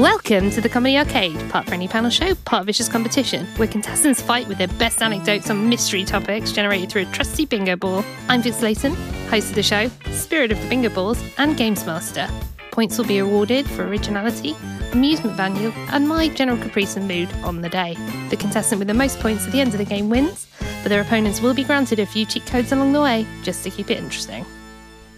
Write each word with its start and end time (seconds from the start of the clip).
Welcome 0.00 0.50
to 0.50 0.60
the 0.60 0.68
Comedy 0.68 0.98
Arcade, 0.98 1.38
part 1.50 1.68
friendly 1.68 1.86
panel 1.86 2.10
show, 2.10 2.34
part 2.34 2.66
vicious 2.66 2.88
competition, 2.88 3.46
where 3.58 3.68
contestants 3.68 4.20
fight 4.20 4.48
with 4.48 4.58
their 4.58 4.66
best 4.66 5.00
anecdotes 5.00 5.50
on 5.50 5.68
mystery 5.68 6.04
topics 6.04 6.50
generated 6.50 6.90
through 6.90 7.02
a 7.02 7.12
trusty 7.12 7.44
bingo 7.44 7.76
ball. 7.76 8.04
I'm 8.28 8.42
Vix 8.42 8.60
Leyton, 8.60 8.92
host 9.28 9.50
of 9.50 9.54
the 9.54 9.62
show, 9.62 9.88
spirit 10.10 10.50
of 10.50 10.60
the 10.60 10.68
bingo 10.68 10.88
balls, 10.88 11.22
and 11.38 11.56
games 11.56 11.86
master. 11.86 12.28
Points 12.72 12.98
will 12.98 13.04
be 13.04 13.18
awarded 13.18 13.70
for 13.70 13.86
originality, 13.86 14.56
amusement 14.90 15.36
value, 15.36 15.72
and 15.92 16.08
my 16.08 16.26
general 16.26 16.58
caprice 16.58 16.96
and 16.96 17.06
mood 17.06 17.32
on 17.44 17.60
the 17.60 17.68
day. 17.68 17.94
The 18.30 18.36
contestant 18.36 18.80
with 18.80 18.88
the 18.88 18.94
most 18.94 19.20
points 19.20 19.46
at 19.46 19.52
the 19.52 19.60
end 19.60 19.74
of 19.74 19.78
the 19.78 19.84
game 19.84 20.10
wins, 20.10 20.48
but 20.82 20.88
their 20.88 21.02
opponents 21.02 21.40
will 21.40 21.54
be 21.54 21.62
granted 21.62 22.00
a 22.00 22.06
few 22.06 22.26
cheat 22.26 22.46
codes 22.46 22.72
along 22.72 22.94
the 22.94 23.00
way, 23.00 23.28
just 23.44 23.62
to 23.62 23.70
keep 23.70 23.92
it 23.92 23.98
interesting. 23.98 24.44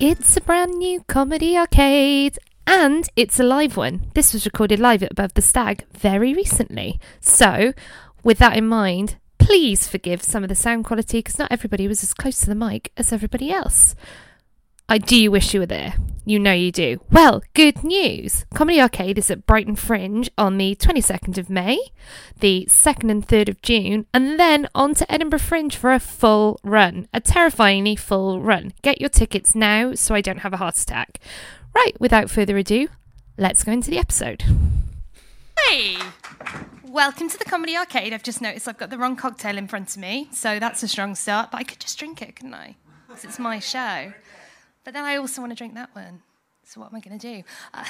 It's 0.00 0.36
a 0.36 0.42
brand 0.42 0.74
new 0.74 1.00
comedy 1.08 1.56
arcade. 1.56 2.38
And 2.66 3.08
it's 3.14 3.38
a 3.38 3.44
live 3.44 3.76
one. 3.76 4.10
This 4.14 4.32
was 4.32 4.44
recorded 4.44 4.80
live 4.80 5.02
at 5.02 5.12
Above 5.12 5.34
the 5.34 5.42
Stag 5.42 5.84
very 5.92 6.34
recently. 6.34 6.98
So, 7.20 7.72
with 8.24 8.38
that 8.38 8.56
in 8.56 8.66
mind, 8.66 9.16
please 9.38 9.86
forgive 9.86 10.22
some 10.22 10.42
of 10.42 10.48
the 10.48 10.54
sound 10.54 10.84
quality 10.84 11.18
because 11.18 11.38
not 11.38 11.52
everybody 11.52 11.86
was 11.86 12.02
as 12.02 12.12
close 12.12 12.40
to 12.40 12.46
the 12.46 12.54
mic 12.54 12.90
as 12.96 13.12
everybody 13.12 13.52
else. 13.52 13.94
I 14.88 14.98
do 14.98 15.32
wish 15.32 15.52
you 15.52 15.60
were 15.60 15.66
there. 15.66 15.94
You 16.24 16.38
know 16.38 16.52
you 16.52 16.70
do. 16.70 17.00
Well, 17.10 17.42
good 17.54 17.82
news. 17.82 18.44
Comedy 18.54 18.80
Arcade 18.80 19.18
is 19.18 19.30
at 19.32 19.46
Brighton 19.46 19.74
Fringe 19.74 20.30
on 20.38 20.58
the 20.58 20.76
22nd 20.76 21.38
of 21.38 21.50
May, 21.50 21.78
the 22.38 22.66
2nd 22.68 23.10
and 23.10 23.26
3rd 23.26 23.48
of 23.48 23.62
June, 23.62 24.06
and 24.14 24.38
then 24.38 24.68
on 24.76 24.94
to 24.94 25.12
Edinburgh 25.12 25.40
Fringe 25.40 25.74
for 25.74 25.92
a 25.92 25.98
full 25.98 26.60
run. 26.62 27.08
A 27.12 27.20
terrifyingly 27.20 27.96
full 27.96 28.40
run. 28.40 28.72
Get 28.82 29.00
your 29.00 29.10
tickets 29.10 29.56
now 29.56 29.94
so 29.94 30.14
I 30.14 30.20
don't 30.20 30.40
have 30.40 30.52
a 30.52 30.58
heart 30.58 30.78
attack. 30.78 31.18
Right, 31.76 31.92
without 32.00 32.30
further 32.30 32.56
ado, 32.56 32.88
let's 33.36 33.62
go 33.62 33.70
into 33.70 33.90
the 33.90 33.98
episode. 33.98 34.42
Hey! 35.58 35.98
Welcome 36.82 37.28
to 37.28 37.38
the 37.38 37.44
Comedy 37.44 37.76
Arcade. 37.76 38.14
I've 38.14 38.22
just 38.22 38.40
noticed 38.40 38.66
I've 38.66 38.78
got 38.78 38.88
the 38.88 38.96
wrong 38.96 39.14
cocktail 39.14 39.58
in 39.58 39.68
front 39.68 39.90
of 39.90 39.98
me, 39.98 40.30
so 40.32 40.58
that's 40.58 40.82
a 40.82 40.88
strong 40.88 41.14
start, 41.14 41.50
but 41.50 41.58
I 41.58 41.64
could 41.64 41.78
just 41.78 41.98
drink 41.98 42.22
it, 42.22 42.34
couldn't 42.34 42.54
I? 42.54 42.76
Because 43.06 43.24
it's 43.26 43.38
my 43.38 43.58
show. 43.58 44.14
But 44.84 44.94
then 44.94 45.04
I 45.04 45.16
also 45.16 45.42
want 45.42 45.52
to 45.52 45.54
drink 45.54 45.74
that 45.74 45.94
one. 45.94 46.22
So 46.64 46.80
what 46.80 46.92
am 46.92 46.96
I 46.96 47.00
going 47.00 47.18
to 47.18 47.34
do? 47.34 47.42
Uh, 47.74 47.84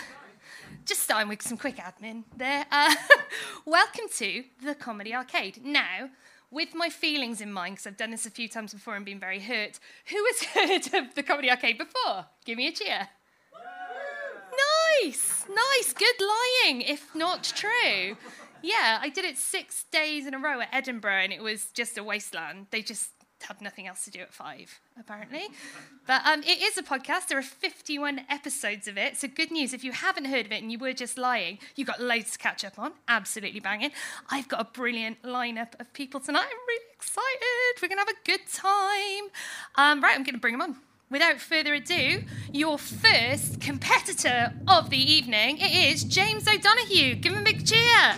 just 0.85 1.05
starting 1.05 1.29
with 1.29 1.43
some 1.43 1.57
quick 1.57 1.77
admin 1.77 2.25
there. 2.37 2.67
Uh, 2.73 2.93
welcome 3.67 4.07
to 4.17 4.43
the 4.65 4.75
Comedy 4.75 5.15
Arcade. 5.15 5.65
Now, 5.65 6.11
with 6.51 6.75
my 6.75 6.89
feelings 6.89 7.41
in 7.41 7.53
mind, 7.53 7.77
because 7.77 7.87
I've 7.87 7.97
done 7.97 8.11
this 8.11 8.27
a 8.27 8.31
few 8.31 8.49
times 8.49 8.75
before 8.75 8.97
and 8.97 9.05
been 9.05 9.21
very 9.21 9.39
hurt, 9.39 9.79
who 10.07 10.25
has 10.25 10.43
heard 10.93 11.01
of 11.01 11.15
the 11.15 11.23
Comedy 11.23 11.53
Arcade 11.53 11.79
before? 11.79 12.27
Give 12.45 12.59
me 12.59 12.67
a 12.67 12.73
cheer. 12.73 13.11
Nice, 15.03 15.45
nice, 15.49 15.93
good 15.93 16.15
lying, 16.21 16.83
if 16.83 17.15
not 17.15 17.45
true. 17.45 18.17
Yeah, 18.63 18.99
I 19.01 19.09
did 19.09 19.25
it 19.25 19.39
six 19.39 19.85
days 19.93 20.27
in 20.27 20.35
a 20.35 20.39
row 20.39 20.61
at 20.61 20.69
Edinburgh 20.73 21.23
and 21.25 21.33
it 21.33 21.43
was 21.43 21.67
just 21.67 21.99
a 21.99 22.05
wasteland. 22.05 22.67
They 22.71 22.83
just 22.83 23.11
had 23.43 23.61
nothing 23.61 23.87
else 23.87 24.05
to 24.05 24.11
do 24.11 24.21
at 24.21 24.33
five, 24.33 24.81
apparently. 24.99 25.49
But 26.07 26.23
um, 26.25 26.43
it 26.43 26.63
is 26.63 26.79
a 26.79 26.83
podcast. 26.83 27.29
There 27.29 27.39
are 27.39 27.43
51 27.43 28.23
episodes 28.31 28.89
of 28.89 28.97
it. 28.97 29.17
So, 29.17 29.29
good 29.29 29.51
news 29.51 29.73
if 29.73 29.85
you 29.85 29.93
haven't 29.93 30.27
heard 30.27 30.47
of 30.47 30.53
it 30.53 30.63
and 30.63 30.73
you 30.73 30.79
were 30.79 30.93
just 30.93 31.19
lying, 31.19 31.59
you've 31.75 31.87
got 31.87 32.01
loads 32.01 32.33
to 32.33 32.39
catch 32.39 32.65
up 32.65 32.79
on. 32.79 32.93
Absolutely 33.09 33.61
banging. 33.61 33.91
I've 34.31 34.49
got 34.49 34.61
a 34.61 34.65
brilliant 34.65 35.23
lineup 35.23 35.79
of 35.79 35.93
people 35.93 36.21
tonight. 36.21 36.47
I'm 36.51 36.67
really 36.67 36.85
excited. 36.95 37.83
We're 37.83 37.89
going 37.89 37.99
to 37.99 38.07
have 38.07 38.09
a 38.09 38.25
good 38.25 38.47
time. 38.53 39.31
Um, 39.77 40.03
right, 40.03 40.15
I'm 40.17 40.23
going 40.23 40.35
to 40.35 40.41
bring 40.41 40.55
them 40.55 40.63
on. 40.63 40.77
Without 41.09 41.39
further 41.41 41.73
ado, 41.73 42.25
your 42.53 42.79
first 42.79 43.61
competitor 43.61 44.53
of 44.67 44.91
the 44.91 44.99
evening, 44.99 45.59
it 45.59 45.93
is 45.95 46.03
James 46.03 46.49
O'Donoghue. 46.49 47.15
Give 47.15 47.33
him 47.33 47.39
a 47.39 47.45
big 47.45 47.65
cheer. 47.65 48.15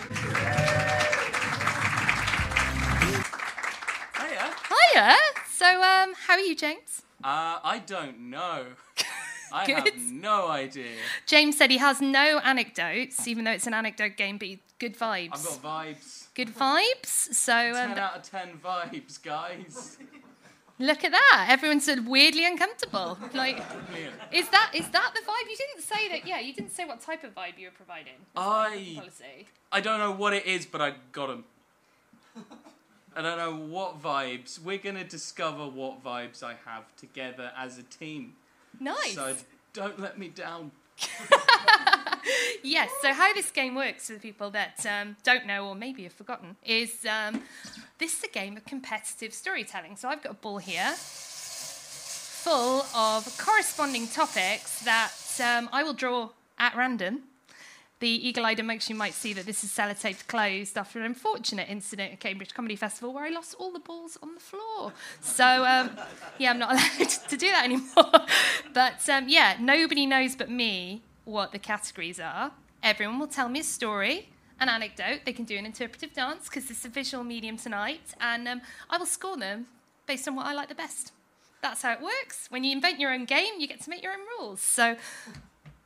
Hiya. 4.17 4.55
Hiya. 4.95 5.15
So, 5.51 5.67
um, 5.67 6.15
how 6.25 6.33
are 6.33 6.39
you, 6.39 6.55
James? 6.55 7.03
Uh, 7.23 7.59
I 7.63 7.83
don't 7.85 8.31
know. 8.31 8.65
I 9.53 9.69
have 9.69 9.95
no 10.11 10.47
idea. 10.47 10.95
James 11.27 11.57
said 11.57 11.69
he 11.69 11.77
has 11.77 12.01
no 12.01 12.39
anecdotes, 12.43 13.27
even 13.27 13.43
though 13.43 13.51
it's 13.51 13.67
an 13.67 13.75
anecdote 13.75 14.17
game, 14.17 14.39
but 14.39 14.47
good 14.79 14.97
vibes. 14.97 15.33
I've 15.33 15.61
got 15.61 15.61
vibes. 15.61 16.27
Good 16.33 16.55
vibes. 16.55 17.05
So, 17.35 17.53
um, 17.53 17.89
10 17.89 17.99
out 17.99 18.17
of 18.17 18.23
10 18.23 18.59
vibes, 18.63 19.21
guys. 19.21 19.99
Look 20.79 21.03
at 21.03 21.11
that. 21.11 21.47
Everyone's 21.49 21.85
sort 21.85 21.99
of 21.99 22.07
weirdly 22.07 22.45
uncomfortable. 22.45 23.17
Like, 23.33 23.61
is 24.31 24.49
that 24.49 24.71
is 24.73 24.89
that 24.89 25.11
the 25.13 25.21
vibe? 25.21 25.49
You 25.49 25.57
didn't 25.57 25.83
say 25.83 26.09
that. 26.09 26.27
Yeah, 26.27 26.39
you 26.39 26.53
didn't 26.53 26.71
say 26.71 26.85
what 26.85 27.01
type 27.01 27.23
of 27.23 27.35
vibe 27.35 27.57
you 27.57 27.67
were 27.67 27.73
providing. 27.75 28.13
I 28.35 28.95
Policy. 28.95 29.47
I 29.71 29.81
don't 29.81 29.99
know 29.99 30.11
what 30.11 30.33
it 30.33 30.45
is, 30.45 30.65
but 30.65 30.81
I 30.81 30.93
got 31.11 31.27
them. 31.27 31.43
I 33.15 33.21
don't 33.21 33.37
know 33.37 33.55
what 33.55 34.01
vibes. 34.01 34.61
We're 34.61 34.77
gonna 34.77 35.03
discover 35.03 35.67
what 35.67 36.03
vibes 36.03 36.41
I 36.43 36.55
have 36.65 36.95
together 36.95 37.51
as 37.57 37.77
a 37.77 37.83
team. 37.83 38.33
Nice. 38.79 39.15
So 39.15 39.35
don't 39.73 39.99
let 39.99 40.17
me 40.17 40.29
down. 40.29 40.71
Yes, 42.63 42.91
so 43.01 43.13
how 43.13 43.33
this 43.33 43.51
game 43.51 43.75
works 43.75 44.07
for 44.07 44.13
the 44.13 44.19
people 44.19 44.49
that 44.51 44.85
um, 44.85 45.15
don't 45.23 45.45
know 45.45 45.69
or 45.69 45.75
maybe 45.75 46.03
have 46.03 46.13
forgotten 46.13 46.55
is 46.63 47.05
um, 47.05 47.41
this 47.99 48.17
is 48.17 48.23
a 48.23 48.27
game 48.27 48.57
of 48.57 48.65
competitive 48.65 49.33
storytelling. 49.33 49.97
So 49.97 50.07
I've 50.07 50.23
got 50.23 50.31
a 50.31 50.35
ball 50.35 50.57
here 50.57 50.93
full 52.39 52.85
of 52.95 53.37
corresponding 53.37 54.07
topics 54.07 54.79
that 54.81 55.11
um, 55.43 55.69
I 55.73 55.83
will 55.83 55.93
draw 55.93 56.29
at 56.57 56.75
random. 56.75 57.23
The 57.99 58.07
eagle 58.07 58.45
eyed 58.45 58.61
amongst 58.61 58.89
you 58.89 58.95
might 58.95 59.13
see 59.13 59.33
that 59.33 59.45
this 59.45 59.61
is 59.61 59.71
sellotaped 59.71 60.27
closed 60.27 60.77
after 60.77 60.99
an 60.99 61.05
unfortunate 61.05 61.67
incident 61.69 62.13
at 62.13 62.21
Cambridge 62.21 62.53
Comedy 62.53 62.77
Festival 62.77 63.13
where 63.13 63.25
I 63.25 63.29
lost 63.29 63.55
all 63.59 63.73
the 63.73 63.79
balls 63.79 64.17
on 64.23 64.35
the 64.35 64.39
floor. 64.39 64.93
So, 65.19 65.65
um, 65.65 65.91
yeah, 66.37 66.51
I'm 66.51 66.59
not 66.59 66.71
allowed 66.99 67.09
to 67.09 67.35
do 67.35 67.47
that 67.47 67.65
anymore. 67.65 68.25
but 68.73 69.09
um, 69.09 69.27
yeah, 69.27 69.57
nobody 69.59 70.05
knows 70.05 70.37
but 70.37 70.49
me 70.49 71.01
what 71.25 71.51
the 71.51 71.59
categories 71.59 72.21
are. 72.21 72.53
Everyone 72.81 73.19
will 73.19 73.27
tell 73.27 73.49
me 73.49 73.59
a 73.59 73.63
story, 73.63 74.29
an 74.59 74.69
anecdote. 74.69 75.21
They 75.25 75.33
can 75.33 75.45
do 75.45 75.57
an 75.57 75.65
interpretive 75.65 76.13
dance 76.13 76.49
because 76.49 76.69
it's 76.69 76.85
a 76.85 76.89
visual 76.89 77.23
medium 77.23 77.57
tonight. 77.57 78.13
And 78.19 78.47
um, 78.47 78.61
I 78.89 78.97
will 78.97 79.05
score 79.05 79.37
them 79.37 79.67
based 80.07 80.27
on 80.27 80.35
what 80.35 80.45
I 80.45 80.53
like 80.53 80.69
the 80.69 80.75
best. 80.75 81.11
That's 81.61 81.81
how 81.81 81.93
it 81.93 82.01
works. 82.01 82.47
When 82.49 82.63
you 82.63 82.71
invent 82.71 82.99
your 82.99 83.11
own 83.13 83.25
game, 83.25 83.53
you 83.59 83.67
get 83.67 83.81
to 83.81 83.89
make 83.89 84.01
your 84.01 84.13
own 84.13 84.19
rules. 84.39 84.61
So, 84.61 84.95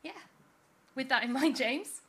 yeah. 0.03 0.11
With 0.95 1.09
that 1.09 1.23
in 1.23 1.33
mind, 1.39 1.55
James, 1.55 2.01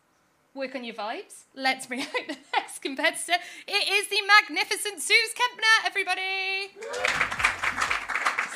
work 0.54 0.74
on 0.74 0.84
your 0.84 0.94
vibes. 0.94 1.44
Let's 1.54 1.86
bring 1.86 2.02
out 2.02 2.08
the 2.28 2.36
next 2.56 2.80
competitor. 2.80 3.38
It 3.66 3.90
is 3.90 4.08
the 4.08 4.18
magnificent 4.26 5.00
Sooz 5.00 5.34
Kempner, 5.34 5.86
everybody. 5.86 6.70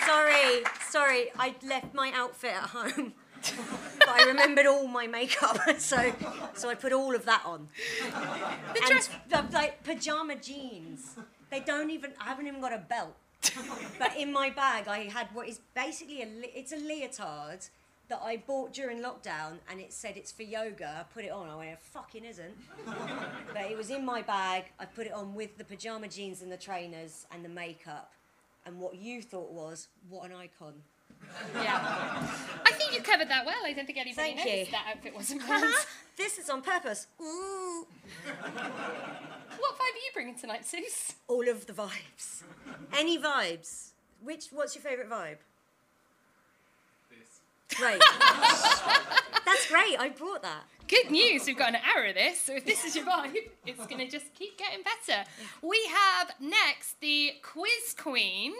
sorry, 0.04 0.62
sorry. 0.88 1.30
I 1.38 1.54
left 1.66 1.94
my 1.94 2.12
outfit 2.14 2.52
at 2.52 2.70
home. 2.70 3.14
but 3.98 4.08
I 4.08 4.24
remembered 4.26 4.66
all 4.66 4.86
my 4.86 5.06
makeup, 5.06 5.58
so 5.78 6.12
so 6.54 6.68
I 6.68 6.74
put 6.74 6.92
all 6.92 7.14
of 7.14 7.24
that 7.24 7.42
on. 7.44 7.68
and 8.90 9.08
the, 9.28 9.44
like 9.52 9.82
pajama 9.84 10.36
jeans. 10.36 11.16
They 11.50 11.60
don't 11.60 11.90
even. 11.90 12.12
I 12.20 12.24
haven't 12.24 12.46
even 12.46 12.60
got 12.60 12.72
a 12.72 12.78
belt. 12.78 13.16
but 13.98 14.16
in 14.16 14.32
my 14.32 14.50
bag, 14.50 14.88
I 14.88 15.04
had 15.04 15.28
what 15.32 15.48
is 15.48 15.60
basically 15.74 16.22
a. 16.22 16.28
It's 16.42 16.72
a 16.72 16.76
leotard 16.76 17.60
that 18.08 18.20
I 18.24 18.38
bought 18.38 18.72
during 18.72 19.00
lockdown, 19.00 19.58
and 19.70 19.80
it 19.80 19.92
said 19.92 20.16
it's 20.16 20.32
for 20.32 20.42
yoga. 20.42 21.00
I 21.00 21.02
put 21.12 21.24
it 21.24 21.30
on. 21.30 21.48
I 21.48 21.56
went, 21.56 21.70
it 21.70 21.78
fucking 21.80 22.24
isn't. 22.24 22.56
but 22.86 23.70
it 23.70 23.76
was 23.76 23.90
in 23.90 24.04
my 24.04 24.22
bag. 24.22 24.64
I 24.78 24.86
put 24.86 25.06
it 25.06 25.12
on 25.12 25.34
with 25.34 25.56
the 25.58 25.64
pajama 25.64 26.08
jeans 26.08 26.42
and 26.42 26.50
the 26.50 26.56
trainers 26.56 27.26
and 27.32 27.44
the 27.44 27.48
makeup. 27.48 28.12
And 28.66 28.80
what 28.80 28.96
you 28.96 29.22
thought 29.22 29.50
was, 29.50 29.88
what 30.08 30.28
an 30.28 30.36
icon. 30.36 30.74
Yeah. 31.54 32.26
I 32.64 32.72
think 32.72 32.94
you 32.94 33.02
covered 33.02 33.28
that 33.28 33.46
well. 33.46 33.64
I 33.64 33.72
don't 33.72 33.86
think 33.86 33.98
anybody 33.98 34.34
Thank 34.34 34.36
noticed 34.38 34.66
you. 34.66 34.72
that 34.72 34.86
outfit 34.94 35.14
wasn't 35.14 35.42
uh-huh. 35.42 35.58
planned. 35.58 35.74
this 36.16 36.38
is 36.38 36.50
on 36.50 36.62
purpose. 36.62 37.06
Ooh. 37.20 37.86
what 38.24 39.74
vibe 39.74 39.80
are 39.80 40.04
you 40.04 40.10
bringing 40.14 40.38
tonight, 40.38 40.66
Sooz? 40.66 41.14
All 41.28 41.48
of 41.48 41.66
the 41.66 41.72
vibes. 41.72 42.42
Any 42.96 43.18
vibes? 43.18 43.90
Which? 44.22 44.46
What's 44.52 44.74
your 44.74 44.82
favourite 44.82 45.10
vibe? 45.10 45.38
This. 47.10 47.40
Great. 47.78 48.02
That's 49.44 49.70
great. 49.70 49.98
I 49.98 50.10
brought 50.14 50.42
that. 50.42 50.64
Good 50.88 51.10
news, 51.10 51.46
we've 51.46 51.58
got 51.58 51.74
an 51.74 51.80
hour 51.84 52.06
of 52.06 52.14
this, 52.14 52.40
so 52.40 52.54
if 52.54 52.64
this 52.64 52.82
is 52.82 52.96
your 52.96 53.04
vibe, 53.04 53.36
it's 53.66 53.86
going 53.86 53.98
to 53.98 54.08
just 54.08 54.32
keep 54.34 54.56
getting 54.56 54.82
better. 54.82 55.28
We 55.62 55.78
have 55.92 56.32
next 56.40 56.98
the 57.00 57.32
quiz 57.42 57.94
queen. 57.96 58.54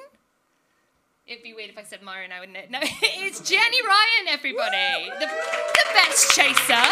It'd 1.28 1.42
be 1.44 1.52
weird 1.52 1.68
if 1.70 1.76
I 1.78 1.82
said 1.82 2.02
Myra 2.02 2.26
now, 2.26 2.40
wouldn't 2.40 2.56
it? 2.56 2.70
No, 2.70 2.78
it's 2.82 3.40
Jenny 3.40 3.78
Ryan, 3.86 4.28
everybody. 4.28 5.10
The, 5.20 5.26
the 5.26 5.84
best 5.94 6.34
chaser. 6.34 6.82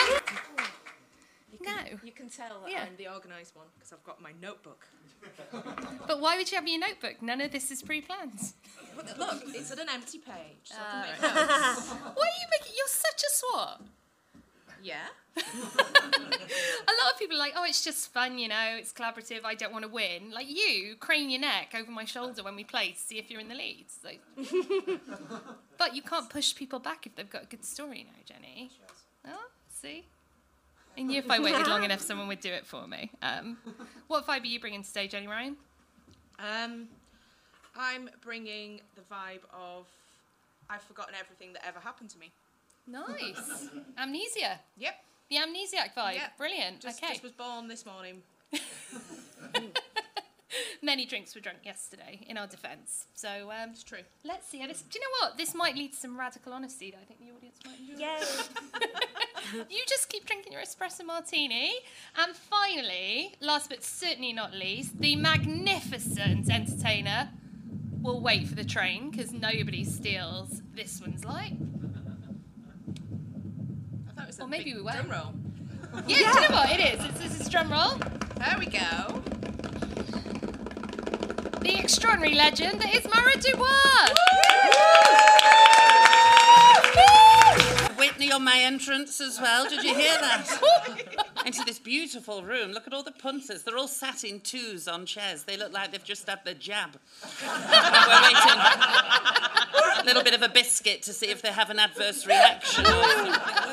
You 1.51 1.59
No. 1.65 1.99
You 2.05 2.13
can 2.13 2.29
tell 2.29 2.61
that 2.63 2.71
Yeah. 2.71 2.85
I'm 2.87 2.97
the 2.99 3.09
organised 3.09 3.57
one 3.57 3.67
because 3.75 3.93
I've 3.95 4.05
got 4.05 4.21
my 4.21 4.33
notebook. 4.43 4.87
But 6.07 6.21
why 6.21 6.37
would 6.37 6.51
you 6.53 6.57
have 6.59 6.69
your 6.69 6.79
notebook? 6.79 7.23
None 7.23 7.41
of 7.41 7.51
this 7.51 7.71
is 7.71 7.83
pre 7.83 8.03
planned. 8.03 8.39
Look, 9.19 9.43
it's 9.49 9.71
at 9.73 9.79
an 9.79 9.89
empty 9.91 10.19
page, 10.19 10.65
so 10.65 10.77
I 10.79 10.81
Uh, 10.81 11.03
can 11.03 11.35
make 11.35 11.35
notes. 11.37 11.89
Why 12.15 12.27
are 12.27 12.39
you 12.41 12.47
making. 12.51 12.73
You're 12.77 12.89
such 12.89 13.23
a 13.23 13.31
swot. 13.33 13.83
Yeah. 14.83 15.07
A 16.89 16.95
lot 17.03 17.13
of 17.13 17.19
people 17.19 17.37
are 17.37 17.41
like, 17.41 17.55
oh, 17.57 17.65
it's 17.65 17.85
just 17.85 18.13
fun, 18.13 18.39
you 18.39 18.49
know, 18.49 18.77
it's 18.79 18.93
collaborative, 18.93 19.45
I 19.45 19.55
don't 19.55 19.73
want 19.73 19.85
to 19.85 19.91
win. 19.91 20.31
Like 20.33 20.49
you, 20.49 20.97
crane 20.99 21.31
your 21.31 21.41
neck 21.41 21.75
over 21.79 21.91
my 21.91 22.05
shoulder 22.05 22.43
when 22.43 22.57
we 22.57 22.65
play 22.65 22.93
to 22.93 22.99
see 22.99 23.19
if 23.19 23.31
you're 23.31 23.41
in 23.41 23.49
the 23.49 23.55
lead. 23.55 23.87
So. 23.89 24.11
but 25.79 25.95
you 25.97 26.03
can't 26.03 26.31
push 26.31 26.55
people 26.55 26.79
back 26.79 27.07
if 27.07 27.17
they've 27.17 27.29
got 27.29 27.43
a 27.45 27.47
good 27.47 27.65
story 27.65 28.07
now, 28.07 28.23
Jenny. 28.25 28.71
Oh, 29.27 29.47
see? 29.69 30.05
I 30.97 31.03
knew 31.03 31.19
if 31.19 31.31
I 31.31 31.41
waited 31.41 31.67
long 31.67 31.85
enough, 31.85 32.01
someone 32.01 32.29
would 32.29 32.41
do 32.41 32.53
it 32.53 32.67
for 32.67 32.87
me. 32.87 33.11
Um, 33.21 33.59
what 34.07 34.27
vibe 34.27 34.43
are 34.43 34.47
you 34.47 34.61
bringing 34.61 34.83
today, 34.83 35.09
Jenny 35.09 35.27
Ryan? 35.27 35.57
Um, 36.39 36.89
I'm 37.77 38.09
bringing 38.23 38.81
the 38.95 39.03
vibe 39.03 39.43
of 39.53 39.87
I've 40.71 40.83
forgotten 40.83 41.15
everything 41.19 41.53
that 41.53 41.67
ever 41.67 41.81
happened 41.81 42.11
to 42.11 42.19
me. 42.19 42.33
Nice. 42.87 43.69
Amnesia. 43.99 44.61
Yep. 44.79 44.95
The 45.29 45.37
amnesiac 45.37 45.95
vibe. 45.97 46.15
Yep. 46.15 46.39
Brilliant. 46.39 46.81
Just, 46.81 47.03
okay. 47.03 47.13
just 47.15 47.23
was 47.23 47.33
born 47.33 47.69
this 47.69 47.85
morning. 47.85 48.23
Many 50.83 51.05
drinks 51.05 51.35
were 51.35 51.41
drunk 51.41 51.59
yesterday, 51.65 52.25
in 52.29 52.39
our 52.39 52.47
defence. 52.47 53.07
So 53.15 53.51
um, 53.51 53.71
It's 53.71 53.83
true. 53.83 53.99
let's 54.25 54.47
see 54.49 54.65
this. 54.67 54.83
Do 54.83 54.99
you 54.99 55.05
know 55.05 55.27
what? 55.27 55.37
This 55.37 55.55
might 55.55 55.75
lead 55.75 55.93
to 55.93 55.99
some 55.99 56.19
radical 56.19 56.53
honesty 56.53 56.93
that 56.93 57.01
I 57.01 57.05
think 57.05 57.21
the 57.21 57.33
audience 57.35 57.59
might 57.67 57.81
enjoy. 57.81 58.05
Yay. 58.05 58.23
You 59.71 59.81
just 59.87 60.09
keep 60.09 60.27
drinking 60.27 60.53
your 60.53 60.61
espresso 60.61 61.05
martini. 61.07 61.73
And 62.19 62.35
finally, 62.35 63.33
last 63.41 63.69
but 63.71 63.85
certainly 63.85 64.33
not 64.33 64.53
least, 64.53 64.99
the 65.01 65.15
magnificent 65.15 66.51
entertainer 66.51 67.29
will 68.03 68.21
wait 68.21 68.49
for 68.49 68.57
the 68.57 68.65
train 68.65 69.11
because 69.11 69.33
nobody 69.33 69.85
steals 69.85 70.63
this 70.75 71.01
one's 71.01 71.25
light. 71.25 71.53
Thought 74.37 74.47
a 74.47 74.49
maybe 74.49 74.75
we 74.75 74.83
won't. 74.83 75.07
drum 75.09 75.11
roll. 75.11 75.33
Yeah, 76.07 76.17
do 76.17 76.25
you 76.25 76.25
know 76.49 76.55
what? 76.57 76.71
It 76.71 76.95
is. 77.01 77.05
It's, 77.07 77.19
this 77.21 77.41
is 77.41 77.49
drum 77.49 77.71
roll. 77.73 77.95
There 78.37 78.57
we 78.59 78.67
go. 78.67 79.23
The 81.63 81.79
extraordinary 81.79 82.35
legend 82.35 82.81
that 82.83 82.95
is 82.95 83.05
Myra 83.13 83.37
Dubois. 83.41 84.13
Whitney 87.99 88.31
on 88.31 88.45
my 88.45 88.59
entrance 88.61 89.21
as 89.23 89.41
well. 89.41 89.69
Did 89.69 89.83
you 89.83 89.95
hear 89.95 90.13
that? 90.21 90.61
Into 91.47 91.65
this 91.65 91.79
beautiful 91.79 92.43
room. 92.43 92.73
Look 92.73 92.87
at 92.87 92.93
all 92.93 93.03
the 93.03 93.13
punters. 93.13 93.63
They're 93.63 93.79
all 93.79 93.89
sat 93.89 94.23
in 94.25 94.41
twos 94.41 94.87
on 94.87 95.07
chairs. 95.07 95.45
They 95.45 95.57
look 95.57 95.73
like 95.73 95.93
they've 95.93 96.05
just 96.05 96.29
had 96.29 96.45
their 96.45 96.55
jab. 96.55 96.91
We're 97.41 98.23
waiting 98.23 98.61
a 99.99 100.05
little 100.05 100.23
bit 100.23 100.35
of 100.35 100.43
a 100.43 100.49
biscuit 100.49 101.03
to 101.05 101.13
see 101.13 101.29
if 101.29 101.41
they 101.43 101.53
have 101.53 101.71
an 101.71 101.79
adverse 101.79 102.27
reaction. 102.27 102.85
or 102.87 102.91
something. 103.03 103.66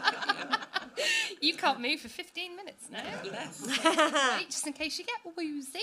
You 1.44 1.54
can't 1.56 1.82
move 1.82 2.00
for 2.00 2.08
15 2.08 2.56
minutes 2.56 2.88
now. 2.90 3.04
Right, 3.04 4.46
just 4.50 4.66
in 4.66 4.72
case 4.72 4.98
you 4.98 5.04
get 5.04 5.20
woozy. 5.36 5.82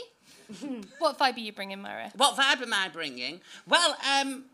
what 0.98 1.18
vibe 1.18 1.36
are 1.36 1.40
you 1.40 1.52
bringing, 1.52 1.82
Myra? 1.82 2.10
What 2.16 2.34
vibe 2.34 2.62
am 2.62 2.72
I 2.72 2.88
bringing? 2.88 3.42
Well, 3.68 3.94
um, 4.10 4.46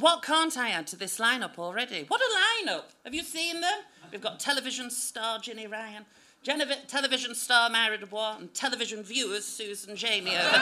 what 0.00 0.22
can't 0.22 0.56
I 0.56 0.70
add 0.70 0.86
to 0.86 0.96
this 0.96 1.18
lineup 1.18 1.58
already? 1.58 2.06
What 2.08 2.22
a 2.22 2.70
lineup! 2.70 2.84
Have 3.04 3.12
you 3.12 3.22
seen 3.22 3.60
them? 3.60 3.80
We've 4.10 4.22
got 4.22 4.40
television 4.40 4.88
star 4.88 5.38
Jenny 5.38 5.66
Ryan, 5.66 6.06
television 6.86 7.34
star 7.34 7.68
Myra 7.68 7.98
Dubois, 7.98 8.38
and 8.38 8.54
television 8.54 9.02
viewers 9.02 9.44
Susan 9.44 9.94
Jamie 9.96 10.30
over 10.30 10.38
there. 10.38 10.50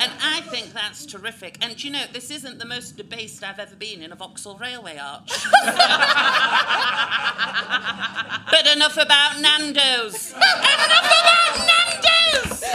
and 0.00 0.10
I 0.20 0.33
think 0.44 0.72
that's 0.72 1.04
terrific. 1.06 1.58
And 1.62 1.82
you 1.82 1.90
know, 1.90 2.04
this 2.12 2.30
isn't 2.30 2.58
the 2.58 2.64
most 2.64 2.96
debased 2.96 3.42
I've 3.42 3.58
ever 3.58 3.74
been 3.76 4.02
in 4.02 4.12
a 4.12 4.14
Vauxhall 4.14 4.56
Railway 4.58 4.96
arch. 4.98 5.26
but 8.50 8.66
enough 8.74 8.96
about 8.96 9.40
Nando's. 9.40 10.32
enough 10.36 11.12
about 11.20 11.66
Nando's! 11.66 12.64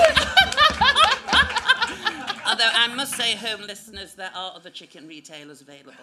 Although 2.48 2.72
I 2.74 2.88
must 2.96 3.16
say, 3.16 3.36
home 3.36 3.62
listeners, 3.62 4.16
there 4.16 4.32
are 4.36 4.54
other 4.56 4.70
chicken 4.70 5.08
retailers 5.08 5.62
available. 5.62 5.94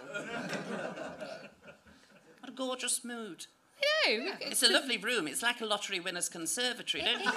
What 2.40 2.48
a 2.48 2.52
gorgeous 2.52 3.04
mood. 3.04 3.46
I 3.82 4.16
know. 4.16 4.32
It's 4.40 4.62
a 4.62 4.68
lovely 4.72 4.96
room. 4.98 5.26
It's 5.28 5.42
like 5.42 5.60
a 5.60 5.66
lottery 5.66 6.00
winner's 6.00 6.28
conservatory, 6.28 7.02
don't 7.04 7.20
you? 7.24 7.30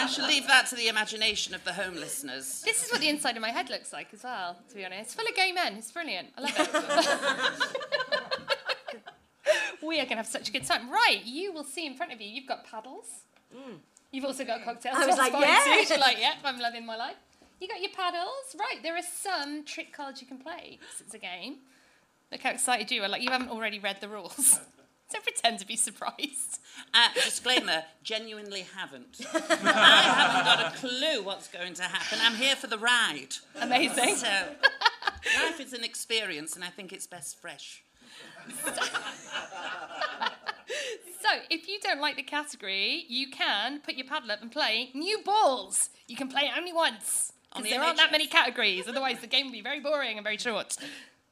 I 0.00 0.06
shall 0.10 0.26
leave 0.26 0.46
that 0.46 0.66
to 0.68 0.76
the 0.76 0.88
imagination 0.88 1.54
of 1.54 1.64
the 1.64 1.72
home 1.72 1.94
listeners. 1.94 2.62
This 2.64 2.84
is 2.84 2.92
what 2.92 3.00
the 3.00 3.08
inside 3.08 3.36
of 3.36 3.42
my 3.42 3.50
head 3.50 3.70
looks 3.70 3.92
like 3.92 4.08
as 4.12 4.22
well, 4.22 4.56
to 4.68 4.74
be 4.74 4.84
honest. 4.84 5.00
It's 5.02 5.14
full 5.14 5.26
of 5.26 5.34
gay 5.34 5.52
men. 5.52 5.74
It's 5.76 5.90
brilliant. 5.90 6.28
I 6.36 6.40
love 6.42 6.52
it. 6.58 6.68
we 9.82 9.96
are 9.96 10.04
going 10.04 10.08
to 10.10 10.16
have 10.16 10.26
such 10.26 10.48
a 10.48 10.52
good 10.52 10.64
time. 10.64 10.90
Right, 10.90 11.20
you 11.24 11.52
will 11.52 11.64
see 11.64 11.86
in 11.86 11.94
front 11.94 12.12
of 12.12 12.20
you, 12.20 12.28
you've 12.28 12.46
got 12.46 12.64
paddles. 12.64 13.06
Mm. 13.54 13.78
You've 14.12 14.24
also 14.24 14.44
got 14.44 14.64
cocktails. 14.64 14.96
I 14.96 15.06
was 15.06 15.16
That's 15.16 15.18
like, 15.18 15.32
fine 15.32 15.42
yeah. 15.42 15.84
You're 15.88 15.98
like, 15.98 16.18
yeah, 16.20 16.34
I'm 16.44 16.58
loving 16.58 16.86
my 16.86 16.96
life. 16.96 17.16
You 17.60 17.66
got 17.68 17.80
your 17.80 17.90
paddles. 17.90 18.54
Right, 18.58 18.82
there 18.82 18.96
are 18.96 19.02
some 19.02 19.64
trick 19.64 19.92
cards 19.92 20.20
you 20.20 20.26
can 20.28 20.38
play 20.38 20.78
'cause 20.80 21.00
it's 21.00 21.14
a 21.14 21.18
game. 21.18 21.58
Look 22.30 22.42
how 22.42 22.50
excited 22.50 22.90
you 22.90 23.02
are. 23.02 23.08
Like, 23.08 23.22
you 23.22 23.30
haven't 23.30 23.50
already 23.50 23.78
read 23.78 24.00
the 24.00 24.08
rules. 24.08 24.60
Don't 25.12 25.24
pretend 25.24 25.58
to 25.60 25.66
be 25.66 25.76
surprised. 25.76 26.58
Uh, 26.92 27.08
disclaimer, 27.14 27.84
genuinely 28.02 28.66
haven't. 28.76 29.20
I 29.34 29.38
haven't 29.40 30.44
got 30.44 30.74
a 30.74 30.76
clue 30.76 31.22
what's 31.22 31.48
going 31.48 31.72
to 31.74 31.84
happen. 31.84 32.18
I'm 32.20 32.34
here 32.34 32.54
for 32.56 32.66
the 32.66 32.76
ride. 32.76 33.34
Amazing. 33.58 34.16
So, 34.16 34.28
life 35.42 35.60
is 35.60 35.72
an 35.72 35.82
experience, 35.82 36.54
and 36.54 36.62
I 36.62 36.68
think 36.68 36.92
it's 36.92 37.06
best 37.06 37.40
fresh. 37.40 37.82
So, 41.20 41.40
if 41.50 41.68
you 41.68 41.78
don't 41.82 42.00
like 42.00 42.16
the 42.16 42.22
category, 42.22 43.04
you 43.08 43.30
can 43.30 43.80
put 43.80 43.94
your 43.94 44.06
paddle 44.06 44.30
up 44.30 44.40
and 44.42 44.52
play 44.52 44.90
new 44.94 45.18
balls. 45.24 45.90
You 46.06 46.16
can 46.16 46.28
play 46.28 46.42
it 46.42 46.52
only 46.56 46.72
once. 46.72 47.32
On 47.52 47.62
Because 47.62 47.72
the 47.72 47.78
there 47.78 47.86
aren't 47.86 47.96
that 47.98 48.12
many 48.12 48.26
categories. 48.26 48.86
Otherwise, 48.86 49.20
the 49.20 49.26
game 49.26 49.46
would 49.46 49.52
be 49.52 49.62
very 49.62 49.80
boring 49.80 50.16
and 50.18 50.24
very 50.24 50.36
short. 50.36 50.76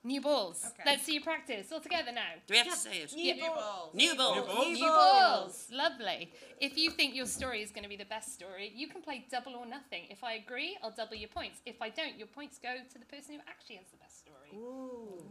New 0.06 0.20
balls. 0.20 0.64
Let's 0.84 1.02
see 1.02 1.14
you 1.14 1.20
practice. 1.20 1.72
All 1.72 1.80
together 1.80 2.12
now. 2.12 2.34
Do 2.46 2.54
we 2.54 2.58
have 2.58 2.68
to 2.68 2.76
say 2.76 2.98
it? 2.98 3.12
New 3.12 3.34
Yeah. 3.34 3.48
ball. 3.48 3.90
New 3.92 4.14
ball. 4.14 4.64
New 4.64 4.78
balls. 4.86 5.66
Lovely. 5.72 6.32
If 6.60 6.78
you 6.78 6.90
think 6.92 7.16
your 7.16 7.26
story 7.26 7.60
is 7.60 7.72
going 7.72 7.82
to 7.82 7.88
be 7.88 7.96
the 7.96 8.04
best 8.04 8.32
story, 8.32 8.72
you 8.74 8.86
can 8.86 9.02
play 9.02 9.26
double 9.28 9.56
or 9.56 9.66
nothing. 9.66 10.04
If 10.08 10.22
I 10.22 10.34
agree, 10.34 10.78
I'll 10.80 10.92
double 10.92 11.16
your 11.16 11.28
points. 11.28 11.60
If 11.66 11.82
I 11.82 11.88
don't, 11.90 12.16
your 12.16 12.28
points 12.28 12.56
go 12.58 12.76
to 12.92 12.98
the 12.98 13.04
person 13.06 13.34
who 13.34 13.40
actually 13.48 13.76
has 13.76 13.86
the 13.90 13.96
best 13.96 14.20
story. 14.20 14.50
Ooh. 14.54 15.24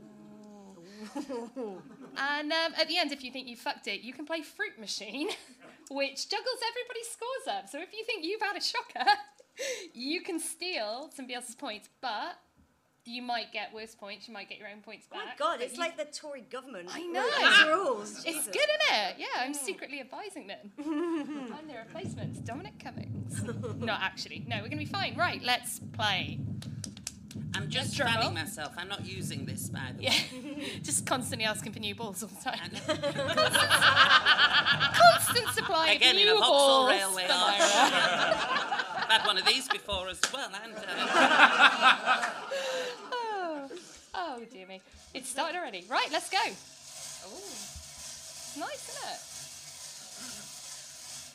And 2.17 2.51
um, 2.51 2.73
at 2.79 2.87
the 2.87 2.97
end, 2.97 3.11
if 3.11 3.23
you 3.23 3.31
think 3.31 3.47
you 3.47 3.55
fucked 3.57 3.87
it, 3.87 4.01
you 4.01 4.13
can 4.13 4.25
play 4.25 4.41
Fruit 4.41 4.79
Machine, 4.79 5.27
which 5.91 6.29
juggles 6.29 6.59
everybody's 6.69 7.09
scores 7.11 7.47
up. 7.57 7.69
So 7.69 7.81
if 7.81 7.91
you 7.93 8.03
think 8.05 8.23
you've 8.23 8.41
had 8.41 8.55
a 8.55 8.61
shocker, 8.61 9.09
you 9.93 10.21
can 10.21 10.39
steal 10.39 11.09
somebody 11.13 11.33
else's 11.35 11.55
points, 11.55 11.89
but 12.01 12.39
you 13.05 13.21
might 13.21 13.51
get 13.53 13.73
worse 13.73 13.93
points. 13.95 14.27
You 14.27 14.33
might 14.33 14.49
get 14.49 14.57
your 14.57 14.67
own 14.67 14.81
points 14.81 15.07
Oh 15.11 15.15
back. 15.15 15.25
my 15.27 15.33
god, 15.37 15.61
it's 15.61 15.73
you- 15.75 15.79
like 15.79 15.95
the 15.97 16.05
Tory 16.05 16.41
government. 16.49 16.89
I 16.91 17.01
know. 17.03 17.27
these 17.39 17.67
rules. 17.67 18.11
It's 18.17 18.23
Jesus. 18.25 18.45
good, 18.47 18.57
isn't 18.57 18.95
it? 18.95 19.15
Yeah, 19.19 19.25
I'm 19.39 19.53
secretly 19.53 19.99
advising 20.01 20.47
them. 20.47 20.71
Find 21.51 21.69
their 21.69 21.85
replacements. 21.87 22.39
Dominic 22.39 22.79
Cummings. 22.83 23.43
Not 23.79 24.01
actually. 24.01 24.43
No, 24.47 24.55
we're 24.57 24.61
going 24.63 24.71
to 24.71 24.77
be 24.77 24.85
fine. 24.85 25.15
Right, 25.15 25.41
let's 25.43 25.79
play. 25.93 26.39
I'm 27.53 27.69
just 27.69 27.95
Drum 27.95 28.07
roll. 28.13 28.21
fanning 28.23 28.33
myself. 28.35 28.73
I'm 28.77 28.89
not 28.89 29.05
using 29.05 29.45
this, 29.45 29.69
by 29.69 29.91
the 29.95 30.03
Yeah. 30.03 30.09
way. 30.11 30.79
Just 30.83 31.05
constantly 31.05 31.45
asking 31.45 31.71
for 31.71 31.79
new 31.79 31.95
balls 31.95 32.21
all 32.21 32.29
the 32.29 32.41
time. 32.43 32.69
Constant 34.93 35.47
supply 35.53 35.91
Again, 35.91 36.15
of 36.15 36.21
in 36.21 36.25
new 36.27 36.35
a 36.35 36.37
Vauxhall 36.39 36.57
balls. 36.87 36.89
Railway 36.89 37.23
arch. 37.23 37.61
I've 37.61 39.09
had 39.09 39.25
one 39.25 39.37
of 39.37 39.45
these 39.45 39.67
before 39.69 40.09
as 40.09 40.19
well. 40.33 40.49
And, 40.63 40.73
uh, 40.75 42.29
oh. 44.15 44.37
oh, 44.39 44.45
dear 44.51 44.67
me. 44.67 44.81
It's 45.13 45.29
started 45.29 45.57
already. 45.57 45.85
Right, 45.89 46.07
let's 46.11 46.29
go. 46.29 46.37
Oh, 47.27 47.31
nice, 48.59 48.89
isn't 48.89 49.09
it? 49.11 49.19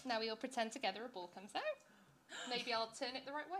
Now 0.08 0.18
we 0.20 0.30
all 0.30 0.36
pretend 0.36 0.72
together 0.72 1.00
a 1.04 1.08
ball 1.08 1.30
comes 1.34 1.50
out. 1.54 1.62
Maybe 2.48 2.72
I'll 2.72 2.90
turn 2.98 3.16
it 3.16 3.26
the 3.26 3.32
right 3.32 3.44
way. 3.50 3.58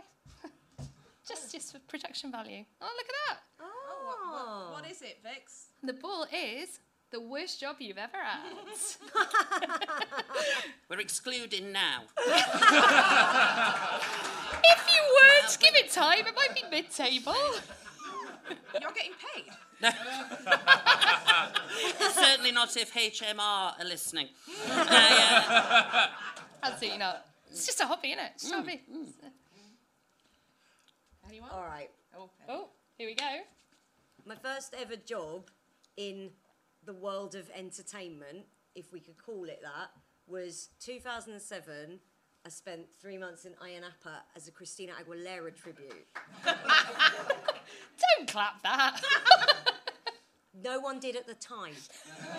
just, 1.27 1.51
just 1.51 1.71
for 1.71 1.79
protection 1.87 2.31
value. 2.31 2.65
Oh, 2.81 2.89
look 2.97 3.05
at 3.05 3.15
that. 3.27 3.37
Oh. 3.59 3.65
oh, 3.65 4.05
what, 4.05 4.17
what, 4.73 4.83
what 4.83 4.91
is 4.91 5.01
it, 5.01 5.19
Vix? 5.23 5.67
The 5.83 5.93
ball 5.93 6.25
is 6.33 6.79
the 7.11 7.19
worst 7.19 7.59
job 7.59 7.75
you've 7.79 7.97
ever 7.97 8.17
had. 8.17 8.39
we're 10.89 10.99
excluding 10.99 11.71
now. 11.71 12.03
if 12.17 12.33
you 14.93 15.01
weren't, 15.19 15.57
give 15.59 15.75
it 15.75 15.91
time. 15.91 16.25
It 16.25 16.35
might 16.35 16.55
be 16.55 16.63
mid-table. 16.71 17.35
You're 18.79 18.91
getting 18.91 19.11
paid. 19.35 19.45
Certainly 22.13 22.51
not 22.51 22.75
if 22.77 22.93
HMR 22.93 23.39
are 23.39 23.75
listening. 23.85 24.27
Uh, 24.69 24.85
yeah. 24.91 26.07
Absolutely 26.63 26.99
not. 26.99 27.25
It's 27.49 27.65
just 27.65 27.79
a 27.81 27.85
hobby, 27.85 28.09
isn't 28.09 28.23
it? 28.23 28.31
Just 28.39 28.53
a 28.53 28.57
hobby. 28.57 28.81
Anyone? 31.27 31.49
All 31.51 31.63
right. 31.63 31.89
Oh, 32.49 32.69
here 32.97 33.07
we 33.07 33.15
go. 33.15 33.25
My 34.25 34.35
first 34.35 34.75
ever 34.79 34.95
job 34.95 35.49
in 35.97 36.29
the 36.85 36.93
world 36.93 37.35
of 37.35 37.49
entertainment, 37.55 38.45
if 38.75 38.91
we 38.91 38.99
could 38.99 39.17
call 39.17 39.45
it 39.45 39.61
that, 39.61 39.91
was 40.27 40.69
2007. 40.79 41.99
I 42.45 42.49
spent 42.49 42.87
three 42.99 43.17
months 43.17 43.45
in 43.45 43.53
Ayia 43.53 43.81
Napa 43.81 44.23
as 44.35 44.47
a 44.47 44.51
Christina 44.51 44.93
Aguilera 44.93 45.55
tribute. 45.55 46.07
Don't 46.45 48.27
clap 48.27 48.61
that. 48.63 49.01
No 50.63 50.79
one 50.79 50.99
did 50.99 51.15
at 51.15 51.25
the 51.25 51.33
time. 51.35 51.73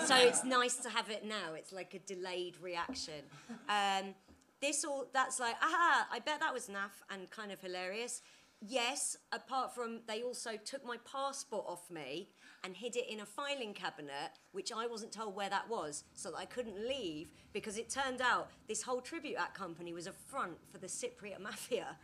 So 0.05 0.15
it's 0.17 0.45
nice 0.45 0.77
to 0.77 0.91
have 0.91 1.11
it 1.11 1.25
now. 1.25 1.55
It's 1.55 1.73
like 1.73 1.95
a 1.95 1.99
delayed 2.01 2.55
reaction. 2.61 3.25
Um, 3.69 4.15
this 4.61 4.85
all, 4.85 5.07
that's 5.13 5.41
like, 5.41 5.57
aha, 5.63 6.07
I 6.13 6.19
bet 6.21 6.39
that 6.41 6.53
was 6.53 6.69
naff 6.69 7.03
and 7.11 7.29
kind 7.31 7.51
of 7.51 7.61
hilarious. 7.61 8.23
Yes, 8.65 9.17
apart 9.33 9.75
from 9.75 10.01
they 10.07 10.23
also 10.23 10.51
took 10.65 10.85
my 10.87 10.97
passport 11.11 11.65
off 11.67 11.91
me 11.91 12.29
and 12.65 12.77
hid 12.77 12.95
it 12.95 13.11
in 13.11 13.21
a 13.21 13.27
filing 13.27 13.75
cabinet, 13.75 14.31
which 14.53 14.71
I 14.73 14.87
wasn't 14.87 15.11
told 15.11 15.35
where 15.35 15.51
that 15.51 15.69
was, 15.69 16.05
so 16.15 16.31
that 16.31 16.37
I 16.37 16.45
couldn't 16.45 16.79
leave 16.79 17.33
because 17.53 17.77
it 17.77 17.91
turned 17.91 18.21
out 18.21 18.51
this 18.69 18.83
whole 18.83 19.01
tribute 19.01 19.35
act 19.37 19.55
company 19.55 19.93
was 19.93 20.07
a 20.07 20.13
front 20.13 20.53
for 20.71 20.79
the 20.79 20.87
Cypriot 20.87 21.41
mafia. 21.41 21.97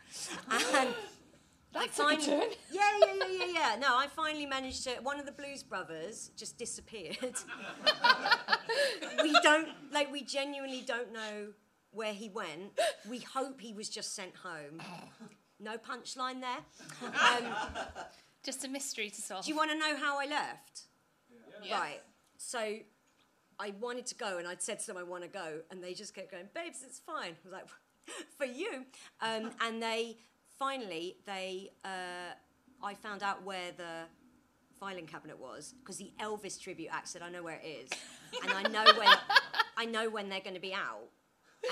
And 0.51 0.93
I 1.75 1.85
That 1.87 1.95
took 1.95 2.11
a 2.11 2.17
turn. 2.17 2.49
yeah, 2.71 2.81
yeah, 2.99 3.13
yeah, 3.19 3.25
yeah, 3.29 3.45
yeah. 3.53 3.75
No, 3.79 3.95
I 3.95 4.07
finally 4.07 4.47
managed 4.47 4.83
to. 4.85 4.91
One 5.03 5.19
of 5.19 5.27
the 5.27 5.31
Blues 5.31 5.61
Brothers 5.61 6.31
just 6.35 6.57
disappeared. 6.57 7.15
we 9.23 9.31
don't 9.43 9.69
like. 9.91 10.11
We 10.11 10.23
genuinely 10.23 10.81
don't 10.81 11.13
know 11.13 11.49
where 11.91 12.13
he 12.13 12.29
went. 12.29 12.71
We 13.07 13.19
hope 13.19 13.61
he 13.61 13.73
was 13.73 13.87
just 13.87 14.15
sent 14.15 14.35
home. 14.37 14.81
No 15.59 15.77
punchline 15.77 16.41
there. 16.41 16.59
Um, 17.13 17.53
Just 18.43 18.63
a 18.63 18.67
mystery 18.69 19.09
to 19.09 19.21
solve. 19.21 19.43
do 19.45 19.51
you 19.51 19.57
want 19.57 19.69
to 19.71 19.77
know 19.77 19.95
how 19.97 20.19
I 20.19 20.25
left? 20.25 20.83
Yeah. 21.61 21.77
Right. 21.79 22.01
So 22.37 22.77
I 23.59 23.73
wanted 23.81 24.05
to 24.07 24.15
go, 24.15 24.37
and 24.37 24.47
I'd 24.47 24.61
said 24.61 24.79
to 24.79 24.87
them 24.87 24.97
I 24.97 25.03
want 25.03 25.23
to 25.23 25.29
go, 25.29 25.59
and 25.69 25.83
they 25.83 25.93
just 25.93 26.15
kept 26.15 26.31
going, 26.31 26.45
"Babes, 26.53 26.81
it's 26.85 26.99
fine." 26.99 27.31
I 27.33 27.43
was 27.43 27.51
like, 27.51 27.67
"For 28.37 28.45
you," 28.45 28.85
um, 29.21 29.51
and 29.61 29.83
they 29.83 30.17
finally 30.57 31.17
they 31.25 31.71
uh, 31.83 32.33
I 32.81 32.93
found 32.93 33.21
out 33.23 33.43
where 33.43 33.71
the 33.75 34.03
filing 34.79 35.05
cabinet 35.05 35.37
was 35.37 35.73
because 35.79 35.97
the 35.97 36.11
Elvis 36.21 36.57
tribute 36.59 36.89
act 36.91 37.09
said, 37.09 37.21
"I 37.21 37.29
know 37.29 37.43
where 37.43 37.59
it 37.61 37.67
is," 37.67 37.89
and 38.41 38.51
I 38.53 38.63
know 38.69 38.85
when 38.97 39.09
I 39.77 39.85
know 39.85 40.09
when 40.09 40.29
they're 40.29 40.39
going 40.39 40.55
to 40.55 40.61
be 40.61 40.73
out. 40.73 41.09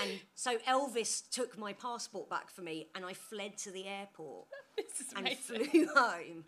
And 0.02 0.20
so 0.34 0.58
Elvis 0.68 1.28
took 1.30 1.56
my 1.58 1.72
passport 1.72 2.28
back 2.28 2.50
for 2.50 2.62
me, 2.62 2.88
and 2.94 3.04
I 3.04 3.14
fled 3.14 3.56
to 3.58 3.70
the 3.70 3.86
airport 3.86 4.46
This 4.76 5.00
is 5.00 5.12
and 5.16 5.26
amazing. 5.26 5.64
flew 5.70 5.86
home. 5.94 6.44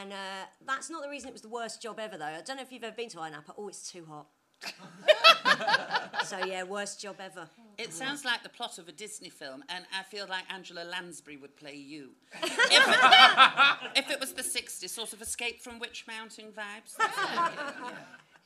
And 0.00 0.12
uh, 0.12 0.46
that's 0.66 0.90
not 0.90 1.02
the 1.02 1.08
reason 1.08 1.28
it 1.28 1.32
was 1.32 1.42
the 1.42 1.48
worst 1.48 1.80
job 1.80 2.00
ever, 2.00 2.16
though. 2.18 2.24
I 2.24 2.40
don't 2.44 2.56
know 2.56 2.62
if 2.62 2.72
you've 2.72 2.82
ever 2.84 2.96
been 2.96 3.08
to 3.10 3.18
Ayia 3.18 3.32
Napa. 3.32 3.54
Oh, 3.56 3.68
it's 3.68 3.90
too 3.90 4.04
hot. 4.08 4.26
so 6.24 6.38
yeah, 6.44 6.62
worst 6.62 7.00
job 7.00 7.16
ever. 7.20 7.48
It 7.76 7.92
sounds 7.92 8.24
like 8.24 8.42
the 8.42 8.48
plot 8.48 8.78
of 8.78 8.88
a 8.88 8.92
Disney 8.92 9.28
film, 9.28 9.62
and 9.68 9.84
I 9.96 10.02
feel 10.04 10.26
like 10.26 10.44
Angela 10.52 10.84
Lansbury 10.84 11.36
would 11.36 11.54
play 11.56 11.74
you. 11.74 12.10
if, 12.42 12.58
it, 12.58 13.88
if 13.96 14.10
it 14.10 14.20
was 14.20 14.32
the 14.32 14.42
60s, 14.42 14.88
sort 14.88 15.12
of 15.12 15.20
Escape 15.20 15.60
from 15.60 15.78
Witch 15.78 16.06
Mountain 16.08 16.46
vibes. 16.56 16.96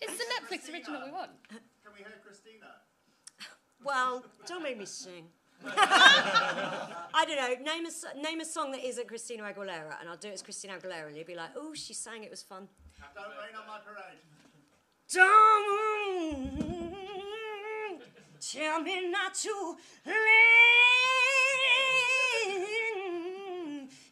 It's 0.00 0.16
the 0.16 0.24
Netflix 0.34 0.72
original 0.72 1.02
we 1.04 1.10
want. 1.12 1.30
Can 1.48 1.58
we 1.92 1.98
hear 1.98 2.12
Christina? 2.24 2.66
Well, 3.84 4.24
don't 4.46 4.62
make 4.62 4.78
me 4.78 4.86
sing. 4.86 5.26
I 5.66 7.24
don't 7.26 7.36
know. 7.36 7.54
Name 7.72 7.86
a, 7.86 7.90
name 8.20 8.40
a 8.40 8.44
song 8.44 8.70
that 8.72 8.84
isn't 8.84 9.08
Christina 9.08 9.42
Aguilera, 9.42 9.98
and 10.00 10.08
I'll 10.08 10.16
do 10.16 10.28
it 10.28 10.34
as 10.34 10.42
Christina 10.42 10.74
Aguilera, 10.74 11.08
and 11.08 11.16
you'll 11.16 11.26
be 11.26 11.34
like, 11.34 11.50
"Oh, 11.56 11.74
she 11.74 11.94
sang. 11.94 12.22
It 12.22 12.30
was 12.30 12.42
fun." 12.42 12.68
Don't 13.14 13.24
rain 13.24 13.56
on 13.60 13.66
my 13.66 13.78
parade. 13.84 14.18
Don't 15.12 15.88
tell 18.40 18.80
me 18.82 19.10
not 19.10 19.34
to 19.34 19.76
leave. 20.06 20.14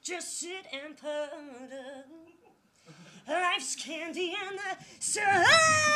Just 0.03 0.41
sit 0.41 0.67
and 0.73 0.97
putter. 0.97 2.05
Life's 3.29 3.75
candy 3.77 4.35
and 4.49 4.59
the 4.59 4.77
sun's 5.01 5.96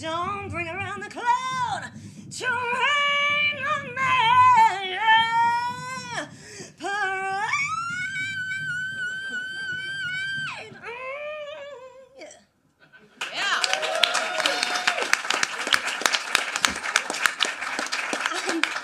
Don't 0.00 0.50
bring 0.50 0.68
around 0.68 1.02
the 1.02 1.08
cloud 1.08 1.90
to 2.30 2.46
rain 2.46 3.64
on 3.66 3.86
me. 3.94 4.98
Parade. 6.78 7.48
Mm, 10.74 10.90
yeah. 12.18 12.28
Yeah. 13.32 13.62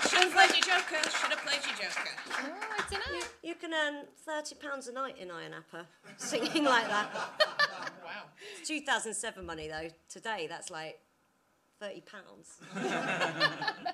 Should 0.09 0.19
have 0.19 0.33
played 0.33 0.49
your 0.49 0.63
Joker. 0.65 1.01
Should 1.09 1.29
have 1.29 1.43
played 1.45 1.61
your 1.67 1.75
Joker. 1.77 2.13
Oh, 2.31 2.41
I 2.77 2.83
don't 2.89 2.99
know. 3.13 3.25
You 3.43 3.53
can 3.55 3.71
earn 3.73 4.05
thirty 4.25 4.55
pounds 4.55 4.87
a 4.87 4.93
night 4.93 5.17
in 5.19 5.27
Ayia 5.27 5.51
Napa 5.51 5.85
singing 6.17 6.63
like 6.63 6.87
that. 6.87 7.59
Wow. 8.03 8.23
It's 8.59 8.67
2007 8.67 9.45
money 9.45 9.67
though. 9.67 9.89
Today 10.09 10.47
that's 10.49 10.69
like 10.69 10.99
thirty 11.79 12.01
pounds. 12.01 12.59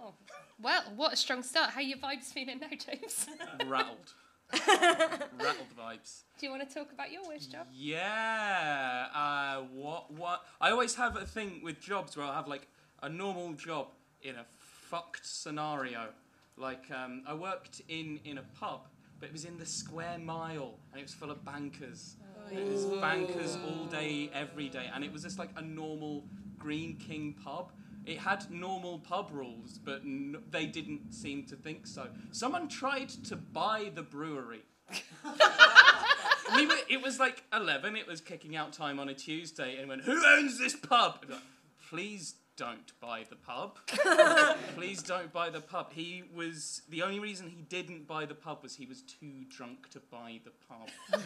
Oh. 0.00 0.14
Well, 0.60 0.82
what 0.96 1.12
a 1.12 1.16
strong 1.16 1.42
start. 1.42 1.70
How 1.70 1.80
are 1.80 1.82
your 1.82 1.98
vibes 1.98 2.26
feeling 2.32 2.60
now, 2.60 2.68
James? 2.68 3.26
Rattled. 3.66 4.12
Rattled 4.52 5.68
vibes. 5.78 6.22
Do 6.38 6.46
you 6.46 6.50
want 6.52 6.68
to 6.68 6.72
talk 6.74 6.92
about 6.92 7.10
your 7.12 7.22
worst 7.26 7.50
job? 7.52 7.66
Yeah. 7.72 9.06
Uh, 9.14 9.62
what? 9.74 10.12
What? 10.12 10.44
I 10.60 10.70
always 10.70 10.94
have 10.94 11.16
a 11.16 11.26
thing 11.26 11.60
with 11.62 11.80
jobs 11.80 12.16
where 12.16 12.26
I'll 12.26 12.32
have 12.32 12.48
like 12.48 12.68
a 13.02 13.08
normal 13.08 13.52
job 13.54 13.88
in 14.22 14.36
a 14.36 14.44
fucked 14.58 15.26
scenario. 15.26 16.08
Like 16.56 16.84
um, 16.90 17.22
I 17.26 17.34
worked 17.34 17.82
in 17.88 18.20
in 18.24 18.38
a 18.38 18.44
pub, 18.58 18.86
but 19.20 19.28
it 19.28 19.32
was 19.32 19.44
in 19.44 19.58
the 19.58 19.66
square 19.66 20.18
mile, 20.18 20.74
and 20.92 21.00
it 21.00 21.02
was 21.02 21.14
full 21.14 21.30
of 21.30 21.44
bankers. 21.44 22.16
And 22.20 22.27
It 22.50 22.66
was 22.72 22.84
bankers 23.00 23.56
all 23.66 23.86
day, 23.86 24.30
every 24.32 24.68
day, 24.68 24.90
and 24.94 25.04
it 25.04 25.12
was 25.12 25.22
just 25.22 25.38
like 25.38 25.50
a 25.56 25.62
normal 25.62 26.24
Greene 26.58 26.96
King 26.96 27.34
pub. 27.44 27.72
It 28.06 28.18
had 28.18 28.50
normal 28.50 29.00
pub 29.00 29.30
rules, 29.32 29.78
but 29.84 30.00
n- 30.02 30.36
they 30.50 30.66
didn't 30.66 31.12
seem 31.12 31.44
to 31.44 31.56
think 31.56 31.86
so. 31.86 32.08
Someone 32.32 32.68
tried 32.68 33.10
to 33.24 33.36
buy 33.36 33.90
the 33.94 34.02
brewery 34.02 34.62
we 36.54 36.66
were, 36.66 36.76
it 36.88 37.02
was 37.02 37.18
like 37.18 37.44
11, 37.52 37.96
it 37.96 38.06
was 38.06 38.20
kicking 38.20 38.56
out 38.56 38.72
time 38.72 38.98
on 38.98 39.08
a 39.08 39.14
Tuesday, 39.14 39.76
and 39.78 39.88
went, 39.88 40.02
Who 40.02 40.24
owns 40.26 40.58
this 40.58 40.74
pub? 40.74 41.18
And 41.22 41.32
like, 41.32 41.40
Please 41.88 42.34
don't 42.58 42.92
buy 43.00 43.24
the 43.30 43.36
pub. 43.36 43.78
Please 44.74 45.00
don't 45.02 45.32
buy 45.32 45.48
the 45.48 45.60
pub. 45.60 45.92
He 45.92 46.24
was 46.34 46.82
the 46.90 47.02
only 47.02 47.20
reason 47.20 47.48
he 47.48 47.62
didn't 47.62 48.06
buy 48.06 48.26
the 48.26 48.34
pub 48.34 48.58
was 48.62 48.74
he 48.74 48.84
was 48.84 49.02
too 49.02 49.44
drunk 49.48 49.88
to 49.90 50.00
buy 50.10 50.40
the 50.44 50.50
pub. 50.68 51.24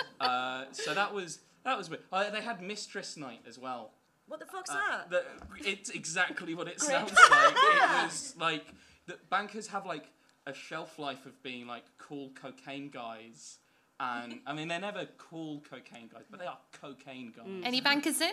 uh, 0.20 0.64
so 0.72 0.94
that 0.94 1.12
was 1.12 1.40
that 1.64 1.76
was 1.76 1.90
weird. 1.90 2.02
Uh, 2.12 2.30
they 2.30 2.40
had 2.40 2.62
mistress 2.62 3.16
night 3.16 3.40
as 3.46 3.58
well. 3.58 3.90
What 4.28 4.38
the 4.40 4.46
fuck's 4.46 4.70
Uh, 4.70 4.74
that? 5.10 5.10
the, 5.10 5.24
it's 5.68 5.90
exactly 5.90 6.54
what 6.54 6.68
it 6.68 6.80
sounds 6.90 7.12
like. 7.30 7.52
It 7.56 8.04
was 8.04 8.34
like 8.38 8.66
the 9.06 9.16
bankers 9.30 9.66
have 9.68 9.84
like 9.84 10.06
a 10.46 10.54
shelf 10.54 10.98
life 10.98 11.26
of 11.26 11.42
being 11.42 11.66
like 11.66 11.84
cool 11.98 12.30
cocaine 12.40 12.88
guys, 12.88 13.58
and 13.98 14.38
I 14.46 14.52
mean 14.52 14.68
they're 14.68 14.78
never 14.80 15.06
cool 15.18 15.60
cocaine 15.68 16.08
guys, 16.12 16.24
but 16.30 16.38
they 16.38 16.46
are 16.46 16.58
cocaine 16.72 17.32
guys. 17.36 17.46
Any 17.64 17.80
bankers 17.80 18.20
in? 18.20 18.32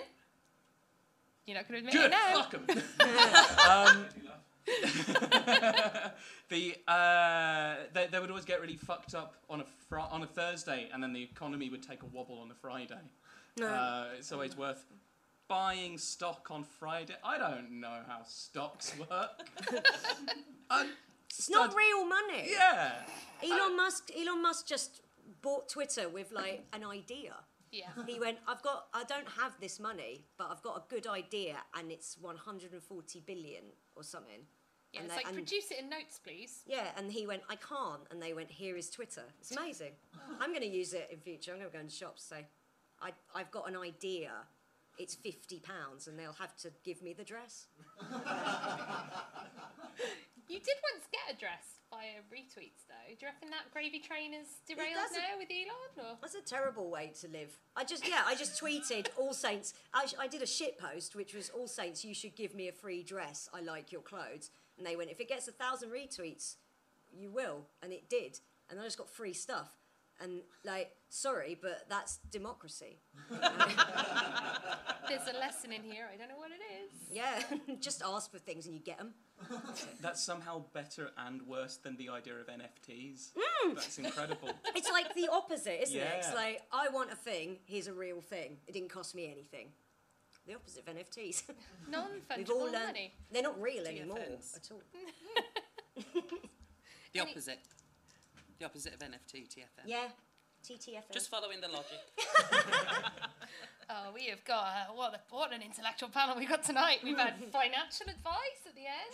You're 1.46 1.58
not 1.58 1.68
going 1.68 1.84
to 1.84 1.88
admit 1.90 1.94
Good, 1.94 2.06
it 2.06 2.12
now. 2.12 2.42
fuck 2.42 2.54
'em. 2.54 3.98
um, 3.98 4.06
the 6.50 6.76
uh, 6.88 7.76
they, 7.94 8.08
they 8.08 8.20
would 8.20 8.30
always 8.30 8.46
get 8.46 8.62
really 8.62 8.78
fucked 8.78 9.14
up 9.14 9.36
on 9.50 9.62
a 9.62 9.66
fr- 9.90 10.00
on 10.00 10.24
a 10.24 10.28
Thursday, 10.28 10.90
and 10.94 11.02
then 11.04 11.14
the 11.14 11.22
economy 11.24 11.70
would 11.70 11.84
take 11.84 12.02
a 12.04 12.06
wobble 12.08 12.40
on 12.40 12.50
a 12.52 12.56
Friday. 12.56 12.98
No. 13.60 13.68
Uh, 13.68 14.06
it's 14.18 14.32
always 14.32 14.58
worth 14.58 14.84
buying 15.48 15.98
stock 16.00 16.48
on 16.50 16.64
Friday. 16.64 17.14
I 17.24 17.38
don't 17.38 17.80
know 17.80 18.00
how 18.08 18.24
stocks 18.26 18.94
work. 19.00 19.48
I- 20.70 20.90
It's 21.30 21.50
not 21.50 21.72
stud- 21.72 21.78
real 21.78 22.06
money. 22.06 22.48
Yeah. 22.50 22.92
Elon 23.44 23.78
Musk. 23.78 24.10
Elon 24.18 24.42
Musk 24.42 24.66
just 24.68 25.02
bought 25.42 25.70
Twitter 25.70 26.10
with 26.10 26.32
like 26.32 26.66
an 26.74 26.84
idea. 26.84 27.36
Yeah. 27.76 27.90
He 28.08 28.20
went, 28.20 28.38
I've 28.48 28.62
got, 28.62 28.86
I 28.94 29.04
don't 29.04 29.28
have 29.28 29.54
this 29.60 29.80
money, 29.80 30.24
but 30.38 30.48
I've 30.50 30.62
got 30.62 30.78
a 30.78 30.84
good 30.90 31.08
idea, 31.08 31.58
and 31.78 31.92
it's 31.92 32.18
140 32.22 33.20
billion 33.28 33.64
or 33.98 34.04
something. 34.04 34.42
Yeah, 34.94 35.02
and 35.02 35.08
it's 35.08 35.16
they- 35.16 35.24
like, 35.24 35.28
and- 35.28 35.36
produce 35.36 35.72
it 35.72 35.80
in 35.80 35.90
notes, 35.90 36.20
please. 36.24 36.64
Yeah, 36.66 36.88
and 36.98 37.12
he 37.12 37.28
went, 37.28 37.42
I 37.50 37.56
can't, 37.58 38.04
and 38.12 38.22
they 38.22 38.34
went, 38.34 38.50
here 38.50 38.78
is 38.78 38.90
Twitter. 38.90 39.24
It's 39.42 39.52
amazing. 39.52 39.92
I'm 40.40 40.52
going 40.52 40.62
to 40.62 40.68
use 40.68 40.94
it 40.94 41.10
in 41.12 41.20
future. 41.20 41.52
I'm 41.52 41.60
going 41.60 41.70
to 41.70 41.78
go 41.78 41.82
into 41.82 41.94
shops 41.94 42.32
and 42.32 42.40
say, 42.40 42.48
I, 43.02 43.12
I've 43.38 43.52
got 43.52 43.68
an 43.70 43.76
idea. 43.76 44.32
It's 44.98 45.16
50 45.16 45.60
pounds, 45.60 46.08
and 46.08 46.18
they'll 46.18 46.32
have 46.40 46.56
to 46.58 46.72
give 46.86 47.02
me 47.04 47.12
the 47.14 47.26
dress. 47.26 47.68
You 50.48 50.60
did 50.60 50.76
once 50.94 51.08
get 51.12 51.36
a 51.36 51.40
dress 51.40 51.75
via 51.96 52.20
retweets, 52.32 52.84
though. 52.88 53.08
Do 53.08 53.26
you 53.26 53.28
reckon 53.28 53.50
that 53.50 53.72
gravy 53.72 54.00
train 54.00 54.34
is 54.34 54.48
derailed 54.68 54.96
now 55.14 55.38
with 55.38 55.48
Elon? 55.50 56.10
Or? 56.10 56.18
That's 56.22 56.36
a 56.36 56.42
terrible 56.42 56.90
way 56.90 57.14
to 57.22 57.28
live. 57.28 57.58
I 57.76 57.84
just, 57.84 58.08
yeah, 58.08 58.24
I 58.26 58.36
just 58.36 58.62
tweeted 58.62 59.08
All 59.18 59.34
Saints. 59.34 59.74
I, 59.94 60.06
I 60.20 60.28
did 60.28 60.42
a 60.42 60.48
shit 60.48 60.78
post, 60.78 61.16
which 61.16 61.34
was 61.34 61.50
All 61.50 61.68
Saints, 61.68 62.04
you 62.04 62.14
should 62.14 62.36
give 62.36 62.54
me 62.54 62.68
a 62.68 62.72
free 62.74 63.04
dress. 63.04 63.50
I 63.54 63.62
like 63.62 63.92
your 63.92 64.02
clothes. 64.02 64.52
And 64.78 64.86
they 64.86 64.96
went, 64.96 65.10
if 65.10 65.20
it 65.20 65.30
gets 65.30 65.48
a 65.48 65.52
thousand 65.52 65.90
retweets, 65.90 66.56
you 67.18 67.30
will. 67.30 67.66
And 67.82 67.94
it 67.94 68.10
did. 68.10 68.40
And 68.70 68.80
I 68.80 68.84
just 68.84 68.98
got 68.98 69.10
free 69.10 69.34
stuff. 69.34 69.72
And 70.22 70.42
like, 70.64 70.92
sorry, 71.10 71.58
but 71.62 71.86
that's 71.90 72.18
democracy. 72.32 73.00
There's 73.30 75.28
a 75.34 75.38
lesson 75.40 75.72
in 75.72 75.84
here. 75.84 76.08
I 76.12 76.18
don't 76.18 76.30
know 76.30 76.38
what 76.38 76.52
it 76.52 76.62
is. 76.84 77.10
Yeah, 77.12 77.42
just 77.80 78.02
ask 78.06 78.32
for 78.32 78.40
things 78.40 78.66
and 78.66 78.74
you 78.74 78.82
get 78.82 78.98
them. 78.98 79.14
That's 80.02 80.24
somehow 80.24 80.64
better 80.74 81.12
and 81.18 81.42
worse 81.44 81.76
than 81.78 81.98
the 81.98 82.10
idea 82.10 82.36
of 82.36 82.48
NFTs. 82.48 83.32
Mm. 83.34 83.76
That's 83.76 83.98
incredible. 84.00 84.50
It's 84.74 84.90
like 84.90 85.14
the 85.14 85.28
opposite, 85.32 85.84
isn't 85.84 85.98
it? 85.98 86.08
It's 86.18 86.34
like, 86.34 86.62
I 86.72 86.88
want 86.90 87.12
a 87.12 87.16
thing, 87.16 87.58
here's 87.66 87.88
a 87.88 87.94
real 87.94 88.22
thing. 88.22 88.58
It 88.66 88.72
didn't 88.74 88.90
cost 88.90 89.14
me 89.14 89.30
anything. 89.30 89.68
The 90.48 90.56
opposite 90.56 90.88
of 90.88 90.96
NFTs. 90.96 91.44
Non-fungible 91.90 92.72
learned 92.72 92.86
money. 92.86 93.14
they're 93.32 93.44
not 93.44 93.62
real 93.62 93.86
anymore 93.86 94.18
TFNs. 94.20 94.56
at 94.56 94.72
all. 94.72 94.82
The 97.14 97.20
opposite. 97.20 97.60
The 98.60 98.66
opposite 98.66 98.94
of 98.94 99.00
NFT, 99.00 99.48
TFN. 99.50 99.86
Yeah, 99.86 100.08
TTFN. 100.66 101.12
Just 101.12 101.30
following 101.30 101.62
the 101.62 101.68
logic. 101.68 102.00
Oh, 103.88 104.10
we 104.18 104.26
have 104.34 104.42
got 104.50 104.66
uh, 104.66 104.94
what, 104.98 105.14
a, 105.14 105.22
what 105.30 105.54
an 105.54 105.62
intellectual 105.62 106.10
panel 106.10 106.34
we've 106.36 106.50
got 106.50 106.64
tonight. 106.66 107.06
We've 107.06 107.16
had 107.16 107.38
financial 107.54 108.10
advice 108.10 108.66
at 108.66 108.74
the 108.74 108.82
end, 108.90 109.14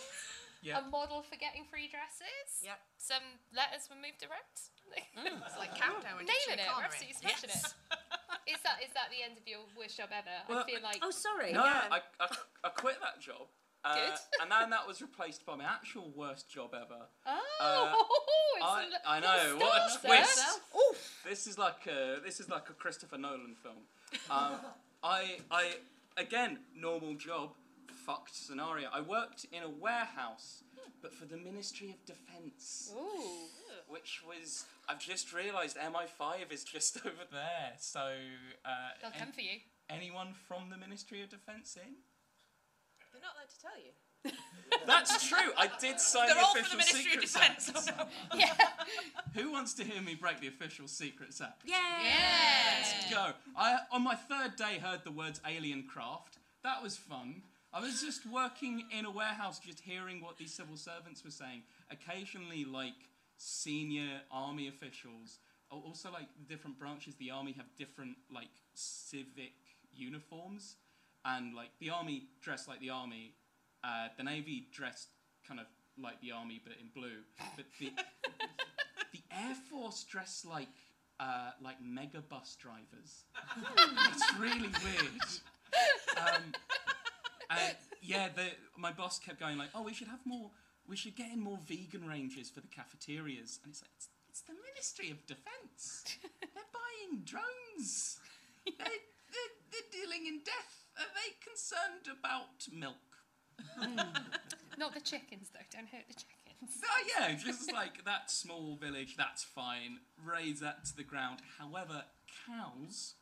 Yeah. 0.64 0.80
a 0.80 0.88
model 0.88 1.20
for 1.20 1.36
getting 1.36 1.68
free 1.68 1.92
dresses. 1.92 2.64
Yep. 2.64 2.80
Some 2.96 3.20
letters 3.52 3.84
were 3.92 4.00
moved 4.00 4.24
around. 4.24 4.48
It's 5.44 5.58
like 5.60 5.76
countdown. 5.76 6.16
when 6.16 6.24
Nailing 6.24 6.56
it, 6.64 6.68
we're 6.72 6.84
absolutely 6.88 7.20
smashing 7.20 7.50
it. 7.52 7.68
Is 8.48 8.60
that 8.64 8.80
is 8.80 8.92
that 8.96 9.12
the 9.12 9.20
end 9.20 9.36
of 9.36 9.44
your 9.46 9.60
worst 9.76 9.96
job 10.00 10.08
ever? 10.08 10.40
I 10.48 10.64
feel 10.64 10.80
like 10.82 11.00
Oh, 11.04 11.10
sorry. 11.12 11.52
No, 11.52 11.64
yeah. 11.64 11.92
I, 11.92 12.00
I, 12.20 12.26
I 12.64 12.68
quit 12.70 12.96
that 13.04 13.20
job. 13.20 13.52
Uh, 13.84 13.94
Good. 13.94 14.18
and 14.40 14.48
then 14.50 14.70
that 14.70 14.86
was 14.88 15.02
replaced 15.02 15.44
by 15.44 15.56
my 15.56 15.64
actual 15.64 16.12
worst 16.16 16.48
job 16.48 16.72
ever. 16.72 17.08
oh, 17.60 17.92
it's 18.56 18.64
I, 18.64 18.82
a 18.82 18.86
lo- 18.86 18.96
I 19.06 19.20
know 19.20 19.56
what 19.58 19.76
a 19.92 20.06
twist. 20.06 20.40
Oof. 20.76 21.20
This 21.28 21.46
is 21.46 21.58
like 21.58 21.86
a 21.86 22.20
this 22.24 22.40
is 22.40 22.48
like 22.48 22.68
a 22.70 22.72
Christopher 22.74 23.18
Nolan 23.18 23.54
film. 23.62 23.76
Um, 24.30 24.56
I 25.02 25.38
I 25.50 25.72
again 26.16 26.58
normal 26.76 27.14
job, 27.14 27.50
fucked 28.06 28.34
scenario. 28.34 28.88
I 28.92 29.00
worked 29.00 29.46
in 29.52 29.62
a 29.62 29.68
warehouse, 29.68 30.64
but 31.00 31.14
for 31.14 31.24
the 31.24 31.36
Ministry 31.36 31.90
of 31.90 32.04
Defence, 32.06 32.92
Ooh. 32.96 33.48
which 33.88 34.22
was 34.26 34.64
I've 34.88 35.00
just 35.00 35.32
realised 35.32 35.76
MI5 35.76 36.52
is 36.52 36.64
just 36.64 36.98
over 37.06 37.24
there. 37.30 37.72
So 37.78 38.00
uh, 38.64 38.70
They'll 39.00 39.10
an- 39.12 39.18
come 39.18 39.32
for 39.32 39.40
you. 39.40 39.58
anyone 39.88 40.34
from 40.46 40.70
the 40.70 40.76
Ministry 40.76 41.22
of 41.22 41.30
Defence 41.30 41.76
in? 41.76 41.92
They're 43.12 43.22
not 43.22 43.34
allowed 43.36 43.50
to 43.50 43.60
tell 43.60 43.78
you. 43.78 43.92
That's 44.86 45.28
true. 45.28 45.52
I 45.56 45.68
did 45.80 46.00
sign 46.00 46.26
They're 46.26 46.36
the 46.36 46.40
all 46.40 46.52
official 46.52 46.78
for 46.78 46.86
the 46.86 46.92
Ministry 46.92 47.14
of 47.14 47.20
Defence. 47.20 47.88
Act. 47.88 48.12
Yeah. 48.34 48.54
Who 49.34 49.52
wants 49.52 49.74
to 49.74 49.84
hear 49.84 50.00
me 50.02 50.14
break 50.14 50.40
the 50.40 50.48
official 50.48 50.88
Secrets 50.88 51.40
Act? 51.40 51.62
Yeah. 51.64 51.76
Let's 52.78 53.10
go. 53.10 53.30
I 53.56 53.78
on 53.90 54.02
my 54.02 54.14
third 54.14 54.56
day 54.56 54.78
heard 54.78 55.00
the 55.04 55.10
words 55.10 55.40
alien 55.46 55.84
craft. 55.84 56.38
That 56.64 56.82
was 56.82 56.96
fun. 56.96 57.42
I 57.72 57.80
was 57.80 58.02
just 58.02 58.26
working 58.26 58.84
in 58.96 59.06
a 59.06 59.10
warehouse, 59.10 59.58
just 59.58 59.80
hearing 59.80 60.20
what 60.20 60.36
these 60.36 60.52
civil 60.52 60.76
servants 60.76 61.24
were 61.24 61.30
saying. 61.30 61.62
Occasionally, 61.90 62.64
like 62.64 62.92
senior 63.38 64.20
army 64.30 64.68
officials, 64.68 65.38
also 65.70 66.10
like 66.12 66.28
different 66.48 66.78
branches. 66.78 67.14
The 67.16 67.30
army 67.30 67.52
have 67.52 67.66
different 67.76 68.16
like 68.32 68.50
civic 68.74 69.54
uniforms, 69.94 70.76
and 71.24 71.54
like 71.54 71.70
the 71.80 71.90
army 71.90 72.24
dressed 72.42 72.68
like 72.68 72.80
the 72.80 72.90
army, 72.90 73.32
uh, 73.84 74.08
the 74.16 74.22
navy 74.22 74.68
dressed 74.72 75.08
kind 75.46 75.60
of 75.60 75.66
like 76.00 76.20
the 76.20 76.32
army 76.32 76.60
but 76.62 76.74
in 76.80 76.88
blue. 76.94 77.22
But 77.56 77.66
the 77.78 77.92
the 79.12 79.20
air 79.30 79.54
force 79.70 80.04
dressed 80.04 80.46
like 80.46 80.68
uh, 81.20 81.50
like 81.62 81.76
mega 81.82 82.20
bus 82.20 82.56
drivers. 82.60 83.24
it's 84.10 84.38
really 84.38 84.68
weird. 84.82 85.22
Um, 86.20 86.52
and 87.50 87.76
yeah, 88.00 88.28
the, 88.34 88.48
my 88.76 88.92
boss 88.92 89.18
kept 89.18 89.38
going 89.38 89.58
like, 89.58 89.70
"Oh, 89.74 89.82
we 89.82 89.94
should 89.94 90.08
have 90.08 90.24
more. 90.24 90.50
We 90.88 90.96
should 90.96 91.16
get 91.16 91.30
in 91.32 91.40
more 91.40 91.58
vegan 91.66 92.06
ranges 92.06 92.50
for 92.50 92.60
the 92.60 92.68
cafeterias." 92.68 93.60
And 93.62 93.72
it's 93.72 93.82
like, 93.82 93.90
"It's, 93.96 94.08
it's 94.28 94.40
the 94.42 94.54
Ministry 94.54 95.10
of 95.10 95.24
Defence. 95.26 96.04
They're 96.40 96.72
buying 96.72 97.22
drones. 97.24 98.18
They, 98.64 98.74
they're, 98.78 99.54
they're 99.72 99.90
dealing 99.90 100.28
in 100.28 100.38
death. 100.44 100.86
Are 100.96 101.10
they 101.18 101.34
concerned 101.42 102.06
about 102.06 102.68
milk?" 102.72 103.11
Not 104.78 104.94
the 104.94 105.00
chickens 105.00 105.48
though. 105.52 105.60
Don't 105.72 105.88
hurt 105.88 106.04
the 106.08 106.14
chickens. 106.14 106.82
Oh 106.84 107.04
yeah, 107.18 107.34
just 107.34 107.72
like 107.72 108.04
that 108.04 108.30
small 108.30 108.76
village, 108.76 109.16
that's 109.16 109.42
fine. 109.42 109.98
Raise 110.24 110.60
that 110.60 110.84
to 110.86 110.96
the 110.96 111.02
ground. 111.02 111.40
However, 111.58 112.04
cows, 112.46 113.14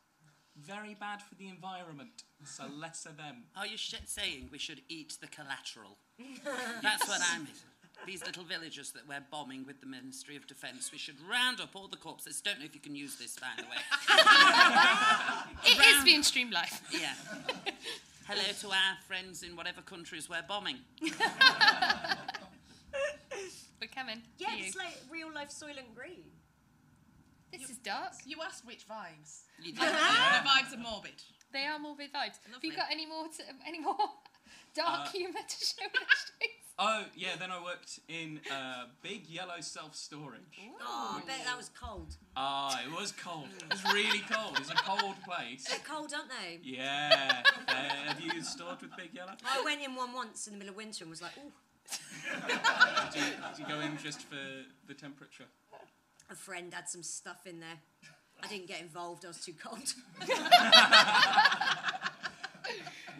very 0.57 0.93
bad 0.93 1.21
for 1.21 1.35
the 1.35 1.47
environment. 1.47 2.23
So 2.45 2.63
less 2.73 3.05
of 3.05 3.17
them. 3.17 3.43
Are 3.55 3.65
you 3.67 3.77
sh- 3.77 3.95
saying 4.05 4.49
we 4.51 4.57
should 4.57 4.81
eat 4.89 5.17
the 5.21 5.27
collateral? 5.27 5.97
That's 6.81 7.07
what 7.07 7.21
I'm. 7.33 7.47
These 8.07 8.25
little 8.25 8.43
villages 8.43 8.91
that 8.93 9.07
we're 9.07 9.23
bombing 9.29 9.63
with 9.67 9.79
the 9.79 9.85
Ministry 9.85 10.35
of 10.35 10.47
Defence, 10.47 10.91
we 10.91 10.97
should 10.97 11.17
round 11.29 11.61
up 11.61 11.75
all 11.75 11.87
the 11.87 11.97
corpses. 11.97 12.41
Don't 12.41 12.57
know 12.57 12.65
if 12.65 12.73
you 12.73 12.81
can 12.81 12.95
use 12.95 13.15
this, 13.17 13.35
by 13.37 13.47
the 13.57 13.63
way. 13.63 13.77
It 15.63 15.77
is 15.97 16.03
being 16.03 16.23
streamed 16.23 16.51
live. 16.53 16.81
Yeah. 16.91 17.13
Hello 18.31 18.47
to 18.61 18.67
our 18.69 18.95
friends 19.05 19.43
in 19.43 19.57
whatever 19.57 19.81
countries 19.81 20.29
we're 20.29 20.41
bombing. 20.47 20.77
We're 23.81 23.87
coming. 23.93 24.21
Yeah, 24.37 24.51
for 24.51 24.55
you. 24.55 24.65
it's 24.67 24.75
like 24.77 24.95
real 25.11 25.33
life 25.35 25.49
Soylent 25.49 25.93
Green. 25.93 26.23
This 27.51 27.69
is 27.69 27.77
dark. 27.79 28.13
You 28.25 28.37
asked 28.45 28.65
which 28.65 28.87
vibes. 28.87 29.41
You 29.61 29.73
the 29.75 29.81
did. 29.81 29.89
vibes 29.89 30.73
are 30.73 30.77
morbid. 30.79 31.21
They 31.51 31.65
are 31.65 31.77
morbid 31.77 32.13
vibes. 32.13 32.39
Have 32.53 32.63
you 32.63 32.73
got 32.73 32.87
any 32.89 33.05
more? 33.05 33.25
To, 33.25 33.43
any 33.67 33.81
more 33.81 33.97
Dark 34.73 35.07
Uh, 35.07 35.11
humour 35.11 35.41
to 35.45 35.65
show 35.65 35.83
in 35.83 35.91
the 35.91 36.15
streets. 36.15 36.60
Oh 36.83 37.03
yeah, 37.15 37.35
then 37.37 37.51
I 37.51 37.63
worked 37.63 37.99
in 38.09 38.39
uh, 38.51 38.85
big 39.03 39.27
yellow 39.29 39.59
self 39.59 39.95
storage. 39.95 40.41
Oh, 40.81 41.21
I 41.21 41.27
bet 41.27 41.45
that 41.45 41.55
was 41.55 41.69
cold. 41.79 42.15
Ah, 42.35 42.81
it 42.83 42.91
was 42.99 43.11
cold. 43.11 43.49
It 43.59 43.69
was 43.71 43.83
really 43.93 44.23
cold. 44.31 44.57
It's 44.57 44.71
a 44.71 44.73
cold 44.73 45.15
place. 45.23 45.65
They're 45.65 45.77
cold, 45.87 46.11
aren't 46.11 46.29
they? 46.29 46.59
Yeah. 46.63 47.43
Uh, 47.67 47.73
have 47.73 48.19
you 48.19 48.41
stored 48.41 48.81
with 48.81 48.97
big 48.97 49.13
yellow? 49.13 49.33
I 49.45 49.61
went 49.63 49.83
in 49.83 49.93
one 49.93 50.11
once 50.11 50.47
in 50.47 50.53
the 50.53 50.57
middle 50.57 50.71
of 50.71 50.77
winter 50.77 51.03
and 51.03 51.11
was 51.11 51.21
like, 51.21 51.33
oh, 51.37 51.51
Do 53.13 53.19
you, 53.19 53.25
do 53.55 53.61
you 53.61 53.67
go 53.67 53.79
in 53.81 53.97
just 53.99 54.23
for 54.23 54.39
the 54.87 54.95
temperature? 54.95 55.45
a 56.31 56.35
friend 56.35 56.73
had 56.73 56.89
some 56.89 57.03
stuff 57.03 57.45
in 57.45 57.59
there. 57.59 57.77
I 58.41 58.47
didn't 58.47 58.67
get 58.67 58.81
involved, 58.81 59.23
I 59.25 59.27
was 59.27 59.45
too 59.45 59.53
cold. 59.61 59.93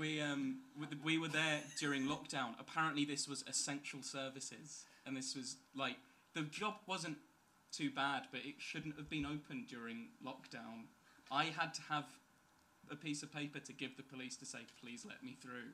We 0.02 0.20
um 0.20 0.62
we- 0.80 0.98
we 1.04 1.18
were 1.20 1.28
there 1.28 1.62
during 1.78 2.08
lockdown. 2.08 2.60
Apparently, 2.60 3.06
this 3.06 3.28
was 3.28 3.44
essential 3.48 4.02
services, 4.02 4.86
and 5.06 5.16
this 5.16 5.36
was 5.36 5.58
like 5.76 5.98
the 6.34 6.42
job 6.42 6.78
wasn't 6.88 7.20
too 7.72 7.92
bad, 7.92 8.24
but 8.32 8.42
it 8.44 8.56
shouldn't 8.58 8.96
have 8.98 9.10
been 9.10 9.28
open 9.28 9.66
during 9.70 10.08
lockdown. 10.26 10.86
I 11.30 11.46
had 11.46 11.76
to 11.76 11.84
have 11.84 12.06
a 12.90 12.96
piece 12.96 13.22
of 13.22 13.32
paper 13.32 13.60
to 13.60 13.74
give 13.74 13.96
the 13.96 14.02
police 14.02 14.36
to 14.38 14.46
say, 14.46 14.66
"Please 14.82 15.06
let 15.06 15.22
me 15.24 15.38
through," 15.40 15.72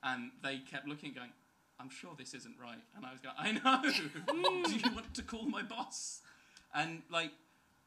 and 0.00 0.30
they 0.44 0.60
kept 0.60 0.86
looking, 0.86 1.12
going, 1.12 1.32
"I'm 1.80 1.90
sure 1.90 2.14
this 2.14 2.34
isn't 2.34 2.56
right," 2.60 2.84
and 2.94 3.04
I 3.04 3.10
was 3.10 3.20
going, 3.20 3.34
"I 3.36 3.50
know. 3.50 3.82
Do 4.68 4.76
you 4.76 4.94
want 4.94 5.12
to 5.14 5.22
call 5.24 5.44
my 5.46 5.62
boss?" 5.62 6.22
And 6.72 7.02
like 7.10 7.32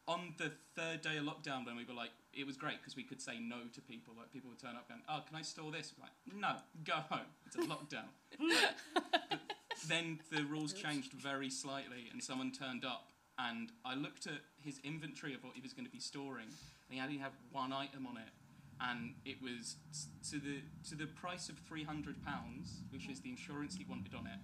on 0.09 0.33
the 0.37 0.51
third 0.75 1.01
day 1.01 1.17
of 1.17 1.23
lockdown, 1.25 1.65
when 1.65 1.77
we 1.77 1.85
were 1.85 1.93
like, 1.93 2.09
it 2.33 2.45
was 2.45 2.57
great 2.57 2.77
because 2.81 2.95
we 2.95 3.03
could 3.03 3.21
say 3.21 3.39
no 3.39 3.57
to 3.73 3.81
people. 3.81 4.15
Like 4.17 4.33
people 4.33 4.49
would 4.49 4.59
turn 4.59 4.75
up 4.75 4.89
going, 4.89 5.01
"Oh, 5.07 5.21
can 5.27 5.37
I 5.37 5.43
store 5.43 5.71
this?" 5.71 5.93
We're 5.95 6.05
like, 6.05 6.41
no, 6.41 6.57
go 6.83 6.95
home. 7.09 7.29
It's 7.45 7.55
a 7.55 7.59
lockdown. 7.59 8.09
Then 9.87 10.19
the 10.31 10.43
rules 10.43 10.73
changed 10.73 11.13
very 11.13 11.49
slightly, 11.49 12.09
and 12.11 12.21
someone 12.21 12.51
turned 12.51 12.83
up, 12.83 13.11
and 13.37 13.71
I 13.85 13.95
looked 13.95 14.27
at 14.27 14.41
his 14.61 14.79
inventory 14.83 15.33
of 15.33 15.43
what 15.43 15.53
he 15.55 15.61
was 15.61 15.73
going 15.73 15.85
to 15.85 15.91
be 15.91 15.99
storing, 15.99 16.47
and 16.47 16.97
he 16.97 16.99
only 16.99 17.17
had 17.17 17.31
one 17.51 17.71
item 17.71 18.05
on 18.05 18.17
it, 18.17 18.29
and 18.81 19.13
it 19.25 19.37
was 19.41 19.77
to 20.31 20.39
the 20.39 20.61
to 20.89 20.95
the 20.95 21.05
price 21.05 21.49
of 21.49 21.57
three 21.59 21.83
hundred 21.83 22.23
pounds, 22.25 22.81
which 22.91 23.07
is 23.07 23.21
the 23.21 23.29
insurance 23.29 23.77
he 23.77 23.85
wanted 23.87 24.13
on 24.15 24.25
it. 24.27 24.39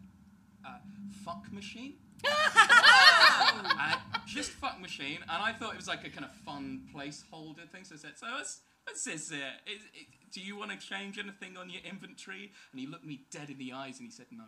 Uh, 0.65 0.77
fuck 1.23 1.51
machine. 1.51 1.95
Uh, 3.19 3.95
just 4.25 4.51
fuck 4.51 4.79
machine, 4.81 5.19
and 5.21 5.43
I 5.43 5.53
thought 5.53 5.73
it 5.73 5.77
was 5.77 5.87
like 5.87 6.05
a 6.05 6.09
kind 6.09 6.25
of 6.25 6.31
fun 6.45 6.81
placeholder 6.95 7.67
thing. 7.71 7.83
So 7.83 7.95
I 7.95 7.97
said, 7.97 8.11
"So 8.17 8.27
what's, 8.27 8.59
what's 8.85 9.03
this? 9.03 9.31
Uh, 9.31 9.35
is, 9.67 9.81
is, 9.81 10.05
do 10.31 10.41
you 10.41 10.57
want 10.57 10.71
to 10.71 10.77
change 10.77 11.17
anything 11.19 11.57
on 11.57 11.69
your 11.69 11.81
inventory?" 11.89 12.51
And 12.71 12.79
he 12.79 12.87
looked 12.87 13.05
me 13.05 13.21
dead 13.31 13.49
in 13.49 13.57
the 13.57 13.73
eyes 13.73 13.99
and 13.99 14.05
he 14.07 14.11
said, 14.11 14.27
"No." 14.31 14.45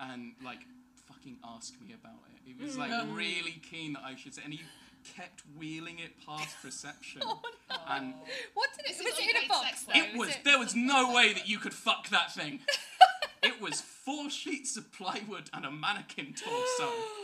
And 0.00 0.32
like, 0.44 0.60
fucking 1.06 1.38
ask 1.44 1.74
me 1.80 1.94
about 1.94 2.20
it. 2.34 2.40
He 2.44 2.54
was 2.62 2.76
like 2.76 2.90
really 3.12 3.60
keen 3.70 3.92
that 3.94 4.02
I 4.04 4.16
should 4.16 4.34
say, 4.34 4.42
and 4.44 4.52
he 4.52 4.60
kept 5.16 5.42
wheeling 5.58 5.98
it 5.98 6.12
past 6.26 6.56
reception. 6.64 7.22
And 7.88 8.14
What 8.54 8.68
did 8.76 8.90
it? 8.90 8.96
Was 9.04 9.18
it 9.18 9.30
in 9.36 9.44
a 9.44 9.48
box 9.48 9.84
though? 9.84 9.92
though. 9.94 9.98
it 10.00 10.16
was 10.16 10.28
it- 10.30 10.44
there 10.44 10.58
was 10.58 10.74
no 10.74 11.12
way 11.14 11.32
that 11.32 11.48
you 11.48 11.58
could 11.58 11.72
fuck 11.72 12.08
that 12.10 12.32
thing. 12.34 12.60
it 13.42 13.60
was 13.60 13.80
four 13.80 14.28
sheets 14.30 14.76
of 14.76 14.92
plywood 14.92 15.48
and 15.54 15.64
a 15.64 15.70
mannequin 15.70 16.34
torso. 16.34 16.92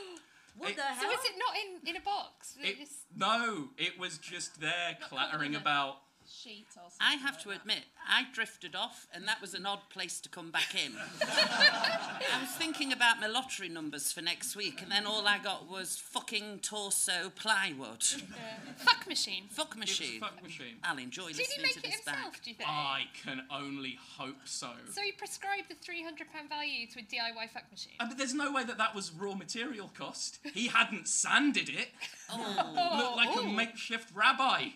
What 0.59 0.71
It- 0.71 0.77
the 0.77 1.01
So 1.01 1.09
is 1.11 1.21
it 1.25 1.35
not 1.39 1.55
in, 1.57 1.89
in 1.89 1.97
a 1.97 2.01
box? 2.05 2.57
It 2.61 2.67
It, 2.71 2.79
just- 2.79 3.07
no, 3.15 3.71
it 3.79 3.99
was 3.99 4.19
just 4.19 4.61
there 4.61 4.99
clattering 5.09 5.31
covered 5.31 5.45
in 5.47 5.55
a- 5.55 5.59
about. 5.59 6.03
Sheet 6.31 6.67
or 6.77 6.83
something. 6.91 6.99
I 7.01 7.15
have 7.15 7.35
like 7.35 7.43
to 7.43 7.49
that. 7.51 7.61
admit, 7.61 7.85
I 8.09 8.27
drifted 8.33 8.77
off, 8.77 9.07
and 9.15 9.27
that 9.27 9.41
was 9.41 9.55
an 9.55 9.65
odd 9.67 9.81
place 9.91 10.21
to 10.21 10.29
come 10.29 10.51
back 10.51 10.75
in. 10.75 10.93
I 11.23 12.41
was 12.41 12.51
thinking 12.51 12.93
about 12.93 13.21
my 13.21 13.27
lottery 13.27 13.69
numbers 13.69 14.13
for 14.13 14.21
next 14.21 14.55
week, 14.55 14.83
and 14.83 14.91
then 14.91 15.07
all 15.07 15.27
I 15.27 15.39
got 15.39 15.69
was 15.71 15.97
fucking 15.97 16.61
torso 16.61 17.31
plywood. 17.35 18.03
Fuck 18.77 19.09
machine. 19.09 19.45
Fuck 19.51 19.69
It 19.75 19.81
was 19.81 19.89
machine. 19.89 20.21
fuck 20.21 20.43
machine. 20.43 20.77
I'll 20.85 20.99
enjoy 20.99 21.29
Did 21.29 21.37
he 21.37 21.43
listening 21.43 21.63
make 21.63 21.73
to 21.73 21.79
it 21.79 21.83
this 21.83 21.95
himself? 21.97 22.17
back. 22.33 22.43
Do 22.45 22.51
you 22.51 22.57
think? 22.57 22.69
I 22.69 23.03
can 23.25 23.43
only 23.51 23.99
hope 24.19 24.37
so. 24.47 24.71
So 24.93 25.01
he 25.03 25.13
prescribed 25.13 25.69
the 25.69 25.75
three 25.77 26.03
hundred 26.03 26.31
pound 26.33 26.49
value 26.49 26.87
to 26.89 26.99
a 27.01 27.03
DIY 27.03 27.51
fuck 27.53 27.71
machine. 27.71 27.95
Uh, 28.01 28.07
but 28.09 28.19
there's 28.19 28.35
no 28.35 28.53
way 28.53 28.65
that 28.65 28.79
that 28.79 28.95
was 28.95 29.11
raw 29.13 29.35
material 29.35 29.91
cost. 29.97 30.39
He 30.55 30.69
hadn't 30.69 31.09
sanded 31.09 31.69
it. 31.69 31.89
Looked 32.33 33.17
like 33.17 33.37
a 33.37 33.43
makeshift 33.49 34.11
rabbi. 34.15 34.69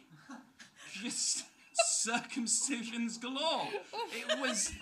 Just 0.92 1.44
circumcisions 2.06 3.20
galore. 3.20 3.68
It 4.12 4.40
was, 4.40 4.72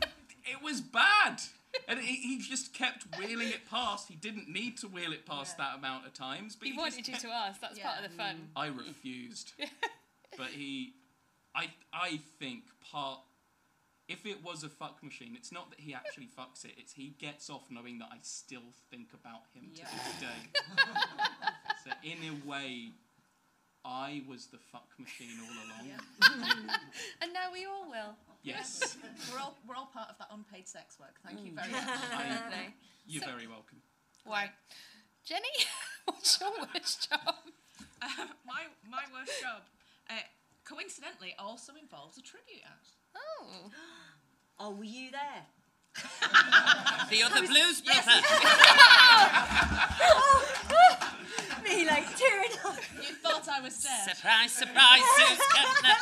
it 0.45 0.63
was 0.63 0.81
bad. 0.81 1.41
And 1.87 2.01
he, 2.01 2.17
he 2.17 2.39
just 2.39 2.75
kept 2.75 3.07
wheeling 3.19 3.49
it 3.49 3.69
past. 3.71 4.09
He 4.09 4.17
didn't 4.17 4.49
need 4.49 4.77
to 4.79 4.89
wheel 4.89 5.13
it 5.13 5.25
past 5.25 5.57
that 5.59 5.77
amount 5.77 6.07
of 6.07 6.13
times. 6.13 6.57
But 6.57 6.67
He 6.67 6.73
he 6.73 6.79
wanted 6.79 7.05
just 7.05 7.23
you 7.23 7.31
to 7.31 7.35
ask. 7.35 7.61
That's 7.61 7.79
part 7.79 8.03
of 8.05 8.11
the 8.11 8.17
fun. 8.17 8.49
I 8.57 8.67
refused. 8.67 9.53
but 10.37 10.49
he, 10.49 10.95
I, 11.55 11.67
I 11.93 12.21
think 12.39 12.65
part. 12.91 13.21
If 14.09 14.27
it 14.27 14.43
was 14.43 14.65
a 14.65 14.69
fuck 14.69 15.05
machine, 15.05 15.35
it's 15.37 15.53
not 15.53 15.71
that 15.71 15.79
he 15.79 15.95
actually 15.95 16.27
fucks 16.27 16.65
it. 16.65 16.73
It's 16.77 16.93
he 16.93 17.15
gets 17.21 17.49
off 17.49 17.63
knowing 17.71 18.01
that 18.01 18.09
I 18.11 18.17
still 18.23 18.75
think 18.91 19.11
about 19.15 19.43
him 19.55 19.71
to 19.73 19.83
this 19.83 20.21
day. 20.21 20.85
so 21.85 21.91
in 22.03 22.19
a 22.29 22.49
way, 22.49 22.91
I 23.85 24.23
was 24.29 24.47
the 24.47 24.59
fuck 24.59 24.89
machine 24.99 25.39
all 25.41 25.57
along. 25.65 26.71
And 27.23 27.33
now 27.33 27.49
we 27.53 27.65
all 27.65 27.89
will. 27.91 28.15
Yes, 28.43 28.97
We're 29.33 29.39
all, 29.41 29.57
we're 29.69 29.75
all 29.75 29.91
part 29.93 30.09
of 30.09 30.17
that 30.19 30.29
unpaid 30.33 30.67
sex 30.69 30.99
work. 30.99 31.17
Thank 31.27 31.45
you 31.45 31.53
very 31.53 31.69
much. 31.73 31.85
I, 31.87 32.73
you're 33.07 33.25
very 33.25 33.47
welcome. 33.47 33.79
Why? 34.25 34.51
Jenny, 35.25 35.55
what's 36.07 36.41
your 36.41 36.51
worst 36.75 37.11
job? 37.11 37.21
Um, 38.03 38.29
my, 38.47 38.65
my 38.89 39.03
worst 39.13 39.41
job, 39.43 39.63
uh, 40.09 40.15
coincidentally, 40.65 41.35
also 41.39 41.73
involves 41.81 42.17
a 42.17 42.23
tribute 42.23 42.63
act. 42.65 42.89
Oh. 43.17 43.71
Oh, 44.63 44.73
were 44.73 44.85
you 44.85 45.11
there? 45.11 45.47
The 47.11 47.23
other 47.25 47.47
blues 47.47 47.81
brother. 47.81 48.21
Oh. 50.03 50.45
Me 51.65 51.85
like 51.87 52.17
tearing 52.17 52.51
up. 52.65 52.77
You 52.97 53.15
thought 53.17 53.49
I 53.49 53.61
was 53.61 53.83
dead. 53.83 54.17
surprise, 54.17 54.53
surprise, 54.53 55.03
Sooz 55.17 55.39
Kempner. 55.55 55.97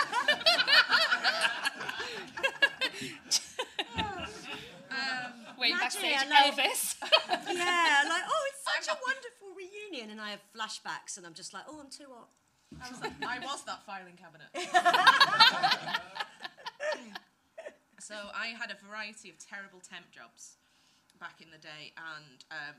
Um, 4.91 5.33
wait, 5.59 5.73
Naturally, 5.73 6.11
backstage, 6.11 6.17
I 6.17 6.25
know- 6.29 6.51
Elvis. 6.53 6.95
Yeah, 7.31 8.05
like, 8.09 8.23
oh, 8.29 8.45
it's 8.49 8.63
such 8.65 8.89
I'm 8.91 8.97
a 8.97 8.99
wonderful 9.07 9.49
reunion. 9.57 10.11
And 10.11 10.21
I 10.21 10.31
have 10.31 10.41
flashbacks, 10.57 11.17
and 11.17 11.27
I'm 11.27 11.35
just 11.35 11.53
like, 11.55 11.65
oh, 11.69 11.79
I'm 11.81 11.91
too 11.91 12.07
hot. 12.13 12.29
I 12.85 12.89
was, 12.91 13.01
like, 13.01 13.13
I 13.27 13.39
was 13.41 13.65
that 13.65 13.83
filing 13.87 14.17
cabinet. 14.17 14.49
so 17.99 18.15
I 18.35 18.49
had 18.49 18.71
a 18.71 18.79
variety 18.87 19.31
of 19.31 19.39
terrible 19.39 19.81
temp 19.81 20.11
jobs 20.11 20.57
back 21.21 21.41
in 21.43 21.51
the 21.51 21.59
day, 21.59 21.93
and 21.99 22.45
um, 22.51 22.77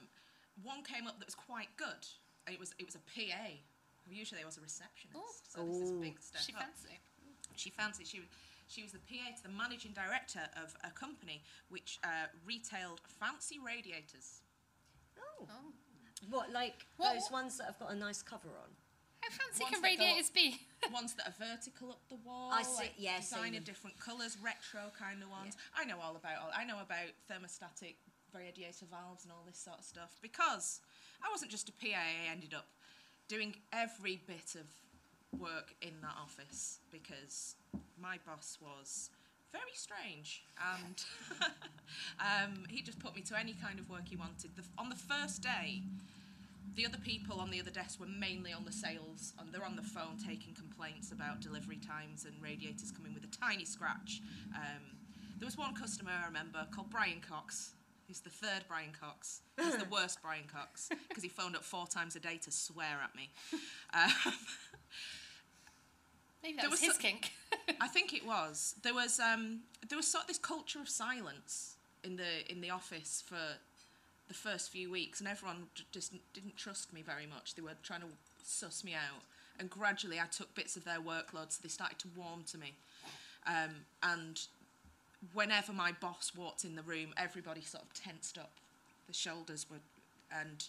one 0.64 0.84
came 0.84 1.08
up 1.08 1.20
that 1.20 1.28
was 1.28 1.36
quite 1.36 1.70
good. 1.78 2.04
It 2.48 2.60
was 2.60 2.74
it 2.80 2.86
was 2.86 2.96
a 2.96 3.04
PA. 3.12 3.60
Usually 4.10 4.42
I 4.42 4.46
was 4.46 4.58
a 4.58 4.62
receptionist, 4.62 5.54
so 5.54 5.62
this 5.66 5.78
is 5.78 5.92
a 5.92 6.02
big 6.02 6.20
step 6.20 6.42
she 6.42 6.54
up. 6.54 6.62
fancy. 6.62 6.98
She 7.56 7.70
fancied 7.70 8.08
she 8.08 8.20
was 8.20 8.30
she 8.68 8.82
was 8.84 8.92
the 8.92 9.00
PA 9.00 9.36
to 9.38 9.44
the 9.44 9.50
managing 9.50 9.92
director 9.94 10.42
of 10.62 10.74
a 10.84 10.92
company 10.92 11.44
which 11.70 12.00
uh, 12.04 12.30
retailed 12.46 13.02
fancy 13.20 13.58
radiators. 13.60 14.42
Oh. 15.20 15.48
What, 16.30 16.52
like 16.52 16.86
What- 16.98 17.14
those 17.14 17.32
ones 17.32 17.58
that 17.58 17.66
have 17.66 17.80
got 17.80 17.92
a 17.92 17.96
nice 17.96 18.22
cover 18.22 18.50
on? 18.50 18.70
How 19.22 19.30
fancy 19.30 19.64
Ones 19.64 19.76
can 19.76 19.84
radiators 19.84 20.28
up- 20.30 20.34
be? 20.34 20.56
ones 20.94 21.14
that 21.16 21.28
are 21.28 21.36
vertical 21.38 21.92
up 21.92 22.02
the 22.10 22.16
wall. 22.26 22.52
I 22.54 22.64
see- 22.64 22.76
like 22.78 22.94
yeah, 22.98 23.20
design 23.20 23.56
of 23.56 23.64
different 23.64 24.00
colours, 24.00 24.38
retro 24.42 24.92
kind 24.98 25.22
of 25.22 25.30
ones. 25.30 25.58
I 25.76 25.86
know 25.86 25.98
all 26.02 26.16
about 26.16 26.38
all. 26.42 26.52
I 26.56 26.64
know 26.64 26.80
about 26.82 27.12
thermostatic 27.30 27.96
radiator 28.34 28.86
valves 28.90 29.24
and 29.24 29.32
all 29.32 29.44
this 29.46 29.58
sort 29.58 29.80
of 29.80 29.84
stuff 29.86 30.18
because 30.22 30.80
I 31.24 31.28
wasn't 31.32 31.52
just 31.52 31.70
a 31.70 31.74
PA. 31.74 31.98
I 31.98 32.32
ended 32.32 32.54
up 32.54 32.68
doing 33.28 33.56
every 33.74 34.22
bit 34.28 34.56
of 34.56 34.68
work 35.40 35.76
in 35.82 35.94
that 36.02 36.16
office 36.22 36.80
because 36.92 37.56
my 38.02 38.18
boss 38.26 38.58
was 38.62 39.10
very 39.52 39.74
strange 39.74 40.44
and 40.78 41.04
um, 42.20 42.66
he 42.70 42.82
just 42.82 43.00
put 43.00 43.16
me 43.16 43.22
to 43.22 43.38
any 43.38 43.54
kind 43.54 43.80
of 43.80 43.90
work 43.90 44.08
he 44.08 44.16
wanted. 44.16 44.56
The, 44.56 44.64
on 44.78 44.90
the 44.90 44.96
first 44.96 45.42
day, 45.42 45.82
the 46.80 46.86
other 46.86 46.98
people 47.04 47.42
on 47.42 47.50
the 47.52 47.60
other 47.60 47.72
desk 47.72 48.00
were 48.00 48.06
mainly 48.06 48.54
on 48.54 48.64
the 48.64 48.72
sales 48.72 49.34
and 49.38 49.52
they're 49.52 49.66
on 49.66 49.76
the 49.76 49.82
phone 49.82 50.16
taking 50.26 50.54
complaints 50.54 51.12
about 51.12 51.42
delivery 51.42 51.76
times 51.76 52.24
and 52.24 52.34
radiators 52.42 52.90
coming 52.90 53.14
with 53.14 53.22
a 53.26 53.28
tiny 53.28 53.66
scratch. 53.66 54.22
Um, 54.56 54.96
there 55.38 55.46
was 55.46 55.58
one 55.58 55.76
customer 55.76 56.12
I 56.24 56.26
remember 56.26 56.66
called 56.74 56.90
Brian 56.90 57.20
Cox. 57.20 57.74
He's 58.08 58.22
the 58.22 58.30
third 58.30 58.64
Brian 58.70 58.92
Cox. 58.98 59.42
He's 59.62 59.76
the 59.76 59.84
worst 59.92 60.20
Brian 60.22 60.46
Cox 60.50 60.88
because 61.10 61.22
he 61.22 61.28
phoned 61.28 61.58
up 61.58 61.66
four 61.66 61.86
times 61.86 62.16
a 62.16 62.20
day 62.22 62.40
to 62.44 62.52
swear 62.52 63.00
at 63.04 63.14
me. 63.14 63.30
Um, 63.92 64.12
Maybe 66.44 66.56
that 66.58 66.70
was 66.70 66.80
was 66.80 66.82
his 66.82 66.94
so- 66.96 67.02
kink. 67.02 67.32
I 67.82 67.88
think 67.94 68.14
it 68.14 68.26
was. 68.26 68.76
There 68.84 68.94
was 68.94 69.20
um, 69.20 69.62
there 69.90 69.98
was 69.98 70.08
sort 70.08 70.24
of 70.24 70.28
this 70.30 70.38
culture 70.38 70.80
of 70.80 70.88
silence 70.88 71.76
in 72.06 72.16
the 72.16 72.50
in 72.50 72.62
the 72.62 72.70
office 72.70 73.22
for 73.26 73.36
the 74.30 74.36
first 74.36 74.72
few 74.72 74.90
weeks, 74.90 75.20
and 75.20 75.28
everyone 75.28 75.66
just 75.92 76.14
didn't 76.34 76.56
trust 76.56 76.94
me 76.94 77.02
very 77.02 77.26
much. 77.26 77.56
They 77.56 77.62
were 77.62 77.76
trying 77.84 78.02
to 78.02 78.08
suss 78.44 78.84
me 78.84 78.94
out, 78.94 79.24
and 79.60 79.70
gradually 79.70 80.20
I 80.20 80.28
took 80.28 80.54
bits 80.56 80.78
of 80.78 80.86
their 80.86 81.00
workload, 81.00 81.52
so 81.52 81.60
they 81.62 81.70
started 81.70 82.00
to 82.00 82.08
warm 82.16 82.44
to 82.52 82.58
me. 82.58 82.76
Um, 83.48 83.72
and 84.04 84.40
whenever 85.34 85.74
my 85.74 85.92
boss 86.00 86.32
walked 86.38 86.64
in 86.64 86.76
the 86.76 86.84
room, 86.84 87.14
everybody 87.18 87.62
sort 87.62 87.84
of 87.84 87.94
tensed 87.94 88.38
up. 88.38 88.52
The 89.08 89.14
shoulders 89.14 89.66
were, 89.70 89.80
and 90.32 90.64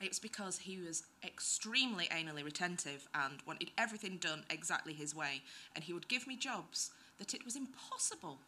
it 0.00 0.08
was 0.08 0.20
because 0.20 0.58
he 0.58 0.78
was 0.78 1.02
extremely 1.24 2.06
anally 2.06 2.44
retentive 2.44 3.08
and 3.12 3.40
wanted 3.44 3.72
everything 3.76 4.18
done 4.18 4.44
exactly 4.48 4.92
his 4.92 5.16
way. 5.16 5.42
And 5.74 5.82
he 5.82 5.92
would 5.92 6.06
give 6.06 6.28
me 6.28 6.36
jobs 6.36 6.92
that 7.18 7.34
it 7.34 7.44
was 7.44 7.56
impossible 7.56 8.38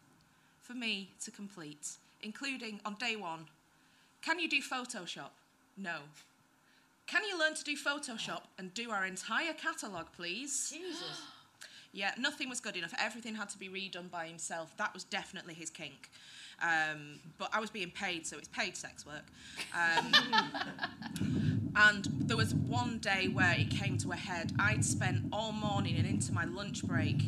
for 0.62 0.74
me 0.74 1.10
to 1.24 1.32
complete, 1.32 1.96
including 2.22 2.80
on 2.86 2.94
day 2.94 3.16
one 3.16 3.46
can 4.22 4.38
you 4.38 4.48
do 4.48 4.60
Photoshop? 4.60 5.30
No. 5.76 5.96
Can 7.06 7.22
you 7.24 7.38
learn 7.38 7.54
to 7.54 7.64
do 7.64 7.76
Photoshop 7.76 8.42
and 8.58 8.72
do 8.74 8.90
our 8.90 9.04
entire 9.04 9.52
catalogue, 9.52 10.08
please? 10.16 10.70
Jesus. 10.72 11.22
Yeah, 11.94 12.12
nothing 12.18 12.48
was 12.48 12.58
good 12.58 12.74
enough. 12.74 12.94
Everything 12.98 13.34
had 13.34 13.50
to 13.50 13.58
be 13.58 13.68
redone 13.68 14.10
by 14.10 14.26
himself. 14.26 14.74
That 14.78 14.94
was 14.94 15.04
definitely 15.04 15.52
his 15.52 15.68
kink. 15.68 16.08
Um, 16.62 17.18
but 17.36 17.50
I 17.52 17.60
was 17.60 17.68
being 17.68 17.90
paid, 17.90 18.26
so 18.26 18.38
it's 18.38 18.48
paid 18.48 18.78
sex 18.78 19.04
work. 19.04 19.26
Um, 19.74 20.14
and 21.76 22.08
there 22.20 22.38
was 22.38 22.54
one 22.54 22.96
day 22.96 23.28
where 23.28 23.52
it 23.58 23.68
came 23.68 23.98
to 23.98 24.12
a 24.12 24.16
head. 24.16 24.52
I'd 24.58 24.86
spent 24.86 25.26
all 25.34 25.52
morning 25.52 25.98
and 25.98 26.06
into 26.06 26.32
my 26.32 26.46
lunch 26.46 26.82
break 26.82 27.18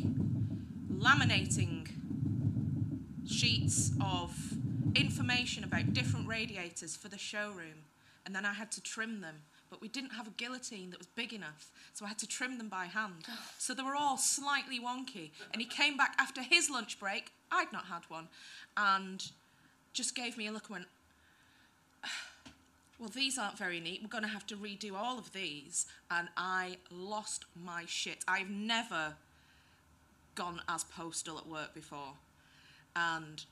laminating 0.91 1.87
sheets 3.27 3.91
of 4.01 4.35
information 4.93 5.63
about 5.63 5.93
different 5.93 6.27
radiators 6.27 6.95
for 6.95 7.07
the 7.07 7.17
showroom, 7.17 7.85
and 8.25 8.35
then 8.35 8.45
I 8.45 8.53
had 8.53 8.71
to 8.73 8.81
trim 8.81 9.21
them. 9.21 9.35
But 9.69 9.81
we 9.81 9.87
didn't 9.87 10.11
have 10.11 10.27
a 10.27 10.31
guillotine 10.37 10.91
that 10.91 10.99
was 10.99 11.07
big 11.07 11.33
enough, 11.33 11.71
so 11.93 12.05
I 12.05 12.09
had 12.09 12.19
to 12.19 12.27
trim 12.27 12.59
them 12.59 12.69
by 12.69 12.85
hand. 12.85 13.25
So 13.57 13.73
they 13.73 13.81
were 13.81 13.95
all 13.95 14.17
slightly 14.17 14.79
wonky. 14.79 15.31
And 15.51 15.61
he 15.61 15.67
came 15.67 15.97
back 15.97 16.15
after 16.19 16.43
his 16.43 16.69
lunch 16.69 16.99
break, 16.99 17.31
I'd 17.51 17.73
not 17.73 17.85
had 17.85 18.03
one, 18.07 18.27
and 18.77 19.31
just 19.91 20.15
gave 20.15 20.37
me 20.37 20.47
a 20.47 20.51
look 20.51 20.67
and 20.69 20.75
went, 20.75 20.85
well, 22.99 23.09
these 23.09 23.37
aren't 23.37 23.57
very 23.57 23.79
neat. 23.79 24.01
We're 24.01 24.07
going 24.07 24.23
to 24.23 24.29
have 24.29 24.45
to 24.47 24.55
redo 24.55 24.93
all 24.93 25.17
of 25.17 25.33
these. 25.33 25.85
And 26.09 26.29
I 26.37 26.77
lost 26.89 27.45
my 27.61 27.83
shit. 27.87 28.23
I've 28.27 28.49
never 28.49 29.15
gone 30.35 30.61
as 30.69 30.83
postal 30.83 31.37
at 31.37 31.47
work 31.47 31.73
before. 31.73 32.13
And 32.95 33.43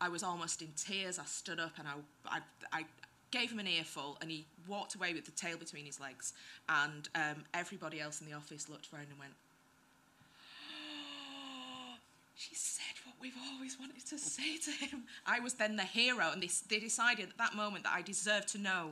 I 0.00 0.08
was 0.08 0.22
almost 0.22 0.62
in 0.62 0.68
tears. 0.76 1.18
I 1.18 1.24
stood 1.24 1.60
up 1.60 1.72
and 1.78 1.86
I, 1.86 1.92
I, 2.26 2.40
I 2.72 2.84
gave 3.30 3.52
him 3.52 3.58
an 3.58 3.66
earful 3.66 4.16
and 4.20 4.30
he 4.30 4.46
walked 4.66 4.94
away 4.94 5.12
with 5.12 5.24
the 5.24 5.30
tail 5.32 5.56
between 5.56 5.84
his 5.84 6.00
legs. 6.00 6.32
And 6.68 7.08
um, 7.14 7.44
everybody 7.52 8.00
else 8.00 8.20
in 8.20 8.26
the 8.26 8.34
office 8.34 8.68
looked 8.68 8.88
around 8.92 9.06
and 9.10 9.18
went, 9.18 9.32
she 12.36 12.54
said 12.54 12.94
what 13.04 13.16
we've 13.20 13.34
always 13.52 13.78
wanted 13.78 14.04
to 14.06 14.18
say 14.18 14.56
to 14.56 14.70
him. 14.70 15.04
I 15.26 15.40
was 15.40 15.54
then 15.54 15.76
the 15.76 15.84
hero, 15.84 16.30
and 16.32 16.42
they, 16.42 16.50
they 16.68 16.80
decided 16.80 17.28
at 17.28 17.38
that 17.38 17.54
moment 17.54 17.84
that 17.84 17.92
I 17.94 18.02
deserved 18.02 18.48
to 18.48 18.58
know 18.58 18.90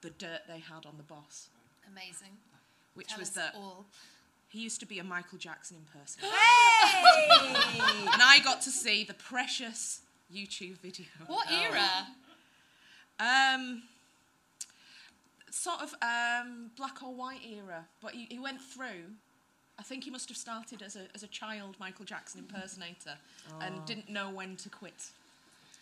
the 0.00 0.10
dirt 0.10 0.40
they 0.48 0.58
had 0.58 0.86
on 0.86 0.94
the 0.96 1.02
boss, 1.02 1.48
Amazing. 1.90 2.36
which 2.94 3.08
Tell 3.08 3.20
was 3.20 3.30
that 3.30 3.54
all. 3.54 3.86
He 4.54 4.60
used 4.60 4.78
to 4.78 4.86
be 4.86 5.00
a 5.00 5.04
Michael 5.04 5.36
Jackson 5.36 5.78
impersonator. 5.78 6.32
Hey! 6.32 7.10
and 8.12 8.22
I 8.22 8.38
got 8.44 8.62
to 8.62 8.70
see 8.70 9.02
the 9.02 9.14
precious 9.14 10.02
YouTube 10.32 10.78
video. 10.78 11.06
What 11.26 11.50
era? 11.50 11.88
Um, 13.18 13.82
sort 15.50 15.80
of 15.80 15.92
um, 16.00 16.70
black 16.76 17.02
or 17.02 17.12
white 17.12 17.40
era, 17.44 17.84
but 18.00 18.12
he, 18.12 18.28
he 18.30 18.38
went 18.38 18.60
through. 18.60 19.16
I 19.76 19.82
think 19.82 20.04
he 20.04 20.10
must 20.10 20.28
have 20.28 20.38
started 20.38 20.82
as 20.82 20.94
a, 20.94 21.08
as 21.16 21.24
a 21.24 21.28
child 21.28 21.74
Michael 21.80 22.04
Jackson 22.04 22.38
impersonator 22.38 23.18
and 23.60 23.84
didn't 23.86 24.08
know 24.08 24.30
when 24.30 24.54
to 24.58 24.68
quit. 24.68 25.08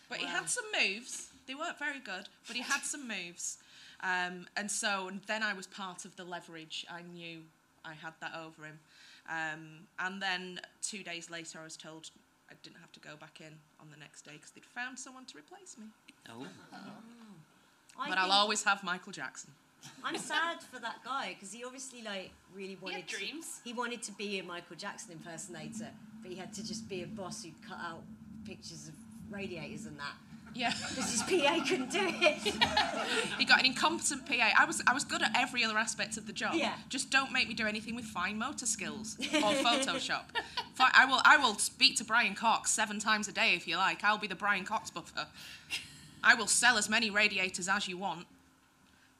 But 0.08 0.16
he 0.16 0.26
had 0.26 0.48
some 0.48 0.64
moves. 0.80 1.28
They 1.46 1.54
weren't 1.54 1.78
very 1.78 2.00
good, 2.00 2.26
but 2.46 2.56
he 2.56 2.62
had 2.62 2.85
some 2.85 3.06
moves. 3.06 3.58
Um, 4.02 4.46
and 4.56 4.70
so 4.70 5.08
and 5.08 5.20
then 5.26 5.42
I 5.42 5.52
was 5.52 5.66
part 5.66 6.06
of 6.06 6.16
the 6.16 6.24
leverage. 6.24 6.87
I 6.90 7.02
knew 7.02 7.42
I 7.85 7.95
had 7.95 8.12
that 8.21 8.33
over 8.35 8.64
him. 8.64 8.79
Um, 9.29 9.87
and 9.99 10.21
then 10.21 10.61
two 10.83 11.03
days 11.03 11.31
later, 11.31 11.59
I 11.61 11.64
was 11.64 11.77
told 11.77 12.11
I 12.51 12.55
didn't 12.62 12.79
have 12.81 12.92
to 12.92 13.01
go 13.01 13.16
back 13.16 13.40
in 13.40 13.55
on 13.81 13.88
the 13.90 13.97
next 13.99 14.23
day 14.23 14.33
because 14.35 14.51
they'd 14.51 14.64
found 14.64 14.99
someone 14.99 15.25
to 15.27 15.38
replace 15.38 15.77
me. 15.79 15.87
Oh. 16.29 16.47
I 17.99 18.09
But 18.09 18.18
I'll 18.18 18.33
always 18.33 18.62
have 18.64 18.83
Michael 18.83 19.12
Jackson. 19.12 19.51
I'm 20.05 20.16
sad 20.16 20.62
for 20.73 20.79
that 20.81 21.03
guy 21.05 21.35
because 21.35 21.53
he 21.53 21.64
obviously 21.64 22.03
like 22.03 22.31
really 22.55 22.77
wanted 22.81 22.97
had 23.01 23.09
to- 23.09 23.16
dreams. 23.16 23.61
he 23.64 23.73
wanted 23.73 24.03
to 24.05 24.12
be 24.12 24.38
a 24.38 24.42
Michael 24.42 24.77
Jackson 24.77 25.12
impersonator, 25.12 25.88
but 26.23 26.31
he 26.31 26.37
had 26.37 26.53
to 26.55 26.64
just 26.66 26.88
be 26.88 27.03
a 27.03 27.07
boss 27.07 27.42
who 27.42 27.51
cut 27.68 27.79
out 27.81 28.03
pictures 28.47 28.88
of 28.88 28.95
radiators 29.31 29.87
and 29.87 29.99
that 29.99 30.14
Yeah. 30.55 30.73
because 30.88 31.11
his 31.11 31.23
PA 31.23 31.65
couldn't 31.67 31.91
do 31.91 32.01
it. 32.03 32.38
he 33.38 33.45
got 33.45 33.61
an 33.61 33.67
incompetent 33.67 34.27
PA. 34.27 34.51
I 34.59 34.65
was 34.65 34.83
I 34.87 34.93
was 34.93 35.05
good 35.05 35.23
at 35.23 35.31
every 35.37 35.65
other 35.65 35.79
aspect 35.79 36.17
of 36.17 36.27
the 36.27 36.33
job. 36.33 36.55
Yeah. 36.55 36.75
Just 36.88 37.11
don't 37.11 37.33
make 37.33 37.49
me 37.49 37.55
do 37.55 37.67
anything 37.67 37.95
with 37.95 38.05
fine 38.05 38.38
motor 38.38 38.67
skills 38.67 39.17
or 39.21 39.53
Photoshop. 39.53 40.23
Fi- 40.75 40.91
I 40.95 41.05
will 41.07 41.21
I 41.25 41.37
will 41.38 41.55
speak 41.59 41.97
to 41.97 42.05
Brian 42.05 42.35
Cox 42.35 42.71
seven 42.71 42.99
times 42.99 43.29
a 43.29 43.33
day 43.33 43.55
if 43.55 43.67
you 43.67 43.77
like. 43.77 44.05
I'll 44.05 44.19
be 44.19 44.27
the 44.29 44.35
Brian 44.35 44.65
Cox 44.65 44.91
buffer. 44.91 45.27
I 46.25 46.35
will 46.35 46.47
sell 46.47 46.77
as 46.79 46.88
many 46.88 47.11
radiators 47.11 47.69
as 47.69 47.88
you 47.88 47.97
want. 47.99 48.27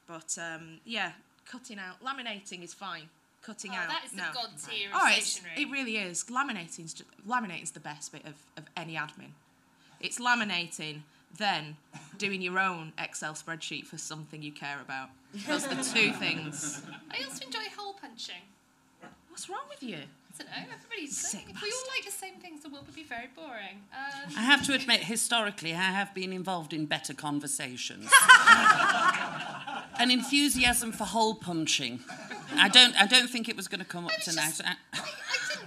But 0.07 0.37
um, 0.39 0.79
yeah, 0.85 1.13
cutting 1.49 1.79
out 1.79 2.03
laminating 2.03 2.63
is 2.63 2.73
fine. 2.73 3.09
Cutting 3.41 3.71
Oh, 3.73 3.75
out 3.75 3.89
that 3.89 4.03
is 4.05 4.11
the 4.11 4.23
god 4.33 4.49
tier 4.69 4.87
of 4.89 4.95
Oh, 4.95 5.07
it's, 5.09 5.31
stationery. 5.33 5.61
it 5.63 5.69
really 5.71 5.97
is. 5.97 6.23
Laminating's 6.25 6.93
just, 6.93 7.03
laminating's 7.27 7.71
the 7.71 7.79
best 7.81 8.11
bit 8.13 8.23
of, 8.25 8.35
of 8.55 8.63
any 8.77 8.93
admin. 8.95 9.31
It's 9.99 10.17
laminating, 10.19 11.01
then 11.37 11.77
doing 12.17 12.41
your 12.41 12.59
own 12.59 12.93
Excel 12.97 13.33
spreadsheet 13.33 13.85
for 13.85 13.97
something 13.97 14.41
you 14.41 14.51
care 14.51 14.79
about. 14.81 15.09
Those 15.47 15.65
are 15.65 15.73
the 15.75 15.83
two 15.83 16.11
things. 16.13 16.81
I 17.11 17.23
also 17.23 17.45
enjoy 17.45 17.59
hole 17.77 17.93
punching. 17.99 18.35
What's 19.29 19.49
wrong 19.49 19.65
with 19.69 19.81
you? 19.81 19.97
I 19.97 20.43
don't 20.43 20.47
know. 20.47 20.73
Everybody's 20.75 21.17
Sick 21.17 21.29
saying 21.41 21.45
if 21.49 21.61
we 21.61 21.69
all 21.71 21.83
like 21.95 22.05
the 22.05 22.11
same 22.11 22.35
things, 22.35 22.61
the 22.63 22.69
world 22.69 22.85
would 22.87 22.95
be 22.95 23.03
very 23.03 23.29
boring. 23.35 23.81
Um, 23.93 24.31
I 24.37 24.41
have 24.41 24.63
to 24.65 24.73
admit, 24.73 25.01
historically, 25.01 25.73
I 25.73 25.91
have 25.91 26.13
been 26.15 26.33
involved 26.33 26.73
in 26.73 26.85
better 26.87 27.13
conversations. 27.13 28.11
An 29.99 30.09
enthusiasm 30.11 30.91
for 30.91 31.03
hole 31.05 31.35
punching. 31.35 31.99
I 32.55 32.67
don't. 32.67 32.99
I 32.99 33.05
don't 33.05 33.29
think 33.29 33.47
it 33.47 33.55
was 33.55 33.67
going 33.67 33.79
to 33.79 33.85
come 33.85 34.05
up 34.05 34.11
was 34.17 34.25
tonight. 34.25 34.49
just- 34.49 34.63
I- 34.65 34.75
I, 34.93 34.99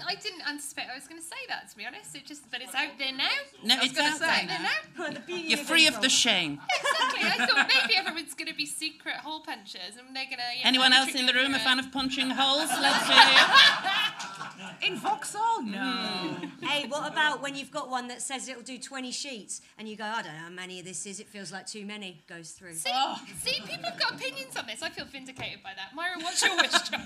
I 0.07 0.15
didn't. 0.15 0.49
Anticipate 0.49 0.87
I 0.91 0.95
was 0.95 1.09
going 1.09 1.21
to 1.21 1.27
say 1.27 1.37
that. 1.49 1.71
To 1.71 1.77
be 1.77 1.85
honest, 1.87 2.15
it 2.15 2.25
just. 2.27 2.51
But 2.51 2.63
it's 2.63 2.75
out 2.75 2.99
there 2.99 3.13
now. 3.13 3.29
No, 3.65 3.75
I 3.75 3.79
was 3.79 3.87
it's 3.91 3.99
gonna 3.99 4.09
out 4.11 4.19
say 4.19 4.47
there 4.47 4.61
now. 4.61 5.21
The 5.27 5.33
You're 5.33 5.59
free 5.59 5.87
of 5.87 6.01
the 6.01 6.09
shame. 6.09 6.61
Exactly. 7.17 7.45
I 7.45 7.47
thought 7.47 7.69
maybe 7.69 7.97
everyone's 7.97 8.35
going 8.35 8.49
to 8.49 8.55
be 8.55 8.67
secret 8.67 9.15
hole 9.17 9.41
punchers, 9.41 9.97
and 9.99 10.15
they're 10.15 10.25
going 10.25 10.37
to. 10.37 10.67
Anyone 10.67 10.93
else 10.93 11.15
in 11.15 11.27
the 11.27 11.33
room 11.33 11.55
a 11.55 11.59
fan 11.59 11.79
of 11.79 11.91
punching 11.91 12.31
holes? 12.31 12.69
Let's 12.81 13.07
hear. 13.07 14.37
In 14.83 14.97
Vauxhall? 14.97 15.63
No. 15.63 15.79
Hmm. 15.79 16.65
Hey, 16.65 16.87
what 16.89 17.11
about 17.11 17.43
when 17.43 17.55
you've 17.57 17.71
got 17.71 17.89
one 17.91 18.09
that 18.09 18.23
says 18.23 18.49
it'll 18.49 18.63
do 18.63 18.79
20 18.79 19.11
sheets 19.13 19.61
and 19.79 19.89
you 19.89 19.97
go, 19.97 20.05
I 20.05 20.23
don't 20.23 20.33
know 20.33 20.39
how 20.39 20.51
many 20.51 20.81
of 20.81 20.85
this 20.85 21.07
is, 21.07 21.21
it 21.21 21.29
feels 21.29 21.53
like 21.53 21.67
too 21.67 21.85
many, 21.87 22.23
goes 22.29 22.51
through. 22.51 22.75
See, 22.75 22.91
oh. 22.93 23.19
see, 23.43 23.61
people 23.61 23.85
have 23.85 23.99
got 23.99 24.15
opinions 24.15 24.57
on 24.57 24.67
this. 24.67 24.83
I 24.83 24.91
feel 24.91 25.07
vindicated 25.07 25.63
by 25.63 25.73
that. 25.77 25.95
Myra, 25.95 26.17
what's 26.21 26.43
your 26.45 26.57
wish 26.57 26.73
job? 26.73 27.01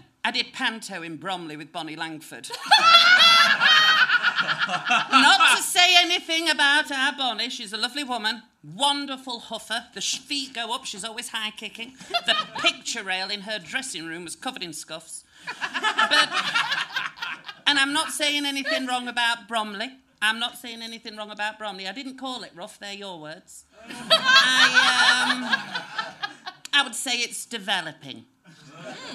I 0.26 0.32
did 0.32 0.52
panto 0.52 1.02
in 1.02 1.18
Bromley 1.18 1.56
with 1.56 1.70
Bonnie 1.70 1.94
Langford. 1.94 2.50
Not 5.12 5.56
to 5.56 5.62
say 5.62 5.94
anything 5.98 6.50
about 6.50 6.90
our 6.90 7.12
Bonnie, 7.16 7.48
she's 7.48 7.72
a 7.72 7.76
lovely 7.76 8.02
woman, 8.02 8.42
wonderful 8.64 9.38
huffer. 9.38 9.84
The 9.94 10.00
feet 10.00 10.52
go 10.52 10.74
up, 10.74 10.84
she's 10.84 11.04
always 11.04 11.28
high 11.28 11.52
kicking. 11.52 11.92
The 12.26 12.34
picture 12.58 13.04
rail 13.04 13.30
in 13.30 13.42
her 13.42 13.60
dressing 13.60 14.04
room 14.04 14.24
was 14.24 14.34
covered 14.34 14.64
in 14.64 14.72
scuffs. 14.72 15.22
But, 15.46 16.28
and 17.68 17.78
I'm 17.78 17.92
not 17.92 18.10
saying 18.10 18.44
anything 18.46 18.88
wrong 18.88 19.06
about 19.06 19.46
Bromley. 19.46 19.92
I'm 20.20 20.40
not 20.40 20.58
saying 20.58 20.82
anything 20.82 21.16
wrong 21.16 21.30
about 21.30 21.56
Bromley. 21.56 21.86
I 21.86 21.92
didn't 21.92 22.18
call 22.18 22.42
it 22.42 22.50
rough, 22.52 22.80
they're 22.80 22.94
your 22.94 23.20
words. 23.20 23.64
I, 23.88 25.22
um, 25.22 25.44
I 26.72 26.82
would 26.82 26.96
say 26.96 27.12
it's 27.18 27.46
developing. 27.46 28.24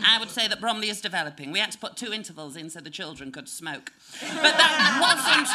I 0.05 0.17
would 0.19 0.29
say 0.29 0.47
that 0.47 0.59
Bromley 0.59 0.89
is 0.89 1.01
developing. 1.01 1.51
We 1.51 1.59
had 1.59 1.71
to 1.71 1.77
put 1.77 1.95
two 1.95 2.13
intervals 2.13 2.55
in 2.55 2.69
so 2.69 2.79
the 2.79 2.89
children 2.89 3.31
could 3.31 3.47
smoke. 3.49 3.91
But 4.21 4.57
that 4.57 4.99
wasn't. 5.01 5.47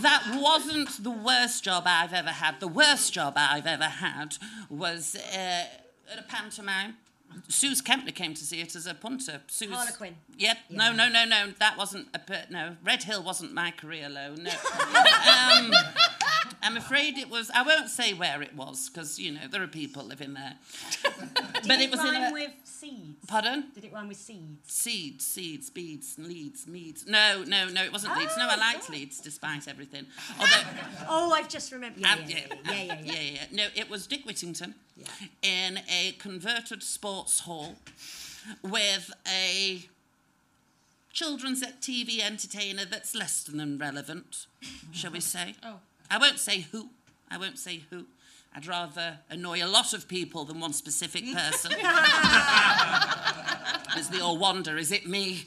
that 0.02 0.38
wasn't 0.40 1.02
the 1.02 1.10
worst 1.10 1.64
job 1.64 1.84
I've 1.86 2.12
ever 2.12 2.30
had. 2.30 2.60
The 2.60 2.68
worst 2.68 3.12
job 3.12 3.34
I've 3.36 3.66
ever 3.66 3.84
had 3.84 4.36
was 4.68 5.16
uh, 5.16 5.64
at 6.12 6.18
a 6.18 6.22
pantomime 6.22 6.96
Sooz 7.48 7.82
Kempner 7.82 8.14
came 8.14 8.34
to 8.34 8.44
see 8.44 8.60
it 8.60 8.74
as 8.76 8.86
a 8.86 8.94
punter. 8.94 9.40
Sooz, 9.48 9.70
Harlequin. 9.70 10.14
Yep. 10.38 10.56
No, 10.70 10.92
no, 10.92 11.08
no, 11.08 11.24
no. 11.24 11.52
That 11.58 11.76
wasn't 11.76 12.08
a 12.14 12.18
per- 12.18 12.46
no. 12.50 12.76
Red 12.84 13.02
Hill 13.02 13.22
wasn't 13.22 13.54
my 13.54 13.70
career 13.70 14.08
low. 14.08 14.34
No. 14.34 14.50
um, 14.50 15.72
I'm 16.62 16.76
afraid 16.76 17.18
it 17.18 17.30
was. 17.30 17.50
I 17.54 17.62
won't 17.62 17.88
say 17.88 18.12
where 18.12 18.42
it 18.42 18.54
was 18.54 18.88
because 18.88 19.18
you 19.18 19.32
know 19.32 19.40
there 19.50 19.62
are 19.62 19.66
people 19.66 20.04
living 20.04 20.34
there. 20.34 20.54
Did 21.02 21.12
but 21.66 21.80
it, 21.80 21.80
it 21.82 21.90
was 21.90 22.00
rhyme 22.00 22.14
in 22.16 22.22
a. 22.24 22.32
with 22.32 22.50
seeds? 22.64 23.26
Pardon? 23.26 23.64
Did 23.74 23.84
it 23.84 23.92
rhyme 23.92 24.08
with 24.08 24.16
seeds? 24.16 24.72
Seeds, 24.72 25.26
seeds, 25.26 25.70
beads, 25.70 26.16
leads, 26.18 26.66
meads. 26.66 27.06
No, 27.06 27.44
no, 27.46 27.68
no, 27.68 27.82
it 27.82 27.92
wasn't 27.92 28.16
Leeds. 28.16 28.34
No, 28.36 28.48
I 28.48 28.56
liked 28.56 28.88
Leeds 28.90 29.20
despite 29.20 29.68
everything. 29.68 30.06
Although, 30.38 30.52
Oh, 31.08 31.32
I've 31.32 31.48
just 31.48 31.72
remembered. 31.72 32.00
Yeah, 32.00 32.12
um, 32.12 32.20
yeah, 32.26 32.38
yeah, 32.48 32.72
yeah, 32.72 32.82
yeah, 32.84 32.94
yeah. 33.04 33.20
yeah. 33.20 33.40
No, 33.52 33.66
it 33.74 33.90
was 33.90 34.06
Dick 34.06 34.24
Whittington 34.24 34.74
in 35.42 35.80
a 35.90 36.12
converted 36.18 36.82
sports 36.82 37.40
hall 37.40 37.76
with 38.62 39.12
a 39.28 39.82
children's 41.12 41.62
TV 41.80 42.20
entertainer 42.20 42.84
that's 42.84 43.14
less 43.14 43.42
than 43.42 43.78
relevant, 43.78 44.46
shall 44.92 45.10
we 45.12 45.20
say? 45.20 45.54
Oh. 45.64 45.76
I 46.10 46.18
won't 46.18 46.38
say 46.38 46.66
who. 46.72 46.88
I 47.30 47.38
won't 47.38 47.58
say 47.58 47.82
who. 47.90 48.06
I'd 48.54 48.66
rather 48.66 49.18
annoy 49.30 49.64
a 49.64 49.68
lot 49.68 49.92
of 49.94 50.08
people 50.08 50.44
than 50.44 50.58
one 50.58 50.72
specific 50.72 51.22
person. 51.32 51.70
As 53.96 54.08
they 54.08 54.18
all 54.20 54.38
wonder, 54.38 54.76
is 54.76 54.90
it 54.90 55.06
me? 55.06 55.44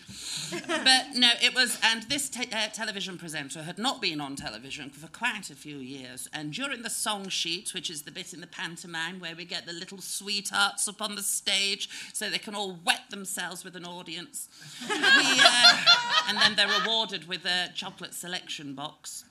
But 0.52 1.08
no, 1.16 1.32
it 1.42 1.54
was, 1.54 1.78
and 1.84 2.04
this 2.04 2.30
te- 2.30 2.50
uh, 2.54 2.70
television 2.70 3.18
presenter 3.18 3.64
had 3.64 3.78
not 3.78 4.02
been 4.02 4.22
on 4.22 4.38
television 4.38 4.90
for 4.90 5.08
quite 5.08 5.50
a 5.50 5.56
few 5.56 5.78
years. 5.78 6.30
And 6.32 6.54
during 6.54 6.84
the 6.84 6.90
song 6.90 7.28
sheet, 7.28 7.74
which 7.74 7.90
is 7.90 8.04
the 8.04 8.12
bit 8.12 8.34
in 8.34 8.40
the 8.40 8.48
pantomime 8.48 9.20
where 9.20 9.36
we 9.36 9.44
get 9.44 9.66
the 9.66 9.74
little 9.74 10.00
sweethearts 10.00 10.88
up 10.88 11.02
on 11.02 11.16
the 11.16 11.24
stage 11.24 11.90
so 12.14 12.30
they 12.30 12.38
can 12.38 12.56
all 12.56 12.78
wet 12.86 13.10
themselves 13.10 13.66
with 13.66 13.76
an 13.76 13.86
audience, 13.86 14.48
we, 14.90 14.96
uh, 14.96 15.78
and 16.30 16.38
then 16.38 16.56
they're 16.56 16.80
rewarded 16.82 17.28
with 17.28 17.44
a 17.46 17.70
chocolate 17.74 18.14
selection 18.14 18.76
box. 18.76 19.26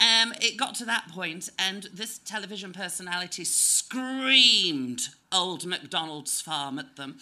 Um, 0.00 0.32
it 0.40 0.56
got 0.56 0.74
to 0.76 0.86
that 0.86 1.08
point, 1.12 1.50
and 1.58 1.82
this 1.92 2.18
television 2.18 2.72
personality 2.72 3.44
screamed 3.44 5.08
"Old 5.30 5.66
MacDonald's 5.66 6.40
Farm" 6.40 6.78
at 6.78 6.96
them, 6.96 7.18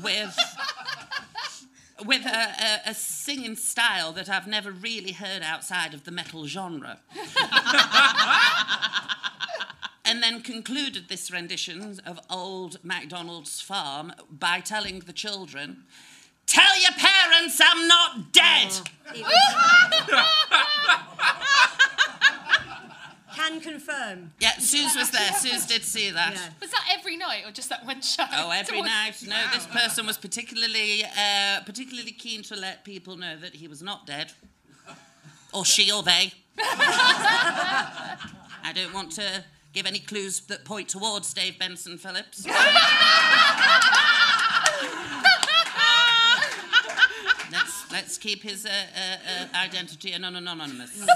with 0.00 0.38
with 2.06 2.24
a, 2.24 2.54
a, 2.86 2.90
a 2.90 2.94
singing 2.94 3.56
style 3.56 4.12
that 4.12 4.28
I've 4.28 4.46
never 4.46 4.70
really 4.70 5.12
heard 5.12 5.42
outside 5.42 5.92
of 5.92 6.04
the 6.04 6.12
metal 6.12 6.46
genre. 6.46 7.00
and 10.04 10.22
then 10.22 10.40
concluded 10.42 11.08
this 11.08 11.30
rendition 11.30 11.98
of 12.06 12.20
Old 12.30 12.78
MacDonald's 12.84 13.60
Farm 13.60 14.12
by 14.30 14.60
telling 14.60 15.00
the 15.00 15.12
children, 15.12 15.84
Tell 16.46 16.80
your 16.80 16.92
parents 16.92 17.60
I'm 17.62 17.86
not 17.86 18.32
dead! 18.32 18.72
Was- 19.14 19.24
Can 23.34 23.60
confirm. 23.60 24.32
Yeah, 24.40 24.52
Sooz 24.58 24.96
was 24.96 25.10
there. 25.10 25.32
Sooz 25.32 25.66
did 25.66 25.82
see 25.84 26.10
that. 26.10 26.34
Yeah. 26.34 26.48
Was 26.60 26.70
that 26.70 26.84
every 26.98 27.16
night 27.16 27.44
or 27.46 27.52
just 27.52 27.68
that 27.68 27.84
one 27.86 28.02
show? 28.02 28.24
Oh, 28.32 28.50
every 28.50 28.78
Towards- 28.78 28.90
night. 28.90 29.22
No, 29.28 29.36
this 29.52 29.66
person 29.66 30.06
was 30.06 30.18
particularly, 30.18 31.04
uh, 31.04 31.60
particularly 31.64 32.12
keen 32.12 32.42
to 32.44 32.56
let 32.56 32.84
people 32.84 33.16
know 33.16 33.36
that 33.36 33.54
he 33.54 33.68
was 33.68 33.82
not 33.82 34.06
dead, 34.06 34.32
or 35.52 35.64
she 35.64 35.90
or 35.92 36.02
they. 36.02 36.32
I 36.58 38.18
don't 38.74 38.92
want 38.92 39.12
to 39.12 39.44
give 39.72 39.86
any 39.86 40.00
clues 40.00 40.40
that 40.40 40.64
point 40.64 40.88
towards 40.88 41.32
Dave 41.32 41.58
Benson 41.58 41.96
Phillips. 41.98 42.44
let's 47.52 47.90
let's 47.92 48.18
keep 48.18 48.42
his 48.42 48.66
uh, 48.66 48.68
uh, 48.70 49.16
uh, 49.54 49.64
identity 49.64 50.12
anon- 50.12 50.36
anonymous. 50.36 51.04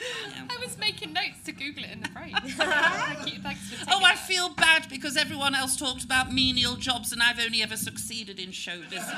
I 0.00 0.56
was 0.64 0.78
making 0.78 1.12
notes 1.12 1.40
to 1.46 1.52
Google 1.52 1.84
it 1.84 1.90
in 1.90 2.00
the 2.00 2.08
break. 2.10 2.36
Thank 2.56 3.34
you. 3.34 3.40
Thanks 3.42 3.68
for 3.70 3.84
Oh, 3.90 4.00
I 4.04 4.14
feel 4.14 4.50
bad 4.50 4.88
because 4.88 5.16
everyone 5.16 5.54
else 5.54 5.76
talked 5.76 6.04
about 6.04 6.32
menial 6.32 6.76
jobs 6.76 7.12
and 7.12 7.22
I've 7.22 7.40
only 7.40 7.62
ever 7.62 7.76
succeeded 7.76 8.38
in 8.38 8.52
show 8.52 8.80
business. 8.82 9.04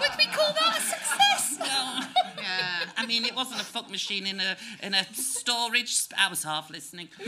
Would 0.00 0.10
we 0.18 0.26
call 0.26 0.52
that 0.52 0.78
a 0.78 0.80
success? 0.80 1.56
No. 1.58 2.00
Yeah. 2.40 2.84
I 2.96 3.06
mean, 3.06 3.24
it 3.24 3.34
wasn't 3.34 3.60
a 3.60 3.64
fuck 3.64 3.90
machine 3.90 4.26
in 4.26 4.40
a 4.40 4.56
in 4.82 4.94
a 4.94 5.04
storage. 5.14 5.94
Sp- 5.94 6.14
I 6.18 6.28
was 6.28 6.42
half 6.44 6.70
listening. 6.70 7.08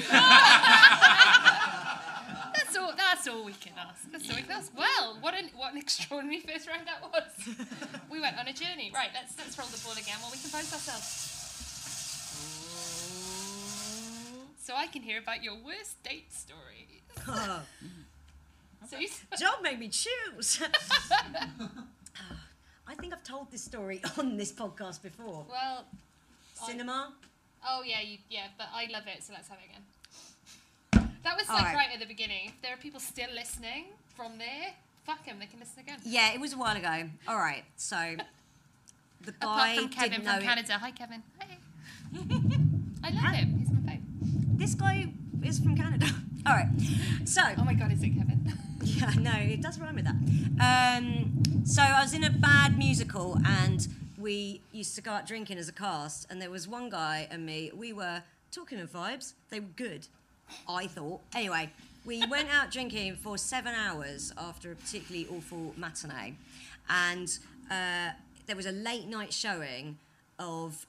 That's 2.76 2.88
all. 2.88 2.96
That's 2.96 3.28
all 3.28 3.44
we 3.44 3.52
can 3.54 3.72
ask. 3.78 4.10
That's 4.12 4.28
all 4.28 4.36
we 4.36 4.42
can 4.42 4.52
ask. 4.52 4.70
Well, 4.76 5.16
what 5.20 5.34
an 5.34 5.48
what 5.56 5.72
an 5.72 5.78
extraordinary 5.84 6.40
first 6.40 6.68
round 6.68 6.86
that 6.86 7.02
was. 7.02 7.56
we 8.10 8.20
went 8.20 8.38
on 8.38 8.46
a 8.48 8.52
journey. 8.52 8.90
Right. 8.94 9.08
Let's 9.14 9.36
let's 9.38 9.58
roll 9.58 9.68
the 9.68 9.80
ball 9.82 9.92
again 9.94 10.16
while 10.20 10.30
we 10.30 10.38
compose 10.38 10.72
ourselves. 10.72 11.32
So 14.62 14.74
I 14.74 14.88
can 14.88 15.02
hear 15.02 15.18
about 15.18 15.42
your 15.42 15.54
worst 15.54 16.02
date 16.02 16.32
stories. 16.32 17.02
Oh, 18.88 18.98
Sooz? 19.00 19.24
John 19.40 19.62
made 19.62 19.80
me 19.80 19.88
choose. 19.88 20.62
Ah, 20.62 21.50
I 22.86 22.94
think 22.94 23.12
I've 23.12 23.24
told 23.24 23.50
this 23.50 23.64
story 23.64 24.00
on 24.16 24.36
this 24.36 24.52
podcast 24.52 25.02
before. 25.02 25.44
Well, 25.50 25.86
Cinema. 26.54 27.14
oh 27.66 27.82
yeah, 27.84 28.00
you, 28.00 28.18
yeah, 28.30 28.46
but 28.56 28.68
I 28.72 28.86
love 28.92 29.02
it, 29.08 29.24
so 29.24 29.32
let's 29.32 29.48
have 29.48 29.58
it 29.58 29.70
again. 29.70 29.82
That 31.26 31.36
was 31.36 31.50
All 31.50 31.56
like 31.56 31.64
right. 31.66 31.74
right 31.74 31.88
at 31.92 31.98
the 31.98 32.06
beginning. 32.06 32.46
If 32.46 32.62
there 32.62 32.72
are 32.72 32.76
people 32.76 33.00
still 33.00 33.26
listening 33.34 33.86
from 34.14 34.38
there, 34.38 34.70
fuck 35.04 35.26
them, 35.26 35.40
they 35.40 35.46
can 35.46 35.58
listen 35.58 35.80
again. 35.80 35.98
Yeah, 36.04 36.32
it 36.32 36.38
was 36.40 36.52
a 36.52 36.56
while 36.56 36.76
ago. 36.76 37.10
All 37.26 37.36
right, 37.36 37.64
so 37.74 37.96
the 39.22 39.30
Apart 39.30 39.58
guy 39.58 39.76
from 39.76 39.88
Kevin 39.88 40.22
from 40.22 40.40
Canada. 40.40 40.74
Hi, 40.74 40.92
Kevin. 40.92 41.24
Hey. 41.40 41.58
I 43.02 43.10
love 43.10 43.34
him. 43.34 43.58
He's 43.58 43.70
my 43.72 43.80
fave. 43.80 44.02
This 44.56 44.74
guy 44.76 45.12
is 45.42 45.58
from 45.58 45.76
Canada. 45.76 46.06
All 46.46 46.54
right, 46.54 46.68
so 47.24 47.42
Oh 47.58 47.64
my 47.64 47.74
god, 47.74 47.90
is 47.90 48.04
it 48.04 48.10
Kevin? 48.10 48.52
Yeah, 48.84 49.10
no, 49.18 49.32
it 49.32 49.60
does 49.60 49.80
rhyme 49.80 49.96
with 49.96 50.04
that. 50.04 51.00
Um, 51.00 51.42
so 51.64 51.82
I 51.82 52.02
was 52.02 52.14
in 52.14 52.22
a 52.22 52.30
bad 52.30 52.78
musical 52.78 53.36
and 53.44 53.88
we 54.16 54.60
used 54.70 54.94
to 54.94 55.02
go 55.02 55.10
out 55.10 55.26
drinking 55.26 55.58
as 55.58 55.68
a 55.68 55.72
cast, 55.72 56.30
and 56.30 56.40
there 56.40 56.50
was 56.50 56.68
one 56.68 56.88
guy 56.88 57.26
and 57.32 57.44
me. 57.44 57.72
We 57.74 57.92
were 57.92 58.22
talking 58.52 58.78
of 58.78 58.92
vibes. 58.92 59.32
They 59.50 59.58
were 59.58 59.66
good, 59.74 60.06
I 60.68 60.86
thought. 60.86 61.20
Anyway, 61.34 61.70
we 62.04 62.24
went 62.26 62.48
out 62.54 62.70
drinking 62.70 63.16
for 63.16 63.36
seven 63.36 63.74
hours 63.74 64.32
after 64.38 64.72
a 64.72 64.76
particularly 64.76 65.26
awful 65.28 65.74
matinee, 65.76 66.34
and 66.88 67.38
uh, 67.70 68.10
there 68.46 68.56
was 68.56 68.66
a 68.66 68.72
late 68.72 69.06
night 69.06 69.32
showing 69.32 69.98
of 70.38 70.86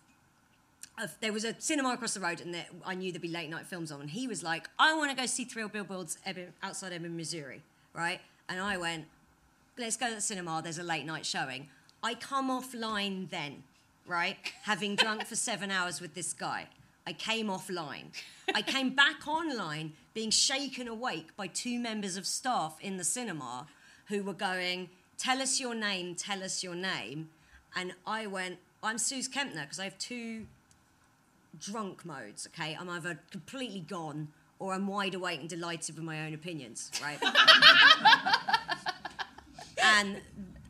there 1.21 1.31
was 1.31 1.43
a 1.43 1.53
cinema 1.59 1.89
across 1.89 2.15
the 2.15 2.19
road, 2.19 2.41
and 2.41 2.53
there, 2.53 2.65
I 2.85 2.95
knew 2.95 3.11
there'd 3.11 3.21
be 3.21 3.27
late 3.27 3.49
night 3.49 3.67
films 3.67 3.91
on. 3.91 4.01
And 4.01 4.09
he 4.09 4.27
was 4.27 4.43
like, 4.43 4.67
"I 4.79 4.95
want 4.95 5.11
to 5.11 5.17
go 5.17 5.25
see 5.25 5.45
Three 5.45 5.67
Billboards 5.67 6.17
outside 6.63 6.93
Ebbing, 6.93 7.15
Missouri, 7.15 7.61
right?" 7.93 8.19
And 8.49 8.59
I 8.59 8.77
went, 8.77 9.05
"Let's 9.77 9.97
go 9.97 10.09
to 10.09 10.15
the 10.15 10.21
cinema. 10.21 10.61
There's 10.63 10.79
a 10.79 10.83
late 10.83 11.05
night 11.05 11.25
showing." 11.25 11.69
I 12.03 12.13
come 12.13 12.49
offline 12.49 13.29
then, 13.29 13.63
right? 14.05 14.37
Having 14.63 14.97
drunk 14.97 15.25
for 15.25 15.35
seven 15.35 15.71
hours 15.71 15.99
with 15.99 16.13
this 16.13 16.31
guy, 16.31 16.67
I 17.07 17.13
came 17.13 17.47
offline. 17.47 18.07
I 18.53 18.61
came 18.61 18.93
back 18.93 19.29
online, 19.29 19.93
being 20.13 20.29
shaken 20.29 20.89
awake 20.89 21.33
by 21.37 21.47
two 21.47 21.79
members 21.79 22.17
of 22.17 22.27
staff 22.27 22.77
in 22.81 22.97
the 22.97 23.05
cinema, 23.05 23.65
who 24.07 24.23
were 24.23 24.33
going, 24.33 24.89
"Tell 25.17 25.41
us 25.41 25.57
your 25.57 25.73
name. 25.73 26.15
Tell 26.15 26.43
us 26.43 26.63
your 26.63 26.75
name." 26.75 27.29
And 27.77 27.95
I 28.05 28.27
went, 28.27 28.59
"I'm 28.83 28.97
Sooz 28.97 29.29
Kempner," 29.29 29.61
because 29.61 29.79
I 29.79 29.85
have 29.85 29.97
two 29.97 30.47
drunk 31.57 32.03
modes, 32.03 32.45
okay? 32.47 32.75
I'm 32.77 32.89
either 32.89 33.21
completely 33.31 33.79
gone 33.79 34.33
or 34.59 34.73
I'm 34.73 34.85
wide 34.85 35.13
awake 35.13 35.39
and 35.39 35.47
delighted 35.47 35.95
with 35.95 36.03
my 36.03 36.25
own 36.25 36.33
opinions, 36.33 36.91
right? 37.01 37.19
and 39.81 40.21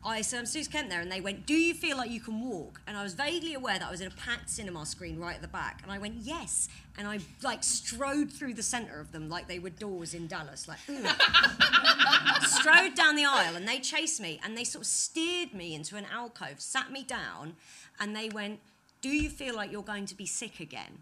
I 0.04 0.20
said, 0.22 0.38
I'm 0.38 0.46
Sooz 0.46 0.68
Kent 0.68 0.90
there, 0.90 1.00
and 1.00 1.10
they 1.10 1.20
went, 1.20 1.46
Do 1.46 1.54
you 1.54 1.74
feel 1.74 1.96
like 1.96 2.10
you 2.10 2.20
can 2.20 2.40
walk? 2.40 2.80
And 2.86 2.96
I 2.96 3.02
was 3.02 3.14
vaguely 3.14 3.54
aware 3.54 3.78
that 3.78 3.88
I 3.88 3.90
was 3.90 4.00
in 4.00 4.06
a 4.06 4.12
packed 4.12 4.48
cinema 4.48 4.86
screen 4.86 5.18
right 5.18 5.34
at 5.34 5.42
the 5.42 5.48
back. 5.48 5.80
And 5.82 5.90
I 5.90 5.98
went, 5.98 6.14
Yes. 6.22 6.68
And 6.96 7.06
I 7.06 7.18
like 7.42 7.62
strode 7.62 8.30
through 8.30 8.54
the 8.54 8.62
centre 8.62 9.00
of 9.00 9.12
them 9.12 9.28
like 9.28 9.48
they 9.48 9.58
were 9.58 9.70
doors 9.70 10.14
in 10.14 10.26
Dallas, 10.26 10.66
like, 10.66 10.78
strode 12.42 12.94
down 12.94 13.14
the 13.16 13.24
aisle 13.24 13.54
and 13.54 13.68
they 13.68 13.78
chased 13.78 14.20
me 14.20 14.40
and 14.42 14.56
they 14.56 14.64
sort 14.64 14.82
of 14.82 14.86
steered 14.88 15.54
me 15.54 15.74
into 15.74 15.96
an 15.96 16.06
alcove, 16.12 16.60
sat 16.60 16.90
me 16.90 17.02
down, 17.02 17.54
and 18.00 18.14
they 18.14 18.28
went, 18.28 18.60
Do 19.00 19.10
you 19.10 19.28
feel 19.28 19.54
like 19.54 19.70
you're 19.72 19.82
going 19.82 20.06
to 20.06 20.14
be 20.14 20.26
sick 20.26 20.60
again? 20.60 20.98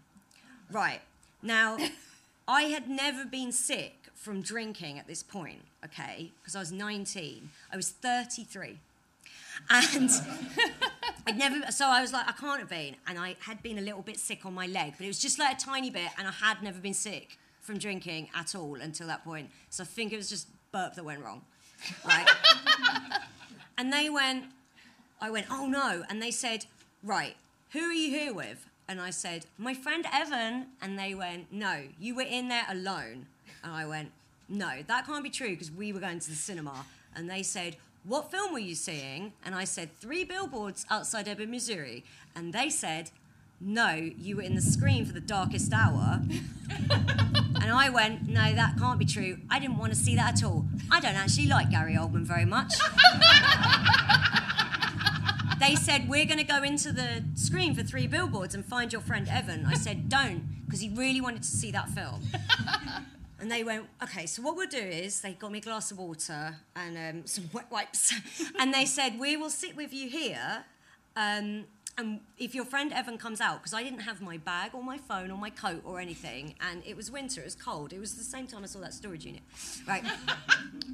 Right. 0.71 1.01
Now, 1.41 1.77
I 2.47 2.63
had 2.63 2.89
never 2.89 3.25
been 3.25 3.51
sick 3.51 4.09
from 4.13 4.41
drinking 4.41 4.97
at 4.99 5.07
this 5.07 5.23
point, 5.23 5.61
okay, 5.87 6.31
because 6.41 6.55
I 6.55 6.59
was 6.59 6.71
19. 6.71 7.49
I 7.71 7.75
was 7.75 7.89
33. 7.91 8.77
And 9.69 10.09
I'd 11.27 11.37
never, 11.37 11.71
so 11.71 11.87
I 11.87 12.01
was 12.01 12.13
like, 12.13 12.27
I 12.27 12.31
can't 12.31 12.59
have 12.59 12.69
been. 12.69 12.95
And 13.07 13.17
I 13.17 13.35
had 13.39 13.61
been 13.63 13.79
a 13.79 13.81
little 13.81 14.01
bit 14.01 14.19
sick 14.19 14.45
on 14.45 14.53
my 14.53 14.67
leg, 14.67 14.93
but 14.97 15.05
it 15.05 15.07
was 15.07 15.19
just 15.19 15.39
like 15.39 15.57
a 15.57 15.59
tiny 15.59 15.89
bit, 15.89 16.09
and 16.17 16.27
I 16.27 16.31
had 16.31 16.61
never 16.61 16.79
been 16.79 16.93
sick 16.93 17.37
from 17.61 17.77
drinking 17.77 18.29
at 18.35 18.55
all 18.55 18.75
until 18.75 19.07
that 19.07 19.23
point. 19.23 19.49
So 19.69 19.83
I 19.83 19.85
think 19.85 20.13
it 20.13 20.17
was 20.17 20.29
just 20.29 20.47
burp 20.71 20.95
that 20.95 21.03
went 21.03 21.23
wrong. 21.23 21.41
Right? 22.05 22.27
and 23.77 23.91
they 23.91 24.09
went, 24.09 24.45
I 25.19 25.29
went, 25.29 25.47
oh 25.51 25.67
no. 25.67 26.03
And 26.09 26.21
they 26.21 26.31
said, 26.31 26.65
right, 27.03 27.35
who 27.71 27.79
are 27.79 27.93
you 27.93 28.09
here 28.09 28.33
with? 28.33 28.65
And 28.87 29.01
I 29.01 29.09
said, 29.09 29.45
my 29.57 29.73
friend 29.73 30.05
Evan. 30.13 30.67
And 30.81 30.97
they 30.97 31.13
went, 31.13 31.51
no, 31.51 31.83
you 31.99 32.15
were 32.15 32.21
in 32.21 32.47
there 32.47 32.65
alone. 32.69 33.25
And 33.63 33.73
I 33.73 33.85
went, 33.85 34.11
no, 34.49 34.83
that 34.87 35.05
can't 35.05 35.23
be 35.23 35.29
true 35.29 35.49
because 35.49 35.71
we 35.71 35.91
were 35.91 35.99
going 35.99 36.19
to 36.19 36.29
the 36.29 36.35
cinema. 36.35 36.85
And 37.15 37.29
they 37.29 37.43
said, 37.43 37.77
what 38.03 38.31
film 38.31 38.53
were 38.53 38.59
you 38.59 38.75
seeing? 38.75 39.33
And 39.43 39.53
I 39.53 39.65
said, 39.65 39.93
Three 39.99 40.23
Billboards 40.23 40.85
Outside 40.89 41.27
Ebbing, 41.27 41.51
Missouri. 41.51 42.05
And 42.35 42.53
they 42.53 42.69
said, 42.69 43.11
no, 43.59 43.95
you 43.95 44.37
were 44.37 44.43
in 44.43 44.55
the 44.55 44.61
screen 44.61 45.05
for 45.05 45.13
the 45.13 45.19
darkest 45.19 45.73
hour. 45.73 46.21
and 46.89 47.71
I 47.71 47.89
went, 47.89 48.29
no, 48.29 48.53
that 48.53 48.77
can't 48.77 48.99
be 48.99 49.05
true. 49.05 49.39
I 49.49 49.59
didn't 49.59 49.77
want 49.77 49.91
to 49.91 49.97
see 49.97 50.15
that 50.15 50.37
at 50.37 50.43
all. 50.47 50.65
I 50.91 50.99
don't 50.99 51.15
actually 51.15 51.47
like 51.47 51.71
Gary 51.71 51.95
Oldman 51.95 52.23
very 52.23 52.45
much. 52.45 52.75
they 55.59 55.75
said, 55.75 56.07
we're 56.07 56.25
going 56.25 56.37
to 56.37 56.43
go 56.43 56.63
into 56.63 56.91
the 56.91 57.23
screen 57.35 57.73
for 57.75 57.83
three 57.83 58.07
billboards 58.07 58.53
and 58.53 58.63
find 58.63 58.93
your 58.93 59.01
friend 59.01 59.27
Evan. 59.27 59.65
I 59.65 59.73
said, 59.73 60.07
don't, 60.07 60.43
because 60.65 60.79
he 60.79 60.89
really 60.89 61.19
wanted 61.19 61.41
to 61.43 61.49
see 61.49 61.71
that 61.71 61.89
film. 61.89 62.21
And 63.39 63.51
they 63.51 63.63
went, 63.63 63.85
okay, 64.01 64.25
so 64.25 64.41
what 64.41 64.55
we'll 64.55 64.67
do 64.67 64.77
is 64.77 65.21
they 65.21 65.33
got 65.33 65.51
me 65.51 65.59
a 65.59 65.61
glass 65.61 65.91
of 65.91 65.99
water 65.99 66.55
and 66.75 66.97
um, 66.97 67.25
some 67.27 67.49
wet 67.53 67.69
wipes. 67.71 68.13
and 68.59 68.73
they 68.73 68.85
said, 68.85 69.19
we 69.19 69.37
will 69.37 69.49
sit 69.49 69.75
with 69.75 69.93
you 69.93 70.09
here. 70.09 70.63
Um, 71.15 71.65
and 71.99 72.19
if 72.37 72.53
your 72.53 72.65
friend 72.65 72.93
Evan 72.93 73.17
comes 73.17 73.41
out, 73.41 73.57
because 73.59 73.73
I 73.73 73.81
didn't 73.81 74.01
have 74.01 74.21
my 74.21 74.37
bag 74.37 74.71
or 74.75 74.83
my 74.83 74.99
phone 74.99 75.31
or 75.31 75.37
my 75.37 75.49
coat 75.49 75.81
or 75.83 75.99
anything, 75.99 76.53
and 76.61 76.83
it 76.85 76.95
was 76.95 77.09
winter, 77.09 77.41
it 77.41 77.45
was 77.45 77.55
cold. 77.55 77.91
It 77.91 77.99
was 77.99 78.13
the 78.13 78.23
same 78.23 78.45
time 78.45 78.61
I 78.63 78.67
saw 78.67 78.79
that 78.81 78.93
storage 78.93 79.25
unit, 79.25 79.41
right? 79.87 80.03